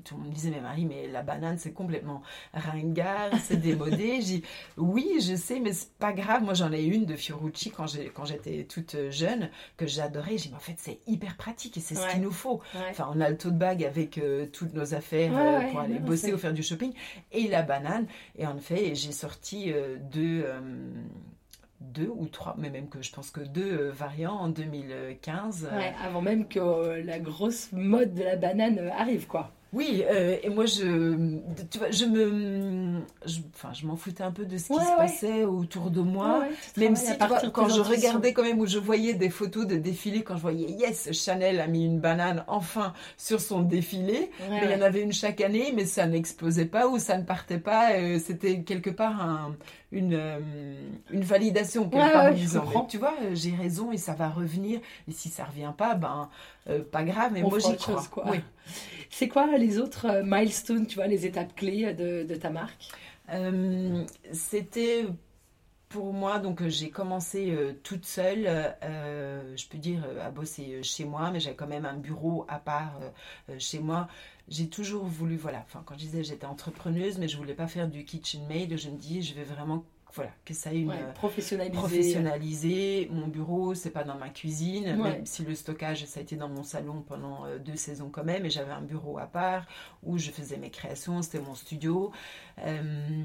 tout 0.03 0.15
le 0.15 0.21
monde 0.21 0.29
me 0.29 0.35
disait, 0.35 0.49
mais 0.49 0.61
Marie, 0.61 0.85
mais 0.85 1.07
la 1.07 1.21
banane, 1.21 1.57
c'est 1.57 1.73
complètement 1.73 2.21
ringard, 2.53 3.31
c'est 3.43 3.57
démodé. 3.57 4.21
J'ai 4.29 4.43
oui, 4.77 5.19
je 5.21 5.35
sais, 5.35 5.59
mais 5.59 5.73
c'est 5.73 5.93
pas 5.93 6.13
grave. 6.13 6.43
Moi, 6.43 6.53
j'en 6.53 6.71
ai 6.71 6.83
une 6.83 7.05
de 7.05 7.15
Fiorucci 7.15 7.71
quand 7.71 7.87
j'étais 7.87 8.63
toute 8.63 8.95
jeune, 9.09 9.49
que 9.77 9.87
j'adorais. 9.87 10.37
J'ai 10.37 10.49
dit, 10.49 10.55
en 10.55 10.59
fait, 10.59 10.75
c'est 10.77 10.99
hyper 11.07 11.37
pratique 11.37 11.77
et 11.77 11.81
c'est 11.81 11.95
ce 11.95 12.07
qu'il 12.11 12.21
nous 12.21 12.31
faut. 12.31 12.61
Enfin, 12.89 13.09
on 13.13 13.19
a 13.21 13.29
le 13.29 13.37
tote 13.37 13.57
bag 13.57 13.83
avec 13.83 14.17
euh, 14.17 14.45
toutes 14.51 14.73
nos 14.73 14.93
affaires 14.93 15.31
euh, 15.35 15.71
pour 15.71 15.79
aller 15.81 15.99
bosser 15.99 16.33
ou 16.33 16.37
faire 16.37 16.53
du 16.53 16.63
shopping 16.63 16.93
et 17.31 17.47
la 17.47 17.61
banane. 17.61 18.07
Et 18.37 18.45
en 18.45 18.57
fait, 18.57 18.95
j'ai 18.95 19.11
sorti 19.11 19.73
deux 20.11 20.45
deux 21.81 22.11
ou 22.13 22.27
trois, 22.27 22.55
mais 22.57 22.69
même 22.69 22.89
que 22.89 23.01
je 23.01 23.11
pense 23.11 23.31
que 23.31 23.41
deux 23.41 23.71
euh, 23.71 23.91
variants 23.91 24.35
en 24.35 24.49
2015. 24.49 25.69
Ouais, 25.73 25.93
avant 26.03 26.21
même 26.21 26.47
que 26.47 26.59
euh, 26.59 27.03
la 27.03 27.19
grosse 27.19 27.71
mode 27.71 28.13
de 28.13 28.23
la 28.23 28.35
banane 28.35 28.79
euh, 28.79 28.91
arrive, 28.91 29.27
quoi. 29.27 29.51
Oui, 29.71 30.03
et 30.43 30.49
moi 30.49 30.65
je, 30.65 31.38
tu 31.69 31.77
vois, 31.77 31.91
je 31.91 32.05
me, 32.05 33.01
enfin, 33.53 33.71
je 33.73 33.86
m'en 33.86 33.95
foutais 33.95 34.23
un 34.23 34.32
peu 34.32 34.45
de 34.45 34.58
ce 34.58 34.67
qui 34.67 34.73
se 34.73 34.95
passait 34.97 35.43
autour 35.43 35.91
de 35.91 36.01
moi, 36.01 36.45
même 36.75 36.95
si 36.95 37.12
quand 37.53 37.69
je 37.69 37.82
regardais 37.82 38.34
quand 38.34 38.41
même 38.41 38.60
où 38.60 38.65
je 38.65 38.79
voyais 38.79 39.13
des 39.13 39.29
photos 39.29 39.67
de 39.67 39.75
défilés, 39.75 40.23
quand 40.23 40.38
je 40.38 40.41
voyais 40.41 40.71
yes, 40.71 41.12
Chanel 41.12 41.60
a 41.60 41.67
mis 41.67 41.86
une 41.86 41.99
banane 41.99 42.43
enfin 42.47 42.93
sur 43.17 43.39
son 43.39 43.62
défilé, 43.62 44.32
mais 44.49 44.62
il 44.63 44.71
y 44.71 44.75
en 44.75 44.82
avait 44.82 45.01
une 45.01 45.13
chaque 45.13 45.41
année, 45.41 45.71
mais 45.75 45.86
ça 45.86 46.08
n'explosait 46.08 46.65
pas 46.65 46.88
ou 46.88 46.97
ça 46.97 47.17
ne 47.17 47.23
partait 47.23 47.60
pas, 47.60 47.89
c'était 48.19 48.62
quelque 48.63 48.89
part 48.89 49.21
un, 49.21 49.55
une, 49.91 50.13
euh, 50.13 50.39
une 51.10 51.23
validation 51.23 51.89
quelque 51.89 52.13
part 52.13 52.34
disant 52.34 52.86
tu 52.86 52.97
vois 52.97 53.15
euh, 53.21 53.34
j'ai 53.34 53.56
raison 53.56 53.91
et 53.91 53.97
ça 53.97 54.13
va 54.13 54.30
revenir. 54.30 54.80
Et 55.08 55.12
si 55.12 55.30
ça 55.30 55.45
revient 55.45 55.73
pas 55.75 55.95
ben 55.95 56.30
euh, 56.69 56.84
pas 56.84 57.04
grave 57.04 57.32
mais 57.34 57.41
moi 57.41 57.60
j'y 57.60 57.75
crois. 57.75 58.04
quoi. 58.12 58.25
Oui. 58.30 58.39
c'est 59.10 59.28
quoi 59.28 59.47
les 59.58 59.80
autres 59.80 60.21
milestones 60.23 60.86
tu 60.86 60.95
vois 60.95 61.08
les 61.08 61.25
étapes 61.25 61.56
clés 61.56 61.93
de, 61.93 62.23
de 62.23 62.36
ta 62.36 62.49
marque? 62.49 62.89
C'était 64.32 65.06
pour 65.88 66.13
moi, 66.13 66.39
donc 66.39 66.67
j'ai 66.67 66.89
commencé 66.89 67.56
toute 67.84 68.06
seule, 68.06 68.45
je 68.82 69.67
peux 69.67 69.78
dire, 69.78 70.04
à 70.23 70.32
bosser 70.32 70.82
chez 70.82 71.06
moi, 71.06 71.30
mais 71.32 71.39
j'ai 71.39 71.54
quand 71.54 71.67
même 71.67 71.86
un 71.86 71.95
bureau 71.97 72.45
à 72.47 72.58
part 72.58 72.99
chez 73.60 73.78
moi 73.78 74.08
j'ai 74.49 74.67
toujours 74.67 75.05
voulu, 75.05 75.38
voilà, 75.38 75.63
enfin 75.65 75.83
quand 75.85 75.95
je 75.95 75.99
disais 75.99 76.23
j'étais 76.23 76.45
entrepreneuse, 76.45 77.17
mais 77.17 77.27
je 77.27 77.38
voulais 77.38 77.53
pas 77.53 77.67
faire 77.67 77.88
du 77.88 78.03
kitchen 78.03 78.45
maid, 78.47 78.77
je 78.77 78.89
me 78.89 78.97
dis 78.97 79.21
je 79.21 79.33
vais 79.33 79.43
vraiment 79.43 79.83
voilà, 80.13 80.31
que 80.43 80.53
ça 80.55 80.73
ait 80.73 80.79
une 80.79 80.89
ouais, 80.89 81.13
professionnalisé. 81.13 83.09
Mon 83.12 83.27
bureau, 83.27 83.75
c'est 83.75 83.91
pas 83.91 84.03
dans 84.03 84.17
ma 84.17 84.29
cuisine, 84.29 84.95
même 84.95 85.25
si 85.25 85.43
le 85.43 85.53
stockage, 85.53 86.05
ça 86.05 86.19
a 86.19 86.23
été 86.23 86.35
dans 86.35 86.49
mon 86.49 86.63
salon 86.63 87.03
pendant 87.07 87.45
euh, 87.45 87.59
deux 87.59 87.75
saisons 87.75 88.09
quand 88.09 88.23
même, 88.23 88.45
et 88.45 88.49
j'avais 88.49 88.71
un 88.71 88.81
bureau 88.81 89.19
à 89.19 89.27
part 89.27 89.67
où 90.03 90.17
je 90.17 90.31
faisais 90.31 90.57
mes 90.57 90.71
créations, 90.71 91.21
c'était 91.21 91.39
mon 91.39 91.53
studio. 91.53 92.12
Euh, 92.65 93.21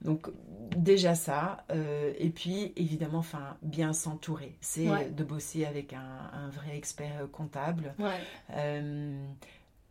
donc 0.00 0.28
déjà 0.76 1.16
ça, 1.16 1.64
euh, 1.72 2.12
et 2.18 2.30
puis 2.30 2.72
évidemment, 2.76 3.18
enfin 3.18 3.56
bien 3.62 3.92
s'entourer, 3.92 4.56
c'est 4.60 5.12
de 5.12 5.24
bosser 5.24 5.64
avec 5.64 5.92
un, 5.92 6.30
un 6.32 6.48
vrai 6.50 6.76
expert 6.76 7.26
comptable 7.32 7.94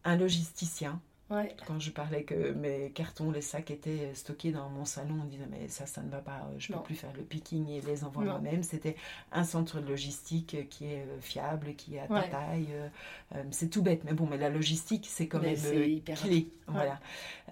un 0.08 0.16
logisticien. 0.16 1.02
Quand 1.30 1.80
je 1.80 1.92
parlais 1.92 2.24
que 2.24 2.54
mes 2.54 2.92
cartons, 2.92 3.32
les 3.32 3.42
sacs 3.42 3.70
étaient 3.70 4.14
stockés 4.14 4.52
dans 4.52 4.70
mon 4.70 4.86
salon, 4.86 5.20
on 5.24 5.26
disait 5.26 5.48
mais 5.52 5.68
ça, 5.68 5.86
ça 5.86 6.02
ne 6.02 6.10
va 6.10 6.20
pas, 6.20 6.48
je 6.58 6.72
ne 6.72 6.78
peux 6.78 6.84
plus 6.84 6.96
faire 6.96 7.12
le 7.18 7.24
picking 7.24 7.68
et 7.68 7.82
les 7.82 8.06
envoyer 8.06 8.30
moi-même. 8.30 8.64
C'était 8.64 8.96
un 9.34 9.44
centre 9.44 9.82
de 9.82 9.90
logistique 9.90 10.70
qui 10.70 10.86
est 10.86 11.02
euh, 11.02 11.20
fiable, 11.20 11.76
qui 11.76 11.96
est 11.96 12.00
à 12.00 12.08
ta 12.08 12.24
taille. 12.24 12.70
Euh, 12.72 12.88
euh, 13.36 13.44
c'est 13.52 13.70
tout 13.70 13.82
bête, 13.82 14.04
mais 14.06 14.14
bon, 14.14 14.26
mais 14.26 14.38
la 14.38 14.50
logistique, 14.50 15.06
c'est 15.10 15.28
quand 15.28 15.42
même 15.42 15.58
hyper 15.74 16.18
clé. 16.22 16.50
Voilà. 16.68 17.00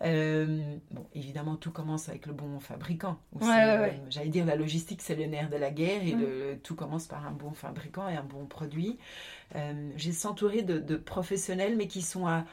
bon, 0.01 1.05
évidemment, 1.13 1.57
tout 1.57 1.71
commence 1.71 2.07
avec 2.07 2.27
le 2.27 2.33
bon 2.33 2.59
fabricant. 2.61 3.17
J'allais 4.09 4.29
dire, 4.29 4.45
la 4.45 4.55
logistique, 4.55 5.01
c'est 5.01 5.15
le 5.15 5.25
nerf 5.25 5.49
de 5.49 5.57
la 5.57 5.71
guerre 5.71 6.01
et 6.01 6.11
le, 6.11 6.57
tout 6.63 6.75
commence 6.75 7.07
par 7.07 7.27
un 7.27 7.31
bon 7.31 7.51
fabricant 7.51 8.07
et 8.07 8.15
un 8.15 8.23
bon 8.23 8.45
produit. 8.45 8.97
J'ai 9.97 10.13
s'entouré 10.13 10.61
de, 10.61 10.79
de, 10.79 10.95
professionnels, 10.95 11.75
mais 11.75 11.87
qui 11.87 12.01
sont 12.01 12.25
à, 12.25 12.45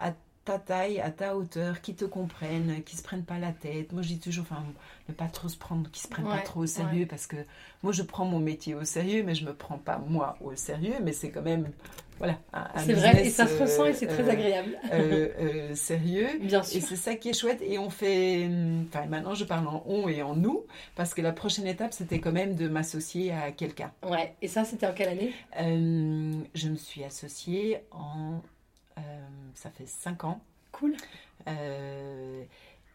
à 0.00 0.12
ta 0.44 0.58
taille, 0.58 1.00
à 1.00 1.10
ta 1.10 1.36
hauteur, 1.36 1.80
qui 1.80 1.94
te 1.94 2.04
comprennent, 2.04 2.82
qui 2.84 2.96
se 2.96 3.02
prennent 3.02 3.24
pas 3.24 3.38
la 3.38 3.52
tête. 3.52 3.92
Moi, 3.92 4.02
je 4.02 4.08
dis 4.08 4.18
toujours, 4.18 4.44
enfin, 4.48 4.62
ne 5.08 5.14
pas 5.14 5.28
trop 5.28 5.48
se 5.48 5.56
prendre, 5.56 5.90
qui 5.90 6.00
se 6.00 6.08
prennent 6.08 6.26
pas 6.26 6.38
trop 6.38 6.60
au 6.60 6.66
sérieux, 6.66 7.06
parce 7.06 7.26
que 7.26 7.36
moi, 7.82 7.92
je 7.92 8.02
prends 8.02 8.24
mon 8.24 8.40
métier 8.40 8.74
au 8.74 8.84
sérieux, 8.84 9.22
mais 9.24 9.34
je 9.34 9.44
me 9.44 9.54
prends 9.54 9.78
pas 9.78 9.98
moi 9.98 10.36
au 10.42 10.54
sérieux, 10.54 10.96
mais 11.02 11.12
c'est 11.12 11.30
quand 11.30 11.42
même, 11.42 11.70
voilà. 12.18 12.38
C'est 12.76 12.92
vrai, 12.92 13.26
et 13.26 13.30
ça 13.30 13.46
se 13.46 13.60
ressent 13.60 13.86
et 13.86 13.94
c'est 13.94 14.06
très 14.06 14.22
euh, 14.22 14.32
agréable. 14.32 14.78
Euh, 14.92 15.28
euh, 15.38 15.74
sérieux. 15.74 16.28
Bien 16.40 16.62
sûr. 16.62 16.78
Et 16.78 16.80
c'est 16.80 16.96
ça 16.96 17.14
qui 17.14 17.30
est 17.30 17.38
chouette. 17.38 17.60
Et 17.62 17.78
on 17.78 17.90
fait, 17.90 18.48
enfin, 18.88 19.06
maintenant, 19.06 19.34
je 19.34 19.44
parle 19.44 19.66
en 19.66 19.82
on 19.86 20.08
et 20.08 20.22
en 20.22 20.36
nous, 20.36 20.64
parce 20.94 21.14
que 21.14 21.22
la 21.22 21.32
prochaine 21.32 21.66
étape, 21.66 21.92
c'était 21.92 22.20
quand 22.20 22.32
même 22.32 22.54
de 22.54 22.68
m'associer 22.68 23.32
à 23.32 23.50
quelqu'un. 23.50 23.92
Ouais. 24.08 24.34
Et 24.42 24.48
ça, 24.48 24.64
c'était 24.64 24.86
en 24.86 24.92
quelle 24.92 25.08
année? 25.08 25.32
Je 26.54 26.68
me 26.68 26.76
suis 26.76 27.02
associée 27.02 27.78
en 27.90 28.40
ça 29.54 29.70
fait 29.70 29.86
5 29.86 30.24
ans. 30.24 30.42
Cool. 30.72 30.96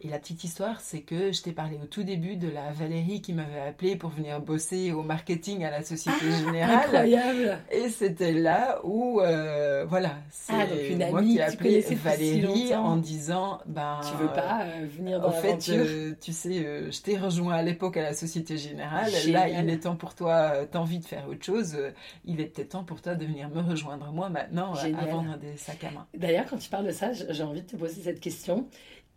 Euh, 0.02 0.08
et 0.08 0.10
la 0.10 0.20
petite 0.20 0.44
histoire, 0.44 0.80
c'est 0.82 1.02
que 1.02 1.32
je 1.32 1.42
t'ai 1.42 1.52
parlé 1.52 1.78
au 1.82 1.86
tout 1.86 2.04
début 2.04 2.36
de 2.36 2.50
la 2.50 2.72
Valérie 2.72 3.22
qui 3.22 3.34
m'avait 3.34 3.60
appelé 3.60 3.96
pour 3.96 4.10
venir 4.10 4.40
bosser 4.40 4.92
au 4.92 5.04
marketing 5.04 5.64
à 5.64 5.72
la 5.72 5.84
Société 5.84 6.18
ah, 6.22 6.46
Générale. 6.46 6.86
Incroyable. 6.86 7.60
Et 7.72 7.90
c'était 7.90 8.32
là 8.32 8.80
où, 8.84 9.20
euh, 9.20 9.86
voilà, 9.88 10.16
c'est 10.32 10.54
ah, 10.54 11.12
moi 11.12 11.22
qui 11.22 11.38
ai 11.38 11.42
appelé 11.42 11.82
Valérie 11.82 12.76
en 12.76 12.98
disant, 12.98 13.60
ben, 13.66 14.00
tu 14.10 14.16
veux 14.22 14.32
pas 14.32 14.64
euh, 14.64 14.88
venir 14.90 15.20
dans 15.20 15.30
En 15.30 15.32
fait, 15.32 15.70
euh, 15.70 16.14
tu 16.22 16.32
sais, 16.32 16.92
je 16.92 17.02
t'ai 17.02 17.18
rejoint 17.18 17.56
à 17.56 17.62
l'époque 17.62 17.98
à 17.98 18.02
la 18.02 18.14
Société 18.14 18.58
Générale. 18.58 19.12
Là, 19.28 19.50
il 19.50 19.70
est 19.70 19.80
temps 19.80 19.96
pour 19.96 20.16
toi, 20.16 20.66
t'as 20.72 20.80
envie 20.80 21.00
de 21.00 21.06
faire 21.06 21.28
autre 21.28 21.44
chose. 21.44 21.78
il 22.26 22.40
est 22.40 22.46
peut-être 22.46 22.70
temps 22.70 22.84
pour 22.84 23.02
toi 23.02 23.16
de 23.16 23.26
venir 23.26 23.50
me 23.50 23.62
rejoindre 23.62 24.12
moi 24.12 24.30
maintenant 24.30 24.74
à 24.74 25.06
vendre 25.06 25.38
des 25.38 25.58
sacs 25.58 25.84
à 25.84 25.92
main. 25.92 26.08
D'ailleurs, 26.16 26.46
quand 26.50 26.58
tu 26.58 26.70
parles 26.70 26.88
de 26.88 26.92
ça, 26.92 27.12
j'ai 27.12 27.44
envie 27.44 27.62
de 27.62 27.68
te 27.68 27.76
poser 27.76 28.02
cette 28.02 28.20
question. 28.20 28.68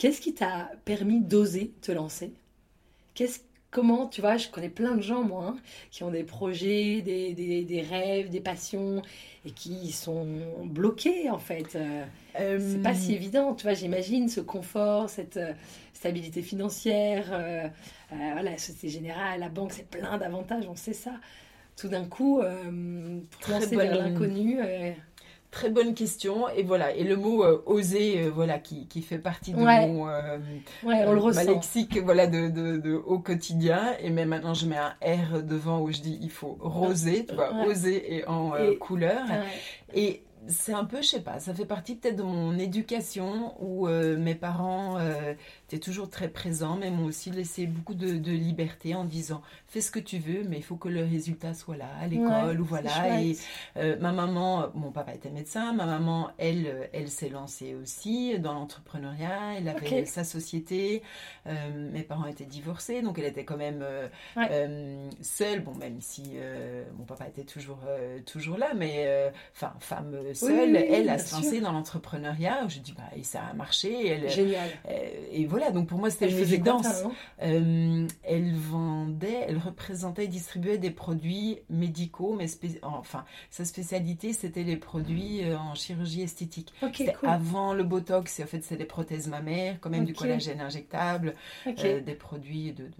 Qu'est-ce 0.02 0.20
qui 0.20 0.34
t'a 0.34 0.68
permis 0.84 1.20
d'oser 1.20 1.70
te 1.80 1.92
lancer? 1.92 2.32
Qu'est-ce 3.14 3.38
comment, 3.70 4.08
tu 4.08 4.20
vois, 4.20 4.36
je 4.36 4.48
connais 4.48 4.68
plein 4.68 4.96
de 4.96 5.00
gens, 5.00 5.22
moi, 5.22 5.50
hein, 5.50 5.56
qui 5.92 6.02
ont 6.02 6.10
des 6.10 6.24
projets, 6.24 7.02
des, 7.02 7.34
des, 7.34 7.62
des, 7.62 7.82
rêves, 7.82 8.28
des 8.28 8.40
passions, 8.40 9.00
et 9.46 9.52
qui 9.52 9.92
sont 9.92 10.26
bloqués, 10.64 11.30
en 11.30 11.38
fait. 11.38 11.76
Euh, 11.76 12.58
c'est 12.58 12.82
pas 12.82 12.94
si 12.94 13.12
euh, 13.12 13.14
évident, 13.14 13.54
tu 13.54 13.62
vois, 13.62 13.74
j'imagine 13.74 14.28
ce 14.28 14.40
confort, 14.40 15.08
cette 15.08 15.36
euh, 15.36 15.52
stabilité 15.92 16.42
financière, 16.42 17.28
euh, 17.30 17.68
voilà, 18.10 18.50
la 18.50 18.58
Société 18.58 18.88
Générale, 18.88 19.38
la 19.38 19.50
banque, 19.50 19.72
c'est 19.72 19.88
plein 19.88 20.18
d'avantages, 20.18 20.64
on 20.68 20.74
sait 20.74 20.94
ça. 20.94 21.12
Tout 21.76 21.86
d'un 21.86 22.06
coup, 22.06 22.40
pour 22.40 23.52
lancer 23.52 23.76
vers 23.76 23.94
l'inconnu... 23.94 24.58
Très 25.52 25.68
bonne 25.68 25.94
question. 25.94 26.48
Et 26.48 26.62
voilà, 26.62 26.94
et 26.94 27.04
le 27.04 27.14
mot 27.14 27.44
euh, 27.44 27.62
oser, 27.66 28.22
euh, 28.22 28.30
voilà, 28.30 28.58
qui, 28.58 28.88
qui, 28.88 29.02
fait 29.02 29.18
partie 29.18 29.52
de 29.52 29.58
mon 29.58 30.08
euh, 30.08 30.38
ouais, 30.82 31.04
on 31.06 31.12
le 31.12 31.20
ressent. 31.20 31.44
lexique 31.44 31.98
voilà, 31.98 32.26
de, 32.26 32.48
de, 32.48 32.78
de, 32.78 32.94
au 32.94 33.18
quotidien. 33.18 33.94
Et 34.00 34.08
même 34.08 34.30
maintenant, 34.30 34.54
je 34.54 34.64
mets 34.64 34.78
un 34.78 34.94
R 35.02 35.42
devant 35.42 35.82
où 35.82 35.92
je 35.92 36.00
dis 36.00 36.18
il 36.22 36.30
faut 36.30 36.56
roser, 36.58 37.26
tu 37.26 37.34
vois, 37.34 37.52
oser 37.66 38.16
et 38.16 38.26
en 38.26 38.52
couleur. 38.80 39.20
Et 39.94 40.22
c'est 40.48 40.72
un 40.72 40.86
peu, 40.86 41.02
je 41.02 41.08
sais 41.08 41.20
pas, 41.20 41.38
ça 41.38 41.54
fait 41.54 41.66
partie 41.66 41.96
peut-être 41.96 42.16
de 42.16 42.22
mon 42.22 42.58
éducation 42.58 43.54
où 43.62 43.86
mes 43.88 44.34
parents 44.34 44.96
toujours 45.78 46.10
très 46.10 46.28
présent, 46.28 46.76
mais 46.76 46.90
m'ont 46.90 47.06
aussi 47.06 47.30
laissé 47.30 47.66
beaucoup 47.66 47.94
de, 47.94 48.32
liberté 48.32 48.94
en 48.94 49.04
disant 49.04 49.42
fais 49.72 49.80
ce 49.80 49.90
que 49.90 49.98
tu 49.98 50.18
veux, 50.18 50.44
mais 50.46 50.58
il 50.58 50.62
faut 50.62 50.76
que 50.76 50.88
le 50.88 51.02
résultat 51.02 51.54
soit 51.54 51.78
là, 51.78 51.88
à 51.98 52.06
l'école, 52.06 52.60
ou 52.60 52.64
voilà. 52.64 53.22
Et 53.22 53.38
euh, 53.78 53.96
ma 54.00 54.12
maman, 54.12 54.68
mon 54.74 54.90
papa 54.90 55.14
était 55.14 55.30
médecin, 55.30 55.72
ma 55.72 55.86
maman, 55.86 56.30
elle, 56.36 56.90
elle 56.92 57.08
s'est 57.08 57.30
lancée 57.30 57.74
aussi 57.74 58.38
dans 58.38 58.52
l'entrepreneuriat, 58.52 59.54
elle 59.56 59.68
avait 59.68 60.04
sa 60.04 60.24
société, 60.24 61.02
euh, 61.46 61.90
mes 61.90 62.02
parents 62.02 62.26
étaient 62.26 62.44
divorcés, 62.44 63.00
donc 63.00 63.18
elle 63.18 63.24
était 63.24 63.44
quand 63.44 63.56
même 63.56 63.82
euh, 63.82 65.08
seule, 65.22 65.60
bon, 65.60 65.74
même 65.74 66.02
si 66.02 66.34
mon 66.98 67.04
papa 67.04 67.26
était 67.28 67.44
toujours, 67.44 67.80
toujours 68.26 68.58
là, 68.58 68.74
mais 68.74 69.32
enfin, 69.54 69.72
femme 69.80 70.14
seule, 70.34 70.76
elle 70.76 71.08
a 71.08 71.16
se 71.16 71.34
lancé 71.34 71.60
dans 71.62 71.72
l'entrepreneuriat, 71.72 72.68
je 72.68 72.80
dis, 72.80 72.92
bah, 72.92 73.04
et 73.16 73.22
ça 73.22 73.40
a 73.50 73.54
marché. 73.54 74.06
Elle, 74.06 74.28
Génial. 74.28 74.68
et 75.32 75.46
voilà, 75.46 75.70
donc 75.70 75.88
pour 75.88 75.98
moi 75.98 76.10
c'était 76.10 76.30
une 76.30 76.38
évidence. 76.38 77.04
Euh, 77.42 78.06
elle 78.22 78.54
vendait, 78.54 79.46
elle 79.48 79.61
représentait 79.64 80.24
et 80.24 80.28
distribuait 80.28 80.78
des 80.78 80.90
produits 80.90 81.58
médicaux, 81.70 82.34
mais 82.36 82.46
enfin 82.82 83.24
sa 83.50 83.64
spécialité 83.64 84.32
c'était 84.32 84.62
les 84.62 84.76
produits 84.76 85.44
euh, 85.44 85.56
en 85.56 85.74
chirurgie 85.74 86.22
esthétique. 86.22 86.72
Avant 87.22 87.74
le 87.74 87.84
botox, 87.84 88.40
et 88.40 88.44
en 88.44 88.46
fait 88.46 88.62
c'est 88.62 88.76
des 88.76 88.84
prothèses 88.84 89.28
mammaires, 89.28 89.76
quand 89.80 89.90
même 89.90 90.04
du 90.04 90.14
collagène 90.14 90.60
injectable, 90.60 91.34
euh, 91.66 92.00
des 92.00 92.14
produits 92.14 92.72
de, 92.72 92.90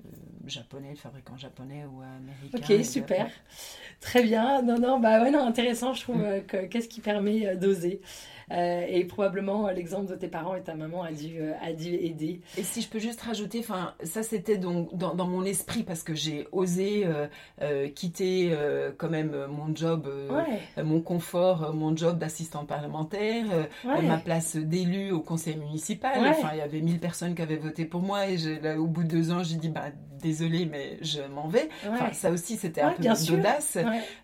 japonais, 0.47 0.93
de 0.93 0.99
fabricants 0.99 1.37
japonais 1.37 1.85
ou 1.85 2.03
américains. 2.03 2.75
Ok, 2.75 2.85
super, 2.85 3.31
très 4.01 4.23
bien. 4.23 4.63
Non 4.63 4.79
non 4.79 5.01
bah 5.01 5.23
ouais 5.23 5.31
non 5.31 5.47
intéressant 5.47 5.95
je 5.95 6.03
trouve 6.03 6.23
mm. 6.23 6.45
que 6.47 6.67
qu'est-ce 6.67 6.89
qui 6.89 7.01
permet 7.01 7.57
d'oser. 7.57 8.01
Euh, 8.53 8.85
et 8.87 9.05
probablement 9.05 9.69
l'exemple 9.71 10.11
de 10.11 10.15
tes 10.15 10.29
parents 10.29 10.55
et 10.55 10.63
ta 10.63 10.75
maman 10.75 11.03
a 11.03 11.13
dû, 11.13 11.39
euh, 11.41 11.53
a 11.63 11.73
dû 11.73 11.95
aider. 11.95 12.41
Et 12.59 12.63
si 12.63 12.83
je 12.83 12.89
peux 12.89 12.99
juste 12.99 13.21
rajouter, 13.23 13.61
enfin 13.61 13.95
ça 14.03 14.23
c'était 14.23 14.59
donc 14.59 14.95
dans, 14.97 15.15
dans, 15.15 15.27
mon 15.27 15.45
esprit 15.45 15.83
parce 15.83 16.03
que 16.03 16.15
j'ai 16.15 16.47
osé 16.53 17.07
euh, 17.61 17.89
quitter 17.89 18.55
quand 18.99 19.09
même 19.09 19.47
mon 19.47 19.75
job, 19.75 20.09
mon 20.83 21.01
confort, 21.01 21.73
mon 21.75 21.97
job 21.97 22.19
d'assistant 22.19 22.65
parlementaire, 22.65 23.47
ma 23.85 24.19
place 24.19 24.57
d'élu 24.57 25.13
au 25.13 25.21
conseil 25.21 25.57
municipal. 25.57 26.13
Enfin 26.19 26.51
il 26.53 26.59
y 26.59 26.63
avait 26.63 26.81
1000 26.81 26.99
personnes 26.99 27.35
qui 27.35 27.43
avaient 27.43 27.57
voté 27.57 27.85
pour 27.85 28.03
moi 28.03 28.27
et 28.27 28.37
là, 28.61 28.79
au 28.79 28.87
bout 28.87 29.05
de 29.05 29.09
deux 29.09 29.31
ans 29.31 29.43
j'ai 29.43 29.57
dit 29.57 29.69
bah 29.69 29.87
désolée, 30.23 30.65
mais 30.65 30.97
je 31.03 31.21
m'en 31.21 31.49
vais. 31.49 31.69
Enfin, 31.87 32.13
ça 32.13 32.31
aussi, 32.31 32.57
c'était 32.57 32.81
un 32.81 32.93
peu 32.93 33.03
d'audace 33.03 33.77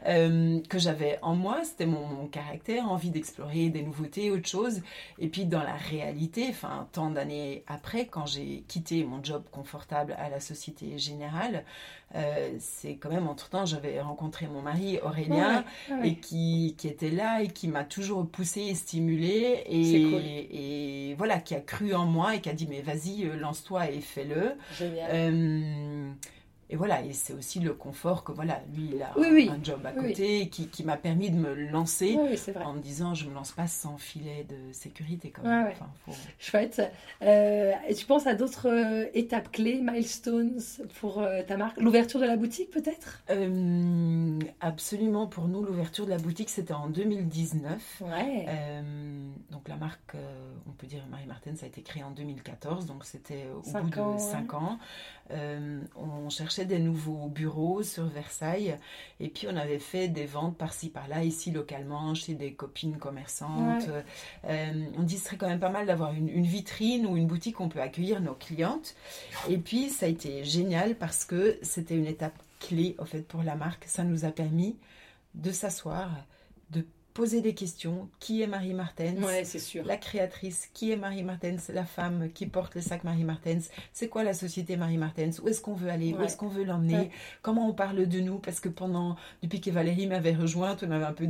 euh, 0.06 0.60
que 0.68 0.78
j'avais 0.78 1.18
en 1.20 1.34
moi. 1.34 1.60
C'était 1.64 1.86
mon, 1.86 2.26
caractère, 2.28 2.90
envie 2.90 3.10
d'explorer 3.10 3.68
des 3.68 3.82
nouveautés, 3.82 4.30
autre 4.30 4.48
chose. 4.48 4.80
Et 5.18 5.28
puis, 5.28 5.44
dans 5.44 5.62
la 5.62 5.74
réalité, 5.74 6.46
enfin, 6.48 6.88
tant 6.92 7.10
d'années 7.10 7.64
après, 7.66 8.06
quand 8.06 8.26
j'ai 8.26 8.64
quitté 8.68 9.04
mon 9.04 9.22
job 9.22 9.42
confortable 9.50 10.14
à 10.18 10.30
la 10.30 10.40
Société 10.40 10.98
Générale, 10.98 11.64
euh, 12.14 12.56
c'est 12.58 12.96
quand 12.96 13.10
même 13.10 13.28
entre-temps, 13.28 13.66
j'avais 13.66 14.00
rencontré 14.00 14.46
mon 14.46 14.62
mari 14.62 14.98
Aurélien 15.02 15.64
et 16.02 16.16
qui, 16.16 16.74
qui, 16.78 16.88
était 16.88 17.10
là 17.10 17.42
et 17.42 17.48
qui 17.48 17.68
m'a 17.68 17.84
toujours 17.84 18.26
poussé 18.26 18.62
et 18.62 18.74
stimulé 18.74 19.62
et, 19.66 21.10
et, 21.10 21.14
voilà, 21.14 21.38
qui 21.38 21.54
a 21.54 21.60
cru 21.60 21.94
en 21.94 22.06
moi 22.06 22.34
et 22.34 22.40
qui 22.40 22.48
a 22.48 22.54
dit 22.54 22.66
mais 22.68 22.80
vas-y, 22.80 23.26
euh, 23.26 23.36
lance-toi 23.36 23.90
et 23.90 24.00
fais-le. 24.00 24.54
Génial. 24.78 25.10
Euh, 25.12 26.10
et 26.70 26.76
voilà, 26.76 27.02
et 27.02 27.14
c'est 27.14 27.32
aussi 27.32 27.60
le 27.60 27.72
confort 27.72 28.24
que 28.24 28.32
voilà, 28.32 28.60
lui, 28.74 28.90
il 28.94 29.02
a 29.02 29.12
un 29.16 29.64
job 29.64 29.80
à 29.86 29.92
côté 29.92 30.48
qui, 30.50 30.68
qui 30.68 30.84
m'a 30.84 30.98
permis 30.98 31.30
de 31.30 31.36
me 31.36 31.54
lancer 31.54 32.18
en 32.62 32.74
me 32.74 32.80
disant 32.80 33.14
je 33.14 33.26
me 33.26 33.34
lance 33.34 33.52
pas 33.52 33.66
sans 33.66 33.96
filet 33.96 34.44
de 34.48 34.72
sécurité 34.72 35.30
quand 35.30 35.42
même. 35.42 35.72
Chouette. 36.38 36.82
Euh, 37.22 37.72
et 37.88 37.94
tu 37.94 38.04
penses 38.04 38.26
à 38.26 38.34
d'autres 38.34 38.68
euh, 38.68 39.06
étapes 39.14 39.50
clés, 39.50 39.80
milestones 39.82 40.60
pour 41.00 41.20
euh, 41.20 41.42
ta 41.42 41.56
marque? 41.56 41.80
L'ouverture 41.80 42.20
de 42.20 42.26
la 42.26 42.36
boutique 42.36 42.70
peut-être? 42.70 43.22
Absolument. 44.60 45.26
Pour 45.26 45.48
nous, 45.48 45.62
l'ouverture 45.62 46.04
de 46.04 46.10
la 46.10 46.18
boutique 46.18 46.50
c'était 46.50 46.74
en 46.74 46.88
2019. 46.88 48.02
Ouais. 48.02 48.46
donc 49.50 49.68
la 49.68 49.76
marque, 49.76 50.16
on 50.66 50.72
peut 50.72 50.86
dire 50.86 51.04
Marie 51.10 51.26
Martin, 51.26 51.54
ça 51.56 51.64
a 51.64 51.68
été 51.68 51.82
créé 51.82 52.02
en 52.02 52.10
2014, 52.10 52.86
donc 52.86 53.04
c'était 53.04 53.46
au 53.54 53.60
bout 53.60 53.90
de 53.90 54.18
5 54.18 54.54
ans. 54.54 54.78
on 55.96 56.28
cherchait 56.28 56.57
des 56.64 56.78
nouveaux 56.78 57.28
bureaux 57.28 57.82
sur 57.82 58.04
Versailles. 58.04 58.76
Et 59.20 59.28
puis, 59.28 59.46
on 59.50 59.56
avait 59.56 59.78
fait 59.78 60.08
des 60.08 60.26
ventes 60.26 60.56
par-ci, 60.56 60.90
par-là, 60.90 61.24
ici 61.24 61.50
localement, 61.50 62.14
chez 62.14 62.34
des 62.34 62.52
copines 62.52 62.98
commerçantes. 62.98 63.88
Euh, 64.44 64.72
on 64.96 65.02
dit 65.02 65.18
ce 65.18 65.24
serait 65.24 65.36
quand 65.36 65.48
même 65.48 65.60
pas 65.60 65.70
mal 65.70 65.86
d'avoir 65.86 66.12
une, 66.12 66.42
vitrine 66.42 67.06
ou 67.06 67.16
une 67.16 67.26
boutique 67.26 67.60
où 67.60 67.64
on 67.64 67.68
peut 67.68 67.80
accueillir 67.80 68.20
nos 68.20 68.34
clientes. 68.34 68.94
Et 69.48 69.58
puis, 69.58 69.88
ça 69.88 70.06
a 70.06 70.08
été 70.08 70.44
génial 70.44 70.94
parce 70.94 71.24
que 71.24 71.58
c'était 71.62 71.96
une 71.96 72.06
étape 72.06 72.38
clé, 72.60 72.96
en 72.98 73.04
fait, 73.04 73.22
pour 73.22 73.42
la 73.42 73.54
marque. 73.54 73.84
Ça 73.86 74.04
nous 74.04 74.24
a 74.24 74.30
permis 74.30 74.76
de 75.34 75.52
s'asseoir, 75.52 76.10
poser 77.18 77.40
des 77.40 77.52
questions. 77.52 78.08
Qui 78.20 78.42
est 78.42 78.46
Marie 78.46 78.74
Martens? 78.74 79.18
Ouais, 79.24 79.42
c'est 79.42 79.58
sûr. 79.58 79.84
La 79.84 79.96
créatrice. 79.96 80.70
Qui 80.72 80.92
est 80.92 80.96
Marie 80.96 81.24
Martens? 81.24 81.68
La 81.74 81.84
femme 81.84 82.30
qui 82.32 82.46
porte 82.46 82.76
le 82.76 82.80
sac 82.80 83.02
Marie 83.02 83.24
Martens. 83.24 83.70
C'est 83.92 84.08
quoi 84.08 84.22
la 84.22 84.34
société 84.34 84.76
Marie 84.76 84.98
Martens? 84.98 85.40
Où 85.42 85.48
est-ce 85.48 85.60
qu'on 85.60 85.74
veut 85.74 85.90
aller? 85.90 86.14
Où 86.14 86.22
est-ce 86.22 86.36
qu'on 86.36 86.46
veut 86.46 86.62
l'emmener? 86.62 87.10
Comment 87.42 87.68
on 87.68 87.74
parle 87.74 88.06
de 88.06 88.20
nous? 88.20 88.38
Parce 88.38 88.60
que 88.60 88.68
pendant, 88.68 89.16
depuis 89.42 89.60
que 89.60 89.70
Valérie 89.70 90.06
m'avait 90.06 90.32
rejointe, 90.32 90.84
on 90.86 90.90
avait 90.92 91.06
un 91.06 91.12
peu, 91.12 91.28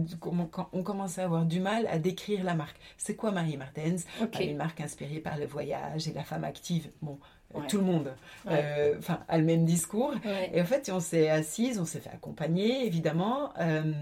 on 0.72 0.82
commençait 0.82 1.22
à 1.22 1.24
avoir 1.24 1.46
du 1.46 1.58
mal 1.58 1.86
à 1.86 1.98
décrire 1.98 2.44
la 2.44 2.54
marque. 2.54 2.76
C'est 2.98 3.16
quoi 3.16 3.30
Marie 3.30 3.56
Martens? 3.56 4.04
Une 4.38 4.58
marque 4.58 4.82
inspirée 4.82 5.20
par 5.20 5.38
le 5.38 5.46
voyage 5.46 6.06
et 6.06 6.12
la 6.12 6.22
femme 6.22 6.44
active. 6.44 6.90
Bon, 7.00 7.18
euh, 7.54 7.60
tout 7.66 7.78
le 7.78 7.84
monde 7.84 8.12
euh, 8.48 8.94
enfin 8.98 9.20
a 9.26 9.38
le 9.38 9.44
même 9.44 9.64
discours. 9.64 10.12
Et 10.52 10.60
en 10.60 10.66
fait 10.66 10.90
on 10.92 11.00
s'est 11.00 11.30
assise 11.30 11.78
on 11.78 11.86
s'est 11.86 12.00
fait 12.00 12.10
accompagner 12.10 12.86
évidemment 12.86 13.52
euh, 13.58 13.92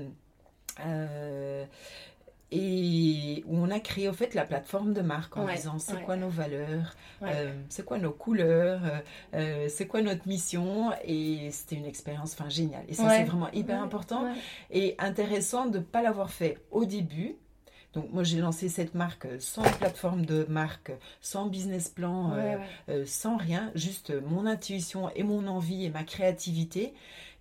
et 2.53 3.43
où 3.47 3.57
on 3.57 3.71
a 3.71 3.81
créé 3.81 4.09
au 4.09 4.12
fait 4.12 4.35
la 4.35 4.45
plateforme 4.45 4.93
de 4.93 5.01
marque 5.01 5.37
en 5.37 5.47
disant 5.47 5.79
c'est 5.79 6.01
quoi 6.03 6.17
nos 6.17 6.29
valeurs, 6.29 6.95
euh, 7.23 7.53
c'est 7.69 7.85
quoi 7.85 7.99
nos 7.99 8.12
couleurs, 8.12 8.81
euh, 8.85 8.99
euh, 9.35 9.67
c'est 9.69 9.87
quoi 9.87 10.01
notre 10.01 10.29
mission. 10.29 10.93
Et 11.05 11.51
c'était 11.51 11.77
une 11.77 11.87
expérience 11.87 12.35
enfin 12.39 12.49
géniale. 12.49 12.85
Et 12.89 12.95
ça 12.95 13.11
c'est 13.11 13.25
vraiment 13.25 13.51
hyper 13.53 13.83
important 13.83 14.33
et 14.71 14.95
intéressant 14.99 15.67
de 15.67 15.79
ne 15.79 15.83
pas 15.83 16.03
l'avoir 16.03 16.31
fait 16.31 16.59
au 16.71 16.85
début. 16.85 17.37
Donc 17.95 18.12
moi 18.12 18.23
j'ai 18.23 18.39
lancé 18.39 18.69
cette 18.69 18.95
marque 18.95 19.27
sans 19.41 19.62
plateforme 19.62 20.25
de 20.25 20.45
marque, 20.49 20.93
sans 21.21 21.47
business 21.47 21.89
plan, 21.89 22.37
sans 23.07 23.37
rien, 23.37 23.73
juste 23.75 24.12
mon 24.23 24.47
intuition 24.47 25.11
et 25.17 25.25
mon 25.25 25.49
envie 25.49 25.85
et 25.85 25.91
ma 25.91 26.05
créativité. 26.05 26.95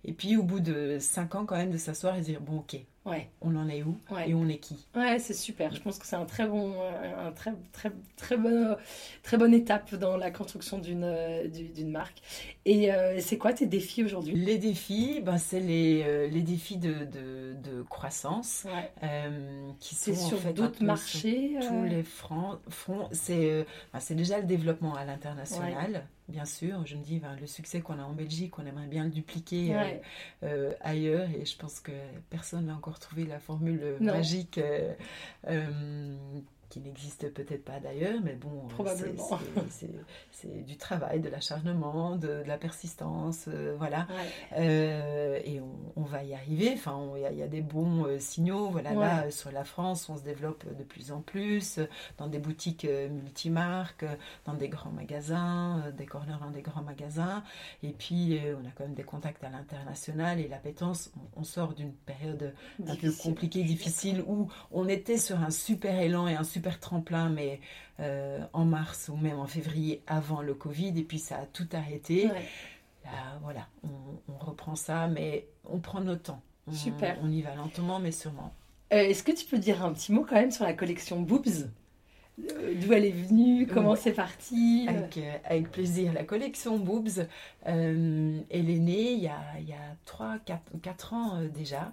Et 0.04 0.12
puis 0.12 0.36
au 0.36 0.42
bout 0.42 0.60
de 0.60 0.98
cinq 0.98 1.36
ans 1.36 1.44
quand 1.46 1.56
même 1.56 1.70
de 1.70 1.78
s'asseoir 1.78 2.16
et 2.16 2.22
dire 2.22 2.40
bon 2.40 2.58
ok, 2.58 2.76
Ouais. 3.06 3.30
On 3.40 3.54
en 3.54 3.68
est 3.68 3.82
où 3.82 3.96
et 4.26 4.34
on 4.34 4.48
est 4.48 4.58
qui? 4.58 4.84
Ouais, 4.96 5.18
c'est 5.20 5.32
super. 5.34 5.72
Je 5.74 5.80
pense 5.80 5.98
que 5.98 6.06
c'est 6.06 6.16
un 6.16 6.24
très 6.24 6.46
bon, 6.48 6.74
un 7.18 7.30
très 7.30 7.52
très 7.72 7.92
très 8.16 8.36
bonne, 8.36 8.76
très 9.22 9.36
bonne 9.36 9.54
étape 9.54 9.94
dans 9.94 10.16
la 10.16 10.30
construction 10.32 10.78
d'une 10.78 11.04
euh, 11.04 11.46
d'une 11.48 11.90
marque. 11.90 12.20
Et 12.64 12.92
euh, 12.92 13.20
c'est 13.20 13.38
quoi 13.38 13.52
tes 13.52 13.66
défis 13.66 14.02
aujourd'hui? 14.02 14.34
Les 14.34 14.58
défis, 14.58 15.20
ben, 15.22 15.38
c'est 15.38 15.60
les, 15.60 16.02
euh, 16.04 16.26
les 16.26 16.42
défis 16.42 16.78
de, 16.78 17.04
de, 17.04 17.54
de 17.62 17.82
croissance 17.82 18.66
qui 19.80 19.94
sont 19.94 20.14
sur 20.14 20.52
d'autres 20.52 20.82
marchés. 20.82 21.56
tous 21.66 21.84
les 21.84 22.02
fronts. 22.02 22.58
c'est 23.12 23.66
ben, 23.92 24.00
c'est 24.00 24.14
déjà 24.16 24.38
le 24.38 24.46
développement 24.46 24.94
à 24.94 25.04
l'international 25.04 26.06
bien 26.28 26.44
sûr. 26.44 26.84
Je 26.86 26.96
me 26.96 27.02
dis, 27.02 27.18
ben, 27.18 27.36
le 27.40 27.46
succès 27.46 27.80
qu'on 27.80 27.98
a 27.98 28.02
en 28.02 28.12
Belgique, 28.12 28.58
on 28.58 28.66
aimerait 28.66 28.86
bien 28.86 29.04
le 29.04 29.10
dupliquer 29.10 29.74
euh, 29.76 29.84
euh, 30.42 30.72
ailleurs. 30.80 31.28
Et 31.30 31.44
je 31.44 31.56
pense 31.56 31.80
que 31.80 31.92
personne 32.30 32.66
n'a 32.66 32.74
encore 32.74 32.95
trouvé 32.98 33.24
la 33.24 33.38
formule 33.38 33.96
magique 34.00 34.60
euh, 35.48 36.16
qui 36.68 36.80
n'existe 36.80 37.32
peut-être 37.32 37.64
pas 37.64 37.78
d'ailleurs, 37.80 38.20
mais 38.22 38.34
bon, 38.34 38.68
euh. 38.80 39.60
C'est 40.32 40.64
du 40.64 40.76
travail, 40.76 41.20
de 41.20 41.28
l'acharnement, 41.28 42.16
de, 42.16 42.42
la 42.46 42.58
persistance, 42.58 43.46
euh, 43.48 43.74
voilà. 43.78 44.06
Euh, 44.56 45.40
et 45.44 45.60
on, 45.96 46.02
va 46.02 46.22
y 46.24 46.34
arriver. 46.34 46.72
Enfin, 46.74 47.00
il 47.16 47.36
y, 47.36 47.42
a 47.42 47.48
des 47.48 47.60
bons 47.60 48.06
signaux. 48.18 48.68
Voilà, 48.70 48.94
là, 48.94 49.30
sur 49.30 49.50
la 49.50 49.64
France, 49.64 50.08
on 50.08 50.16
se 50.16 50.22
développe 50.22 50.64
de 50.76 50.84
plus 50.84 51.10
en 51.10 51.20
plus 51.20 51.80
dans 52.18 52.26
des 52.28 52.38
boutiques 52.38 52.86
multimarques, 53.10 54.04
dans 54.44 54.54
des 54.54 54.68
grands 54.68 54.90
magasins, 54.90 55.82
des 55.96 56.06
corners 56.06 56.38
dans 56.40 56.50
des 56.50 56.62
grands 56.62 56.82
magasins. 56.82 57.42
Et 57.82 57.90
puis, 57.90 58.38
on 58.62 58.66
a 58.66 58.70
quand 58.76 58.84
même 58.84 58.94
des 58.94 59.02
contacts 59.02 59.42
à 59.42 59.50
l'international 59.50 60.38
et 60.38 60.48
l'appétence. 60.48 61.10
On, 61.16 61.40
on 61.40 61.44
sort 61.44 61.74
d'une 61.74 61.92
période 61.92 62.54
un 62.86 62.96
peu 62.96 63.12
compliquée, 63.12 63.64
difficile, 63.64 64.22
où 64.26 64.48
on 64.70 64.88
était 64.88 65.18
sur 65.18 65.40
un 65.40 65.50
super 65.50 65.98
élan 65.98 66.28
et 66.28 66.34
un 66.34 66.44
super 66.44 66.55
super 66.56 66.80
tremplin, 66.80 67.28
mais 67.28 67.60
euh, 68.00 68.38
en 68.54 68.64
mars 68.64 69.10
ou 69.12 69.16
même 69.16 69.38
en 69.38 69.46
février 69.46 70.02
avant 70.06 70.40
le 70.40 70.54
Covid, 70.54 70.98
et 70.98 71.02
puis 71.02 71.18
ça 71.18 71.36
a 71.36 71.44
tout 71.44 71.68
arrêté. 71.72 72.28
Là, 73.04 73.38
voilà, 73.42 73.68
on, 73.84 74.38
reprend 74.38 74.74
ça, 74.74 75.06
mais 75.06 75.46
on 75.64 75.78
prend 75.78 76.00
notre 76.00 76.22
temps. 76.22 76.42
On, 76.66 76.72
super. 76.72 77.18
On 77.22 77.30
y 77.30 77.42
va 77.42 77.54
lentement, 77.54 77.98
mais 77.98 78.10
sûrement. 78.10 78.54
Euh, 78.92 78.96
est-ce 78.96 79.22
que 79.22 79.32
tu 79.32 79.44
peux 79.44 79.58
dire 79.58 79.84
un 79.84 79.92
petit 79.92 80.12
mot 80.12 80.24
quand 80.26 80.36
même 80.36 80.50
sur 80.50 80.64
la 80.64 80.72
collection 80.72 81.20
Boobs? 81.20 81.68
Euh, 82.38 82.74
D'où 82.80 82.92
elle 82.92 83.04
est 83.04 83.10
venue? 83.10 83.66
Comment 83.66 83.96
c'est 83.96 84.12
parti? 84.12 84.86
avec, 84.88 85.20
avec, 85.44 85.70
plaisir. 85.70 86.14
La 86.14 86.24
collection 86.24 86.78
Boobs, 86.78 87.26
elle 87.64 88.44
est 88.50 88.78
née 88.78 89.12
il 89.12 89.22
y 89.22 89.28
a, 89.28 89.42
il 89.60 89.68
y 89.68 89.74
a 89.74 89.96
3, 90.06 90.38
4, 90.38 90.62
4 90.82 91.12
ans 91.12 91.42
déjà. 91.54 91.92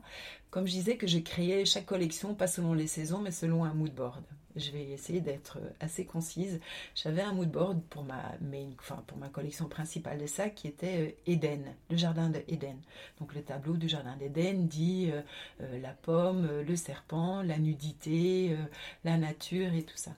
Comme 0.52 0.68
je 0.68 0.72
disais 0.72 0.96
que 0.96 1.08
j'ai 1.08 1.22
créé 1.22 1.66
chaque 1.66 1.86
collection, 1.86 2.34
pas 2.34 2.48
selon 2.48 2.74
les 2.74 2.88
saisons, 2.88 3.20
mais 3.20 3.32
selon 3.32 3.66
un 3.66 3.74
mood 3.74 3.94
board 3.94 4.24
je 4.56 4.72
vais 4.72 4.84
essayer 4.90 5.22
d'être 5.22 5.60
assez 5.80 6.06
concise. 6.06 6.60
J'avais 6.96 7.22
un 7.22 7.34
mood 7.34 7.50
board 7.50 7.82
pour 7.90 8.04
ma, 8.04 8.36
main, 8.42 8.70
enfin, 8.80 9.04
pour 9.08 9.18
ma 9.18 9.30
collection 9.30 9.68
principale 9.68 10.20
de 10.20 10.28
sacs 10.28 10.56
qui 10.56 10.68
était 10.68 11.16
euh, 11.28 11.72
le 11.90 11.98
jardin 11.98 12.30
de 12.30 12.44
Eden. 12.48 12.78
Donc 13.20 13.34
le 13.34 13.42
tableau 13.42 13.76
du 13.78 13.88
jardin 13.88 14.16
d'Eden 14.18 14.68
dit 14.68 15.10
euh, 15.12 15.22
euh, 15.62 15.80
la 15.80 15.92
pomme, 15.92 16.62
le 16.62 16.76
serpent, 16.76 17.42
la 17.42 17.58
nudité, 17.58 18.56
la 19.04 19.18
nature 19.18 19.74
et 19.74 19.84
tout 19.84 19.98
ça. 19.98 20.12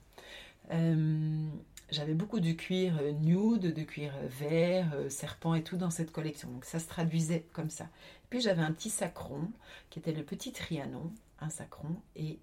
j'avais 1.90 2.14
beaucoup 2.14 2.40
de 2.40 2.52
cuir 2.52 3.00
nude, 3.20 3.72
de 3.72 3.82
cuir 3.82 4.12
vert, 4.40 4.92
serpent 5.08 5.54
et 5.54 5.62
tout 5.62 5.76
dans 5.76 5.90
cette 5.90 6.12
collection. 6.12 6.50
Donc 6.50 6.64
ça 6.64 6.78
se 6.78 6.88
traduisait 6.88 7.46
comme 7.52 7.70
ça. 7.70 7.88
Puis 8.30 8.40
j'avais 8.40 8.62
un 8.62 8.72
petit 8.72 8.90
sacron 8.90 9.50
qui 9.90 9.98
était 9.98 10.12
le 10.12 10.24
petit 10.24 10.52
trianon, 10.52 11.12
un 11.40 11.50
sacron, 11.50 11.96
et 12.16 12.38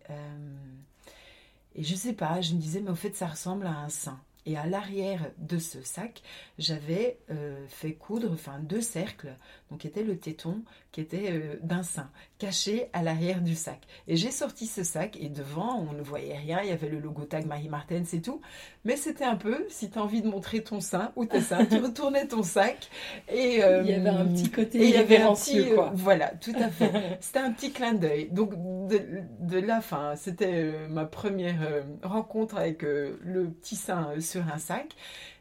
et 1.76 1.84
je 1.84 1.96
sais 1.96 2.14
pas, 2.14 2.42
je 2.42 2.54
me 2.54 2.60
disais, 2.60 2.82
mais 2.82 2.92
au 2.92 2.96
fait, 2.96 3.16
ça 3.16 3.28
ressemble 3.28 3.66
à 3.66 3.78
un 3.78 3.90
sein. 3.90 4.20
Et 4.46 4.58
à 4.58 4.66
l'arrière 4.66 5.32
de 5.38 5.58
ce 5.58 5.82
sac, 5.82 6.22
j'avais 6.58 7.18
euh, 7.30 7.66
fait 7.70 7.94
coudre 7.94 8.32
enfin 8.34 8.60
deux 8.60 8.82
cercles, 8.82 9.38
donc 9.74 9.80
qui 9.80 9.88
était 9.88 10.04
le 10.04 10.18
téton, 10.18 10.62
qui 10.92 11.02
était 11.02 11.32
euh, 11.32 11.56
d'un 11.64 11.82
sein, 11.82 12.12
caché 12.38 12.90
à 12.94 13.02
l'arrière 13.02 13.42
du 13.42 13.56
sac. 13.56 13.80
Et 14.08 14.16
j'ai 14.16 14.30
sorti 14.30 14.68
ce 14.68 14.84
sac 14.84 15.18
et 15.20 15.30
devant, 15.30 15.80
on 15.80 15.94
ne 15.94 16.04
voyait 16.04 16.38
rien, 16.38 16.60
il 16.62 16.70
y 16.70 16.72
avait 16.72 16.90
le 16.90 17.00
logo 17.00 17.24
tag 17.24 17.48
Marie 17.48 17.70
Martin, 17.70 18.04
c'est 18.06 18.22
tout. 18.22 18.40
Mais 18.86 18.96
c'était 18.98 19.24
un 19.24 19.36
peu, 19.36 19.66
si 19.70 19.90
tu 19.90 19.98
as 19.98 20.04
envie 20.04 20.22
de 20.22 20.28
montrer 20.28 20.62
ton 20.62 20.80
sein 20.80 21.12
ou 21.16 21.26
tes 21.26 21.42
seins, 21.42 21.66
tu 21.66 21.78
retournais 21.78 22.28
ton 22.28 22.44
sac 22.44 22.88
et 23.34 23.56
il 23.84 23.90
y 23.90 23.94
avait 23.94 24.10
un 24.10 24.28
petit 24.28 24.52
côté 24.52 24.78
et 24.78 24.90
il 24.90 24.92
y 24.92 24.98
avait 24.98 25.18
un 25.18 25.34
petit, 25.34 25.72
quoi. 25.74 25.92
voilà, 25.96 26.28
tout 26.40 26.54
à 26.56 26.70
fait. 26.70 27.18
c'était 27.20 27.40
un 27.40 27.52
petit 27.52 27.72
clin 27.72 27.94
d'œil. 27.94 28.30
Donc 28.30 28.52
de, 28.88 29.02
de 29.40 29.58
là, 29.58 29.82
fin, 29.82 30.16
c'était 30.16 30.72
ma 30.88 31.06
première 31.06 31.84
rencontre 32.04 32.58
avec 32.58 32.84
le 32.84 33.50
petit 33.50 33.76
sein 33.76 34.20
sur 34.20 34.44
un 34.54 34.60
sac. 34.60 34.94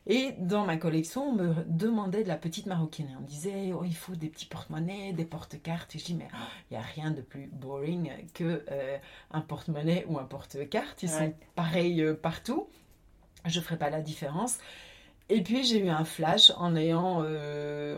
Et 0.07 0.33
dans 0.39 0.65
ma 0.65 0.77
collection, 0.77 1.29
on 1.29 1.33
me 1.33 1.55
demandait 1.67 2.25
de 2.25 2.29
la 2.29 2.37
petite 2.37 2.67
maroquine. 2.67 3.09
On 3.19 3.23
me 3.23 3.27
disait, 3.27 3.73
oh, 3.73 3.85
il 3.85 3.95
faut 3.95 4.17
des 4.17 4.29
petits 4.29 4.47
porte-monnaies, 4.47 5.13
des 5.13 5.25
porte-cartes. 5.25 5.95
Et 5.95 5.99
je 5.99 6.05
dis, 6.05 6.15
mais 6.15 6.29
il 6.71 6.75
n'y 6.75 6.77
a 6.77 6.85
rien 6.85 7.13
de 7.13 7.21
plus 7.21 7.47
boring 7.47 8.11
que 8.35 8.65
euh, 8.71 8.99
un 9.31 9.41
porte-monnaie 9.41 10.05
ou 10.09 10.19
un 10.19 10.25
porte-carte. 10.25 11.03
Ils 11.03 11.09
sont 11.09 11.33
pareils 11.55 12.03
euh, 12.03 12.15
partout. 12.15 12.69
Je 13.45 13.59
ne 13.59 13.65
ferai 13.65 13.79
pas 13.79 13.91
la 13.91 14.01
différence. 14.01 14.59
Et 15.33 15.41
puis 15.41 15.65
j'ai 15.65 15.79
eu 15.79 15.89
un 15.89 16.05
flash 16.05 16.53
en 16.59 16.77
ayant 16.77 17.23
euh, 17.25 17.97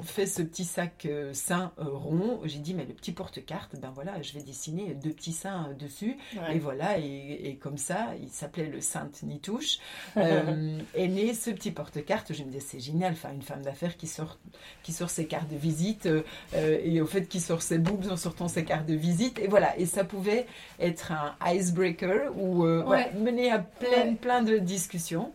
fait 0.00 0.26
ce 0.26 0.40
petit 0.40 0.64
sac 0.64 1.04
euh, 1.04 1.34
sain 1.34 1.70
euh, 1.78 1.84
rond. 1.84 2.40
J'ai 2.44 2.60
dit 2.60 2.72
mais 2.72 2.86
le 2.86 2.94
petit 2.94 3.12
porte-carte, 3.12 3.76
ben 3.78 3.92
voilà, 3.94 4.20
je 4.22 4.32
vais 4.32 4.42
dessiner 4.42 4.94
deux 4.94 5.10
petits 5.10 5.34
seins 5.34 5.68
dessus. 5.78 6.16
Et 6.50 6.58
voilà, 6.58 6.96
et, 6.98 7.58
comme 7.60 7.76
ça, 7.76 8.08
il 8.22 8.30
s'appelait 8.30 8.68
le 8.68 8.80
Sainte 8.80 9.22
Nitouche. 9.22 9.80
est 10.16 11.08
né 11.08 11.34
ce 11.34 11.50
petit 11.50 11.72
porte-carte. 11.72 12.32
Je 12.32 12.42
me 12.42 12.48
disais 12.48 12.64
c'est 12.66 12.80
génial, 12.80 13.12
enfin 13.12 13.34
une 13.34 13.42
femme 13.42 13.62
d'affaires 13.62 13.98
qui 13.98 14.06
sort 14.06 14.38
qui 14.82 14.92
sort 14.92 15.10
ses 15.10 15.26
cartes 15.26 15.50
de 15.50 15.56
visite 15.56 16.08
et 16.54 17.00
au 17.02 17.06
fait 17.06 17.26
qui 17.26 17.40
sort 17.40 17.60
ses 17.62 17.78
boobs 17.78 18.10
en 18.10 18.16
sortant 18.16 18.48
ses 18.48 18.64
cartes 18.64 18.86
de 18.86 18.94
visite. 18.94 19.38
Et 19.40 19.46
voilà, 19.46 19.78
et 19.78 19.84
ça 19.84 20.04
pouvait 20.04 20.46
être 20.80 21.12
un 21.12 21.36
icebreaker 21.52 22.32
ou 22.36 22.64
mener 22.64 23.50
à 23.50 23.58
plein 23.58 24.14
plein 24.14 24.42
de 24.42 24.58
discussions. 24.58 25.32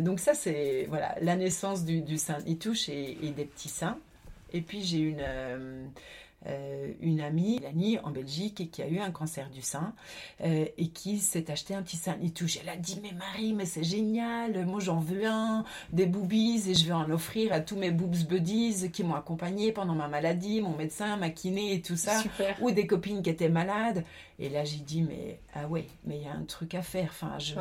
donc 0.00 0.18
ça 0.18 0.34
c'est 0.34 0.71
voilà, 0.88 1.14
la 1.20 1.36
naissance 1.36 1.84
du, 1.84 2.00
du 2.00 2.18
saint 2.18 2.38
Itouche 2.46 2.88
et, 2.88 3.18
et, 3.22 3.30
des 3.30 3.44
petits 3.44 3.68
saints. 3.68 3.98
Et 4.52 4.60
puis 4.60 4.82
j'ai 4.82 4.98
une, 4.98 5.20
euh, 5.20 5.86
euh, 6.46 6.92
une 7.00 7.20
amie, 7.20 7.60
Lani, 7.60 7.98
en 8.00 8.10
Belgique, 8.10 8.70
qui 8.72 8.82
a 8.82 8.88
eu 8.88 8.98
un 8.98 9.10
cancer 9.10 9.48
du 9.50 9.62
sein 9.62 9.94
euh, 10.42 10.64
et 10.76 10.88
qui 10.88 11.18
s'est 11.18 11.50
acheté 11.50 11.74
un 11.74 11.82
petit 11.82 11.96
sein 11.96 12.16
Itouche. 12.20 12.58
Elle 12.62 12.68
a 12.68 12.76
dit 12.76 12.98
Mais 13.02 13.12
Marie, 13.12 13.52
mais 13.52 13.64
c'est 13.64 13.84
génial, 13.84 14.66
moi 14.66 14.80
j'en 14.80 14.98
veux 14.98 15.26
un, 15.26 15.64
des 15.92 16.06
boobies, 16.06 16.62
et 16.68 16.74
je 16.74 16.84
vais 16.86 16.92
en 16.92 17.08
offrir 17.10 17.52
à 17.52 17.60
tous 17.60 17.76
mes 17.76 17.90
boobs 17.90 18.26
buddies 18.26 18.90
qui 18.90 19.04
m'ont 19.04 19.14
accompagné 19.14 19.72
pendant 19.72 19.94
ma 19.94 20.08
maladie, 20.08 20.60
mon 20.60 20.76
médecin, 20.76 21.16
ma 21.16 21.30
kiné 21.30 21.74
et 21.74 21.80
tout 21.80 21.96
ça, 21.96 22.22
ou 22.60 22.70
des 22.72 22.86
copines 22.86 23.22
qui 23.22 23.30
étaient 23.30 23.48
malades. 23.48 24.04
Et 24.42 24.48
là, 24.48 24.64
j'ai 24.64 24.78
dit, 24.78 25.02
mais 25.02 25.38
ah 25.54 25.68
ouais, 25.68 25.86
mais 26.04 26.16
il 26.16 26.24
y 26.24 26.28
a 26.28 26.32
un 26.32 26.42
truc 26.42 26.74
à 26.74 26.82
faire. 26.82 27.10
Enfin, 27.10 27.38
je, 27.38 27.54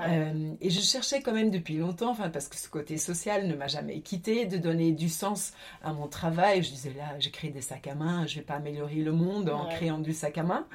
euh, 0.00 0.54
et 0.62 0.70
je 0.70 0.80
cherchais 0.80 1.20
quand 1.20 1.34
même 1.34 1.50
depuis 1.50 1.76
longtemps, 1.76 2.10
enfin, 2.12 2.30
parce 2.30 2.48
que 2.48 2.56
ce 2.56 2.70
côté 2.70 2.96
social 2.96 3.46
ne 3.46 3.54
m'a 3.54 3.66
jamais 3.66 4.00
quitté, 4.00 4.46
de 4.46 4.56
donner 4.56 4.92
du 4.92 5.10
sens 5.10 5.52
à 5.84 5.92
mon 5.92 6.08
travail. 6.08 6.62
Je 6.62 6.70
disais, 6.70 6.94
là, 6.96 7.18
j'écris 7.18 7.50
des 7.50 7.60
sacs 7.60 7.86
à 7.86 7.94
main, 7.94 8.26
je 8.26 8.36
vais 8.36 8.42
pas 8.42 8.54
améliorer 8.54 8.94
le 8.94 9.12
monde 9.12 9.50
en 9.50 9.68
créant 9.68 9.98
du 9.98 10.14
sac 10.14 10.38
à 10.38 10.42
main. 10.42 10.66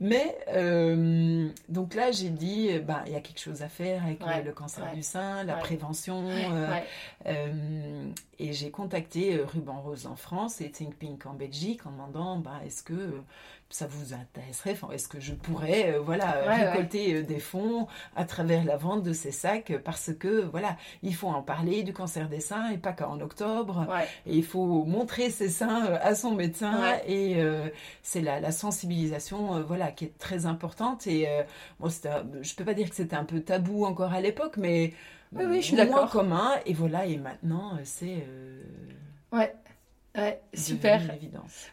Mais 0.00 0.36
euh, 0.48 1.48
donc 1.70 1.94
là, 1.94 2.10
j'ai 2.10 2.28
dit, 2.28 2.78
bah, 2.80 3.04
il 3.06 3.12
y 3.12 3.16
a 3.16 3.20
quelque 3.20 3.40
chose 3.40 3.62
à 3.62 3.70
faire 3.70 4.04
avec 4.04 4.20
le, 4.44 4.52
cancer 4.52 4.92
du 4.92 5.02
sein, 5.02 5.44
la 5.44 5.54
prévention. 5.54 6.28
Euh, 7.26 8.10
et 8.38 8.52
j'ai 8.52 8.70
contacté 8.70 9.40
Ruban 9.42 9.80
Rose 9.80 10.06
en 10.06 10.16
France 10.16 10.60
et 10.60 10.70
Think 10.70 10.96
Pink 10.96 11.24
en 11.24 11.32
Belgique 11.32 11.86
en 11.86 11.92
demandant, 11.92 12.36
bah, 12.36 12.60
est-ce 12.66 12.82
que 12.82 13.22
ça 13.74 13.88
vous 13.88 14.14
intéresserait 14.14 14.70
enfin, 14.70 14.90
Est-ce 14.92 15.08
que 15.08 15.18
je 15.18 15.34
pourrais 15.34 15.98
voilà 15.98 16.30
récolter 16.46 17.24
des 17.24 17.40
fonds 17.40 17.88
à 18.14 18.24
travers 18.24 18.64
la 18.64 18.76
vente 18.76 19.02
de 19.02 19.12
ces 19.12 19.32
sacs 19.32 19.72
Parce 19.84 20.12
que 20.14 20.42
voilà, 20.44 20.76
il 21.02 21.12
faut 21.12 21.26
en 21.26 21.42
parler 21.42 21.82
du 21.82 21.92
cancer 21.92 22.28
des 22.28 22.38
seins 22.38 22.70
et 22.70 22.78
pas 22.78 22.92
qu'en 22.92 23.20
octobre. 23.20 23.88
Et 24.26 24.36
il 24.36 24.44
faut 24.44 24.84
montrer 24.84 25.28
ses 25.28 25.48
seins 25.48 25.86
à 26.00 26.14
son 26.14 26.36
médecin 26.36 26.78
et 27.08 27.42
c'est 28.04 28.20
la, 28.20 28.38
la, 28.38 28.52
sensibilisation 28.52 29.60
voilà 29.64 29.90
qui 29.90 30.04
est 30.04 30.18
très 30.18 30.46
importante. 30.46 31.08
Et 31.08 31.26
bon, 31.80 31.88
je 31.88 32.54
peux 32.54 32.64
pas 32.64 32.74
dire 32.74 32.88
que 32.88 32.94
c'était 32.94 33.16
un 33.16 33.24
peu 33.24 33.40
tabou 33.40 33.86
encore 33.86 34.12
à 34.12 34.20
l'époque, 34.20 34.56
mais 34.56 34.92
oui, 35.32 35.46
oui, 35.48 35.56
je 35.56 35.66
suis 35.66 35.76
d'accord. 35.76 36.10
commun. 36.10 36.52
Et 36.64 36.74
voilà, 36.74 37.06
et 37.06 37.16
maintenant 37.16 37.76
c'est 37.82 38.24
Ouais. 39.32 39.52
Ouais, 40.16 40.40
super. 40.54 41.02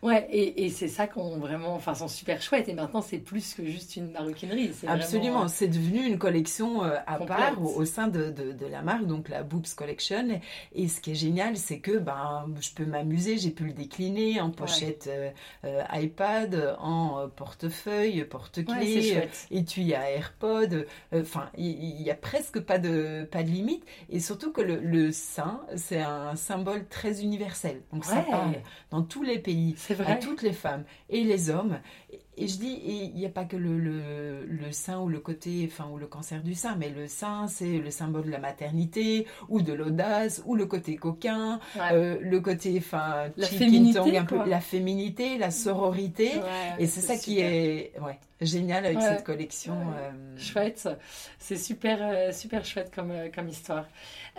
Ouais, 0.02 0.28
et, 0.32 0.66
et 0.66 0.70
c'est 0.70 0.88
ça 0.88 1.06
qu'on 1.06 1.38
vraiment, 1.38 1.76
enfin, 1.76 1.94
sont 1.94 2.08
super 2.08 2.42
chouettes. 2.42 2.70
Et 2.70 2.74
maintenant, 2.74 3.02
c'est 3.02 3.20
plus 3.20 3.54
que 3.54 3.64
juste 3.64 3.96
une 3.98 4.12
maroquinerie. 4.12 4.72
Absolument, 4.88 5.48
c'est 5.48 5.68
devenu 5.68 6.04
une 6.04 6.18
collection 6.18 6.84
euh, 6.84 6.96
à 7.06 7.20
part 7.20 7.62
au, 7.62 7.86
sein 7.86 8.08
de, 8.08 8.32
de, 8.32 8.52
de, 8.52 8.66
la 8.66 8.82
marque, 8.82 9.06
donc 9.06 9.30
la 9.30 9.44
Boobs 9.44 9.72
Collection. 9.76 10.42
Et 10.74 10.88
ce 10.88 11.02
qui 11.02 11.12
est 11.12 11.16
génial, 11.16 11.56
c'est 11.56 11.80
que 11.80 12.00
ben, 12.00 12.48
je 12.60 12.72
peux 12.72 12.86
m'amuser, 12.86 13.38
j'ai 13.38 13.52
pu 13.52 13.66
le 13.66 13.74
décliner 13.74 14.42
en 14.42 14.50
pochette 14.50 15.08
euh, 15.08 15.30
euh, 15.66 15.84
iPad, 15.94 16.78
en 16.80 17.30
portefeuille, 17.36 18.26
porte-clés, 18.26 19.18
ouais, 19.18 19.30
étui 19.52 19.94
à 19.94 20.10
AirPod. 20.10 20.88
Enfin, 21.14 21.52
il 21.58 22.02
y, 22.02 22.10
a 22.10 22.16
presque 22.16 22.60
pas 22.60 22.80
de, 22.80 23.24
pas 23.32 23.44
de 23.44 23.50
limite. 23.50 23.86
Et 24.10 24.20
surtout 24.20 24.52
que 24.52 24.62
le, 24.62 24.80
le 24.80 25.12
sein, 25.12 25.62
c'est 25.76 26.02
un 26.02 26.36
symbole 26.36 26.88
très 26.88 27.22
universel. 27.22 27.82
Donc 27.94 28.04
ça 28.04 28.26
dans 28.90 29.02
tous 29.04 29.24
les 29.24 29.40
pays, 29.40 29.76
à 30.08 30.16
toutes 30.16 30.42
les 30.42 30.54
femmes 30.54 30.84
et 31.10 31.24
les 31.24 31.50
hommes. 31.50 31.80
Et 32.38 32.48
je 32.48 32.58
dis, 32.58 32.80
il 32.86 33.14
n'y 33.14 33.26
a 33.26 33.30
pas 33.30 33.44
que 33.44 33.58
le, 33.58 33.78
le, 33.78 34.72
sein 34.72 35.00
ou 35.00 35.10
le 35.10 35.20
côté, 35.20 35.70
enfin, 35.70 35.90
ou 35.92 35.98
le 35.98 36.08
cancer 36.08 36.42
du 36.42 36.56
sein, 36.56 36.76
mais 36.78 36.90
le 36.90 37.08
sein, 37.08 37.48
c'est 37.48 37.78
le 37.78 37.92
symbole 37.92 38.26
de 38.26 38.32
la 38.32 38.40
maternité, 38.40 39.28
ou 39.50 39.62
de 39.62 39.74
l'audace, 39.74 40.42
ou 40.46 40.56
le 40.56 40.66
côté 40.66 40.96
coquin, 40.96 41.60
euh, 41.92 42.18
le 42.22 42.40
côté, 42.40 42.76
enfin, 42.78 43.26
la 43.36 43.48
féminité, 43.48 44.18
un 44.18 44.26
peu, 44.26 44.48
la 44.48 44.62
féminité, 44.62 45.38
la 45.38 45.52
sororité. 45.52 46.32
et 46.80 46.88
c'est 46.88 47.02
ça 47.02 47.18
qui 47.18 47.40
est, 47.40 47.92
ouais, 48.02 48.18
génial 48.42 48.86
avec 48.86 49.02
cette 49.02 49.24
collection. 49.24 49.74
Euh. 49.74 50.12
Chouette, 50.38 50.90
c'est 51.38 51.58
super, 51.58 52.00
euh, 52.02 52.32
super 52.32 52.66
chouette 52.66 52.92
comme, 52.94 53.14
comme 53.34 53.48
histoire. 53.48 53.86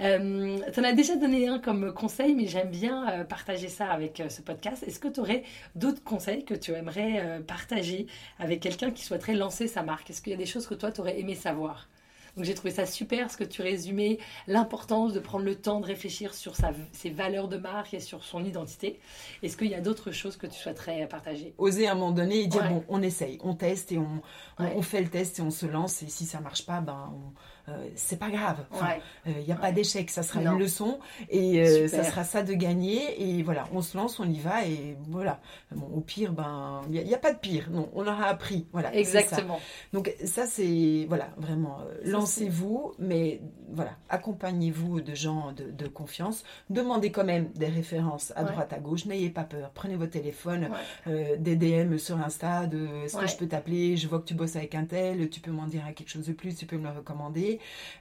Euh, 0.00 0.58
tu 0.72 0.80
en 0.80 0.84
as 0.84 0.92
déjà 0.92 1.16
donné 1.16 1.48
un 1.48 1.58
comme 1.58 1.92
conseil, 1.92 2.34
mais 2.34 2.46
j'aime 2.46 2.70
bien 2.70 3.24
partager 3.28 3.68
ça 3.68 3.86
avec 3.90 4.22
ce 4.28 4.42
podcast. 4.42 4.82
Est-ce 4.86 4.98
que 4.98 5.08
tu 5.08 5.20
aurais 5.20 5.44
d'autres 5.74 6.02
conseils 6.02 6.44
que 6.44 6.54
tu 6.54 6.72
aimerais 6.72 7.40
partager 7.46 7.81
avec 8.38 8.60
quelqu'un 8.60 8.90
qui 8.90 9.04
souhaiterait 9.04 9.34
lancer 9.34 9.68
sa 9.68 9.82
marque. 9.82 10.10
Est-ce 10.10 10.22
qu'il 10.22 10.32
y 10.32 10.34
a 10.34 10.38
des 10.38 10.46
choses 10.46 10.66
que 10.66 10.74
toi, 10.74 10.92
tu 10.92 11.00
aurais 11.00 11.18
aimé 11.18 11.34
savoir? 11.34 11.88
Donc 12.36 12.46
j'ai 12.46 12.54
trouvé 12.54 12.72
ça 12.72 12.86
super 12.86 13.30
ce 13.30 13.36
que 13.36 13.44
tu 13.44 13.60
résumais, 13.60 14.18
l'importance 14.46 15.12
de 15.12 15.20
prendre 15.20 15.44
le 15.44 15.54
temps 15.54 15.80
de 15.80 15.86
réfléchir 15.86 16.32
sur 16.32 16.56
sa, 16.56 16.72
ses 16.92 17.10
valeurs 17.10 17.46
de 17.48 17.58
marque 17.58 17.92
et 17.92 18.00
sur 18.00 18.24
son 18.24 18.42
identité. 18.44 19.00
Est-ce 19.42 19.56
qu'il 19.56 19.68
y 19.68 19.74
a 19.74 19.80
d'autres 19.80 20.12
choses 20.12 20.36
que 20.36 20.46
tu 20.46 20.58
souhaiterais 20.58 21.06
partager? 21.08 21.52
Oser 21.58 21.88
à 21.88 21.92
un 21.92 21.94
moment 21.94 22.12
donné 22.12 22.40
et 22.40 22.46
dire 22.46 22.66
bon, 22.68 22.84
on 22.88 23.02
essaye, 23.02 23.38
on 23.42 23.54
teste 23.54 23.92
et 23.92 23.98
on, 23.98 24.22
on, 24.58 24.82
fait 24.82 25.02
le 25.02 25.08
test 25.08 25.40
et 25.40 25.42
on 25.42 25.50
se 25.50 25.66
lance 25.66 26.02
et 26.02 26.08
si 26.08 26.24
ça 26.24 26.40
marche 26.40 26.64
pas, 26.64 26.80
ben 26.80 27.12
on, 27.12 27.61
euh, 27.68 27.88
c'est 27.94 28.18
pas 28.18 28.30
grave. 28.30 28.64
Il 29.26 29.32
n'y 29.32 29.52
euh, 29.52 29.54
a 29.54 29.56
pas 29.56 29.70
d'échec, 29.70 30.10
ça 30.10 30.24
sera 30.24 30.42
une 30.42 30.58
leçon 30.58 30.98
et 31.30 31.60
euh, 31.60 31.86
ça 31.86 32.02
sera 32.02 32.24
ça 32.24 32.42
de 32.42 32.52
gagner. 32.54 33.22
Et 33.22 33.42
voilà, 33.42 33.64
on 33.72 33.82
se 33.82 33.96
lance, 33.96 34.18
on 34.18 34.28
y 34.28 34.40
va 34.40 34.66
et 34.66 34.96
voilà. 35.08 35.40
au 35.94 36.00
pire, 36.00 36.32
ben 36.32 36.80
il 36.90 37.04
n'y 37.04 37.14
a, 37.14 37.18
pas 37.18 37.32
de 37.32 37.38
pire. 37.38 37.68
Non, 37.70 37.88
on 37.94 38.06
aura 38.06 38.26
appris. 38.26 38.66
Voilà. 38.72 38.92
Exactement. 38.94 39.60
Donc 39.92 40.12
ça 40.24 40.46
c'est 40.46 41.06
voilà 41.08 41.28
vraiment 41.36 41.78
lancez-vous, 42.04 42.94
mais 42.98 43.40
voilà 43.70 43.92
accompagnez-vous 44.08 45.00
de 45.00 45.14
gens 45.14 45.52
de, 45.52 45.86
confiance. 45.86 46.42
Demandez 46.70 47.12
quand 47.12 47.24
même 47.24 47.50
des 47.54 47.66
références 47.66 48.32
à 48.34 48.44
droite 48.44 48.72
à 48.72 48.78
gauche. 48.78 49.06
N'ayez 49.06 49.30
pas 49.30 49.44
peur. 49.44 49.70
Prenez 49.74 49.94
votre 49.94 50.12
téléphone, 50.12 50.68
des 51.06 51.56
DM 51.56 51.96
sur 51.98 52.18
Insta 52.18 52.66
de 52.66 53.04
est-ce 53.04 53.16
que 53.16 53.26
je 53.26 53.36
peux 53.36 53.46
t'appeler? 53.46 53.96
Je 53.96 54.08
vois 54.08 54.18
que 54.18 54.24
tu 54.24 54.34
bosses 54.34 54.56
avec 54.56 54.74
un 54.74 54.84
tel. 54.84 55.30
Tu 55.30 55.40
peux 55.40 55.52
m'en 55.52 55.66
dire 55.66 55.82
quelque 55.94 56.08
chose 56.08 56.26
de 56.26 56.32
plus. 56.32 56.56
Tu 56.56 56.66
peux 56.66 56.76
me 56.76 56.84
le 56.84 56.90
recommander. 56.90 57.51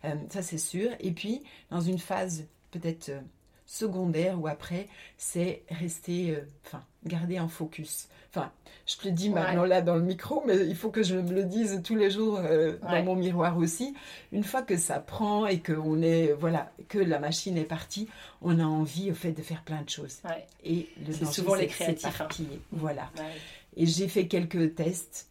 Euh, 0.06 0.16
ça 0.30 0.42
c'est 0.42 0.58
sûr. 0.58 0.92
Et 1.00 1.12
puis, 1.12 1.44
dans 1.70 1.82
une 1.82 2.00
phase 2.00 2.46
peut-être 2.72 3.10
euh, 3.10 3.20
secondaire 3.66 4.40
ou 4.40 4.48
après, 4.48 4.88
c'est 5.18 5.64
rester, 5.70 6.32
euh, 6.32 6.42
enfin, 6.66 6.84
garder 7.06 7.38
un 7.38 7.48
focus. 7.48 8.08
Enfin, 8.34 8.52
je 8.88 8.96
te 8.98 9.08
le 9.08 9.12
dis 9.12 9.30
maintenant 9.30 9.66
là 9.66 9.82
dans 9.82 9.96
le 9.96 10.04
micro, 10.04 10.42
mais 10.46 10.56
il 10.66 10.76
faut 10.76 10.90
que 10.90 11.04
je 11.04 11.16
me 11.16 11.34
le 11.34 11.44
dise 11.44 11.82
tous 11.84 11.96
les 11.96 12.10
jours 12.10 12.40
dans 12.40 13.04
mon 13.04 13.16
miroir 13.16 13.58
aussi. 13.58 13.94
Une 14.32 14.46
fois 14.46 14.62
que 14.62 14.78
ça 14.78 15.00
prend 15.00 15.48
et 15.48 15.60
que 15.60 15.74
on 15.74 16.02
est, 16.02 16.32
voilà, 16.32 16.72
que 16.88 16.98
la 16.98 17.20
machine 17.20 17.58
est 17.58 17.66
partie, 17.66 18.08
on 18.42 18.58
a 18.60 18.64
envie 18.64 19.12
au 19.12 19.16
fait 19.16 19.34
de 19.34 19.42
faire 19.42 19.64
plein 19.64 19.82
de 19.82 19.90
choses. 19.90 20.22
Et 20.64 20.88
c'est 21.12 21.26
souvent 21.26 21.56
les 21.56 21.68
créatifs. 21.68 22.22
Hein. 22.22 22.28
Voilà. 22.72 23.10
Et 23.76 23.86
j'ai 23.86 24.08
fait 24.08 24.28
quelques 24.28 24.76
tests 24.76 25.28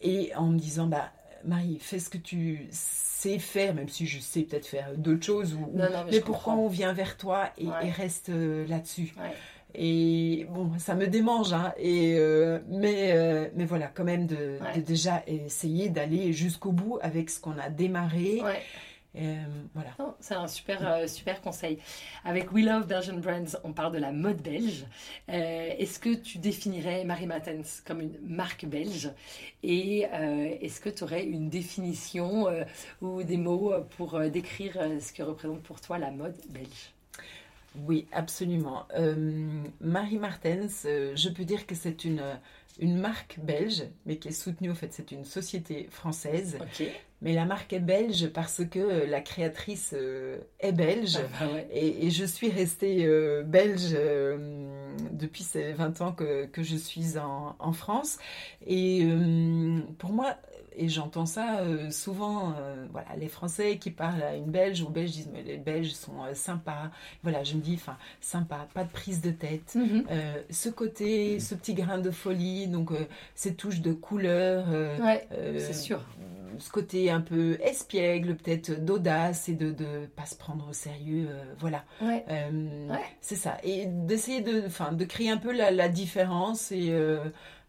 et 0.00 0.34
en 0.34 0.46
me 0.46 0.58
disant, 0.58 0.86
bah 0.86 1.10
Marie, 1.44 1.78
fais 1.80 1.98
ce 1.98 2.10
que 2.10 2.18
tu 2.18 2.68
sais 2.70 3.38
faire, 3.38 3.74
même 3.74 3.88
si 3.88 4.06
je 4.06 4.18
sais 4.18 4.42
peut-être 4.42 4.66
faire 4.66 4.96
d'autres 4.96 5.24
choses. 5.24 5.54
Ou, 5.54 5.72
mais, 6.10 6.20
pourquoi 6.20 6.54
on 6.54 6.68
vient 6.68 6.92
vers 6.92 7.16
toi 7.16 7.50
et, 7.58 7.68
reste 7.90 8.30
euh, 8.30 8.66
là-dessus? 8.66 9.14
Et 9.74 10.46
bon, 10.50 10.72
ça 10.78 10.96
me 10.96 11.06
démange, 11.06 11.52
hein, 11.52 11.72
et, 11.78 12.16
euh, 12.18 12.58
mais, 12.68 13.12
euh, 13.12 13.48
mais 13.54 13.64
voilà, 13.64 13.86
quand 13.86 14.02
même 14.02 14.26
de, 14.26 14.58
de 14.74 14.80
déjà 14.80 15.22
essayer 15.28 15.90
d'aller 15.90 16.32
jusqu'au 16.32 16.72
bout 16.72 16.98
avec 17.02 17.30
ce 17.30 17.40
qu'on 17.40 17.56
a 17.56 17.70
démarré. 17.70 18.42
Euh, 19.16 19.44
voilà. 19.74 19.90
C'est 20.20 20.34
un 20.34 20.46
super, 20.46 20.86
euh, 20.86 21.06
super 21.06 21.40
conseil. 21.40 21.78
Avec 22.24 22.52
We 22.52 22.64
Love 22.64 22.86
Belgian 22.86 23.18
Brands, 23.18 23.58
on 23.64 23.72
parle 23.72 23.92
de 23.92 23.98
la 23.98 24.12
mode 24.12 24.40
belge. 24.40 24.84
Euh, 25.28 25.70
est-ce 25.78 25.98
que 25.98 26.14
tu 26.14 26.38
définirais 26.38 27.04
Marie 27.04 27.26
Matens 27.26 27.82
comme 27.84 28.00
une 28.00 28.18
marque 28.22 28.66
belge? 28.66 29.10
Et 29.62 30.00
est-ce 30.00 30.80
que 30.80 30.88
tu 30.88 31.04
aurais 31.04 31.24
une 31.24 31.48
définition 31.48 32.46
ou 33.00 33.22
des 33.22 33.36
mots 33.36 33.72
pour 33.96 34.18
décrire 34.30 34.74
ce 35.00 35.12
que 35.12 35.22
représente 35.22 35.62
pour 35.62 35.80
toi 35.80 35.98
la 35.98 36.10
mode 36.10 36.36
belge? 36.48 36.92
Oui, 37.76 38.06
absolument. 38.12 38.86
Marie 39.80 40.18
Martens, 40.18 40.84
je 40.84 41.28
peux 41.28 41.44
dire 41.44 41.66
que 41.66 41.74
c'est 41.74 42.04
une, 42.04 42.22
une 42.78 42.98
marque 42.98 43.38
belge, 43.40 43.84
mais 44.06 44.16
qui 44.16 44.28
est 44.28 44.32
soutenue, 44.32 44.70
en 44.70 44.74
fait, 44.74 44.92
c'est 44.92 45.12
une 45.12 45.24
société 45.24 45.88
française. 45.90 46.58
Mais 47.22 47.34
la 47.34 47.44
marque 47.44 47.72
est 47.74 47.80
belge 47.80 48.28
parce 48.28 48.62
que 48.64 49.04
la 49.06 49.20
créatrice 49.20 49.94
euh, 49.94 50.38
est 50.58 50.72
belge. 50.72 51.18
Ah, 51.18 51.44
bah 51.44 51.60
et, 51.70 52.10
je 52.10 52.24
suis 52.24 52.50
restée 52.50 53.04
euh, 53.04 53.42
belge 53.42 53.90
euh, 53.92 54.79
depuis 55.12 55.42
ces 55.42 55.72
20 55.72 56.00
ans 56.00 56.12
que, 56.12 56.46
que 56.46 56.62
je 56.62 56.76
suis 56.76 57.18
en, 57.18 57.56
en 57.58 57.72
France. 57.72 58.18
Et 58.66 59.06
pour 59.98 60.12
moi, 60.12 60.36
et 60.76 60.88
j'entends 60.88 61.26
ça 61.26 61.60
euh, 61.60 61.90
souvent, 61.90 62.54
euh, 62.58 62.86
voilà, 62.90 63.08
les 63.16 63.28
Français 63.28 63.78
qui 63.78 63.90
parlent 63.90 64.22
à 64.22 64.34
une 64.34 64.50
Belge 64.50 64.82
ou 64.82 64.88
Belge 64.88 65.10
disent 65.10 65.30
mais 65.32 65.42
les 65.42 65.56
Belges 65.56 65.92
sont 65.92 66.24
euh, 66.24 66.34
sympas. 66.34 66.90
Voilà, 67.22 67.44
je 67.44 67.54
me 67.56 67.60
dis, 67.60 67.74
enfin, 67.74 67.96
sympa, 68.20 68.66
pas 68.72 68.84
de 68.84 68.90
prise 68.90 69.20
de 69.20 69.30
tête. 69.30 69.74
Mhm. 69.74 70.04
ce 70.50 70.68
côté, 70.68 71.40
ce 71.40 71.54
petit 71.54 71.74
grain 71.74 71.98
de 71.98 72.10
folie, 72.10 72.66
donc 72.66 72.90
ces 73.34 73.54
touches 73.54 73.80
de 73.80 73.92
couleur. 73.92 74.66
ouais, 74.70 75.28
c'est 75.58 75.74
sûr. 75.74 76.00
Ce 76.58 76.70
côté 76.70 77.10
un 77.10 77.20
peu 77.20 77.58
espiègle, 77.62 78.36
peut-être 78.36 78.84
d'audace 78.84 79.48
et 79.48 79.54
de 79.54 79.66
ne 79.66 80.06
pas 80.06 80.26
se 80.26 80.36
prendre 80.36 80.68
au 80.68 80.72
sérieux. 80.72 81.28
voilà. 81.58 81.84
Ouais. 82.00 82.24
C'est 83.20 83.36
ça. 83.36 83.56
Et 83.62 83.86
d'essayer 83.86 84.40
de, 84.40 84.62
de 84.94 85.04
créer 85.04 85.30
un 85.30 85.36
peu 85.36 85.52
la, 85.52 85.70
la 85.70 85.88
différence 85.88 86.72
et 86.72 86.92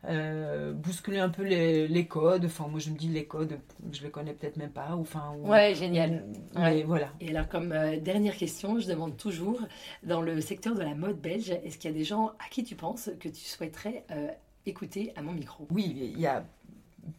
euh, 0.09 0.73
bousculer 0.73 1.19
un 1.19 1.29
peu 1.29 1.43
les, 1.43 2.05
codes. 2.07 2.45
Enfin, 2.45 2.67
moi, 2.67 2.79
je 2.79 2.89
me 2.89 2.97
dis 2.97 3.07
les 3.07 3.25
codes, 3.25 3.59
je 3.91 4.01
les 4.01 4.09
connais 4.09 4.34
peut-être 4.34 4.57
même 4.57 4.71
pas. 4.71 4.95
Enfin, 4.95 5.36
ouais, 5.43 5.75
génial. 5.75 6.23
Mais 6.55 6.84
voilà. 6.84 7.09
Et 7.19 7.29
alors, 7.29 7.47
comme 7.47 7.71
euh, 7.71 7.99
dernière 7.99 8.36
question, 8.36 8.79
je 8.79 8.88
demande 8.88 9.17
toujours, 9.17 9.61
dans 10.03 10.21
le 10.21 10.41
secteur 10.41 10.73
de 10.75 10.82
la 10.82 10.95
mode 10.95 11.19
belge, 11.21 11.51
est-ce 11.51 11.77
qu'il 11.77 11.91
y 11.91 11.93
a 11.93 11.97
des 11.97 12.03
gens 12.03 12.27
à 12.39 12.49
qui 12.49 12.63
tu 12.63 12.75
penses 12.75 13.11
que 13.19 13.29
tu 13.29 13.41
souhaiterais 13.41 14.03
euh, 14.11 14.27
écouter 14.65 15.13
à 15.15 15.21
mon 15.21 15.34
micro? 15.34 15.67
Oui, 15.69 15.95
il 16.15 16.19
y 16.19 16.25
a 16.25 16.43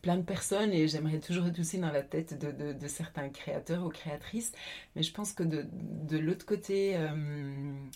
plein 0.00 0.16
de 0.16 0.22
personnes 0.22 0.72
et 0.72 0.88
j'aimerais 0.88 1.18
toujours 1.18 1.46
être 1.46 1.58
aussi 1.58 1.78
dans 1.78 1.90
la 1.90 2.02
tête 2.02 2.38
de, 2.38 2.72
de, 2.72 2.88
certains 2.88 3.28
créateurs 3.28 3.84
ou 3.84 3.88
créatrices. 3.88 4.52
Mais 4.96 5.02
je 5.02 5.12
pense 5.12 5.32
que 5.32 5.42
de, 5.42 5.66
de 5.72 6.18
l'autre 6.18 6.46
côté, 6.46 6.96
euh, 6.96 7.08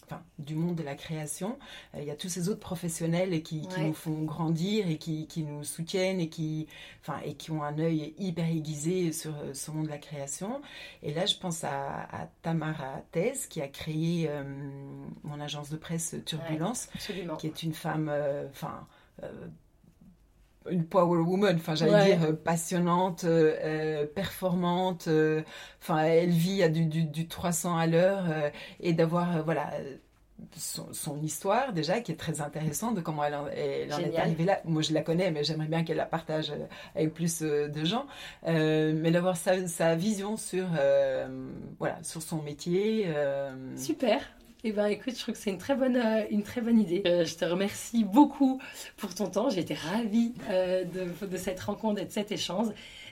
enfin, 0.04 0.22
du 0.38 0.54
monde 0.54 0.76
de 0.76 0.82
la 0.82 0.94
création, 0.94 1.58
euh, 1.94 2.00
il 2.00 2.06
y 2.06 2.10
a 2.10 2.16
tous 2.16 2.28
ces 2.28 2.48
autres 2.48 2.60
professionnels 2.60 3.42
qui, 3.42 3.66
qui 3.68 3.80
nous 3.80 3.94
font 3.94 4.22
grandir 4.22 4.88
et 4.88 4.98
qui, 4.98 5.26
qui, 5.26 5.42
nous 5.42 5.64
soutiennent 5.64 6.20
et 6.20 6.28
qui, 6.28 6.66
enfin, 7.02 7.20
et 7.24 7.34
qui 7.34 7.50
ont 7.50 7.62
un 7.62 7.78
œil 7.78 8.14
hyper 8.18 8.46
aiguisé 8.46 9.12
sur 9.12 9.36
euh, 9.36 9.54
ce 9.54 9.70
monde 9.70 9.86
de 9.86 9.90
la 9.90 9.98
création. 9.98 10.60
Et 11.02 11.12
là, 11.12 11.26
je 11.26 11.36
pense 11.36 11.64
à, 11.64 12.02
à 12.10 12.28
Tamara 12.42 13.02
Thèse 13.12 13.46
qui 13.46 13.60
a 13.60 13.68
créé 13.68 14.30
mon 15.22 15.40
agence 15.40 15.70
de 15.70 15.76
presse 15.76 16.16
Turbulence, 16.24 16.88
qui 17.38 17.46
est 17.46 17.62
une 17.62 17.74
femme, 17.74 18.10
enfin, 18.50 18.86
une 20.70 20.84
power 20.84 21.20
woman, 21.20 21.56
enfin 21.56 21.74
j'allais 21.74 22.16
dire 22.16 22.36
passionnante, 22.38 23.26
performante, 24.14 25.08
enfin 25.82 26.04
elle 26.04 26.30
vit 26.30 26.62
à 26.62 26.68
du, 26.68 26.86
du, 26.86 27.04
du 27.04 27.28
300 27.28 27.76
à 27.76 27.86
l'heure 27.86 28.24
et 28.80 28.92
d'avoir 28.92 29.44
voilà 29.44 29.70
son, 30.56 31.20
histoire 31.22 31.72
déjà 31.72 32.00
qui 32.00 32.12
est 32.12 32.16
très 32.16 32.40
intéressante 32.40 32.94
de 32.94 33.00
comment 33.00 33.24
elle 33.24 33.34
en, 33.34 33.46
est 33.48 33.90
arrivée 34.16 34.44
là. 34.44 34.60
Moi 34.64 34.82
je 34.82 34.92
la 34.92 35.02
connais 35.02 35.30
mais 35.30 35.44
j'aimerais 35.44 35.66
bien 35.66 35.84
qu'elle 35.84 35.96
la 35.96 36.06
partage 36.06 36.50
euh, 36.50 36.66
avec 36.94 37.14
plus 37.14 37.42
euh, 37.42 37.68
de 37.68 37.84
gens. 37.84 38.06
Euh, 38.46 38.92
mais 38.94 39.10
d'avoir 39.10 39.36
sa, 39.36 39.94
vision 39.94 40.36
sur, 40.36 40.66
voilà, 41.78 41.98
sur 42.02 42.22
son 42.22 42.42
métier. 42.42 43.08
Super. 43.76 44.20
Eh 44.68 44.72
ben, 44.72 44.86
écoute, 44.86 45.14
je 45.14 45.20
trouve 45.20 45.36
que 45.36 45.40
c'est 45.40 45.50
une 45.50 45.58
très 45.58 45.76
bonne, 45.76 45.96
une 46.28 46.42
très 46.42 46.60
bonne 46.60 46.80
idée. 46.80 47.00
je 47.04 47.34
te 47.36 47.44
remercie 47.44 48.02
beaucoup 48.02 48.60
pour 48.96 49.14
ton 49.14 49.30
temps. 49.30 49.48
J'ai 49.48 49.60
été 49.60 49.74
ravie 49.74 50.34
de, 50.50 51.24
de, 51.24 51.36
cette 51.36 51.60
rencontre 51.60 52.02
et 52.02 52.04
de 52.04 52.10
cet 52.10 52.32
échange, 52.32 52.66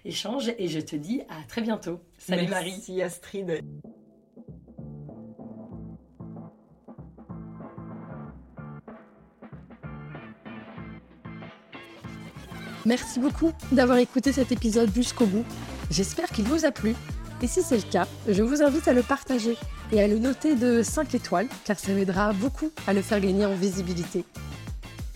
échange. 0.05 0.52
Et 0.59 0.66
je 0.66 0.80
te 0.80 0.96
dis 0.96 1.20
à 1.28 1.46
très 1.46 1.61
bientôt. 1.61 2.00
Salut 2.18 2.48
Marie. 2.48 2.72
Merci 2.72 3.02
Astrid. 3.02 3.61
Merci 12.84 13.20
beaucoup 13.20 13.52
d'avoir 13.70 13.98
écouté 13.98 14.32
cet 14.32 14.50
épisode 14.50 14.92
jusqu'au 14.92 15.26
bout. 15.26 15.44
J'espère 15.88 16.30
qu'il 16.30 16.46
vous 16.46 16.64
a 16.64 16.72
plu. 16.72 16.96
Et 17.45 17.47
si 17.47 17.62
c'est 17.62 17.76
le 17.76 17.82
cas, 17.82 18.07
je 18.26 18.42
vous 18.42 18.62
invite 18.62 18.88
à 18.88 18.95
le 18.95 19.03
partager 19.03 19.59
et 19.92 20.01
à 20.01 20.09
le 20.09 20.18
noter 20.18 20.55
de 20.55 20.82
5 20.82 21.14
étoiles, 21.14 21.47
car 21.66 21.78
ça 21.78 21.92
m'aidera 21.92 22.32
beaucoup 22.32 22.70
à 22.86 22.95
le 22.95 23.03
faire 23.03 23.20
gagner 23.20 23.45
en 23.45 23.55
visibilité. 23.55 24.24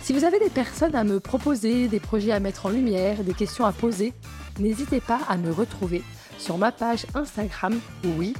Si 0.03 0.13
vous 0.13 0.25
avez 0.25 0.39
des 0.39 0.51
personnes 0.51 0.95
à 0.95 1.05
me 1.05 1.21
proposer, 1.21 1.89
des 1.89 2.01
projets 2.01 2.33
à 2.33 2.39
mettre 2.39 2.67
en 2.67 2.69
lumière, 2.69 3.25
des 3.25 3.33
questions 3.33 3.65
à 3.65 3.73
poser, 3.73 4.13
n'hésitez 4.61 5.01
pas 5.01 5.21
à 5.27 5.39
me 5.39 5.51
retrouver 5.51 6.03
sur 6.37 6.59
ma 6.59 6.71
page 6.71 7.07
Instagram, 7.15 7.81
oui, 8.19 8.35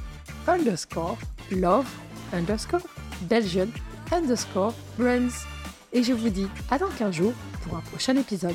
underscore, 0.47 1.17
love, 1.49 1.89
underscore, 2.31 2.85
Belgian, 3.21 3.69
underscore, 4.11 4.75
brands. 4.99 5.33
Et 5.93 6.03
je 6.03 6.13
vous 6.13 6.29
dis 6.29 6.47
à 6.69 6.77
dans 6.77 6.89
15 6.89 7.11
jours 7.11 7.33
pour 7.63 7.75
un 7.75 7.81
prochain 7.81 8.15
épisode. 8.17 8.53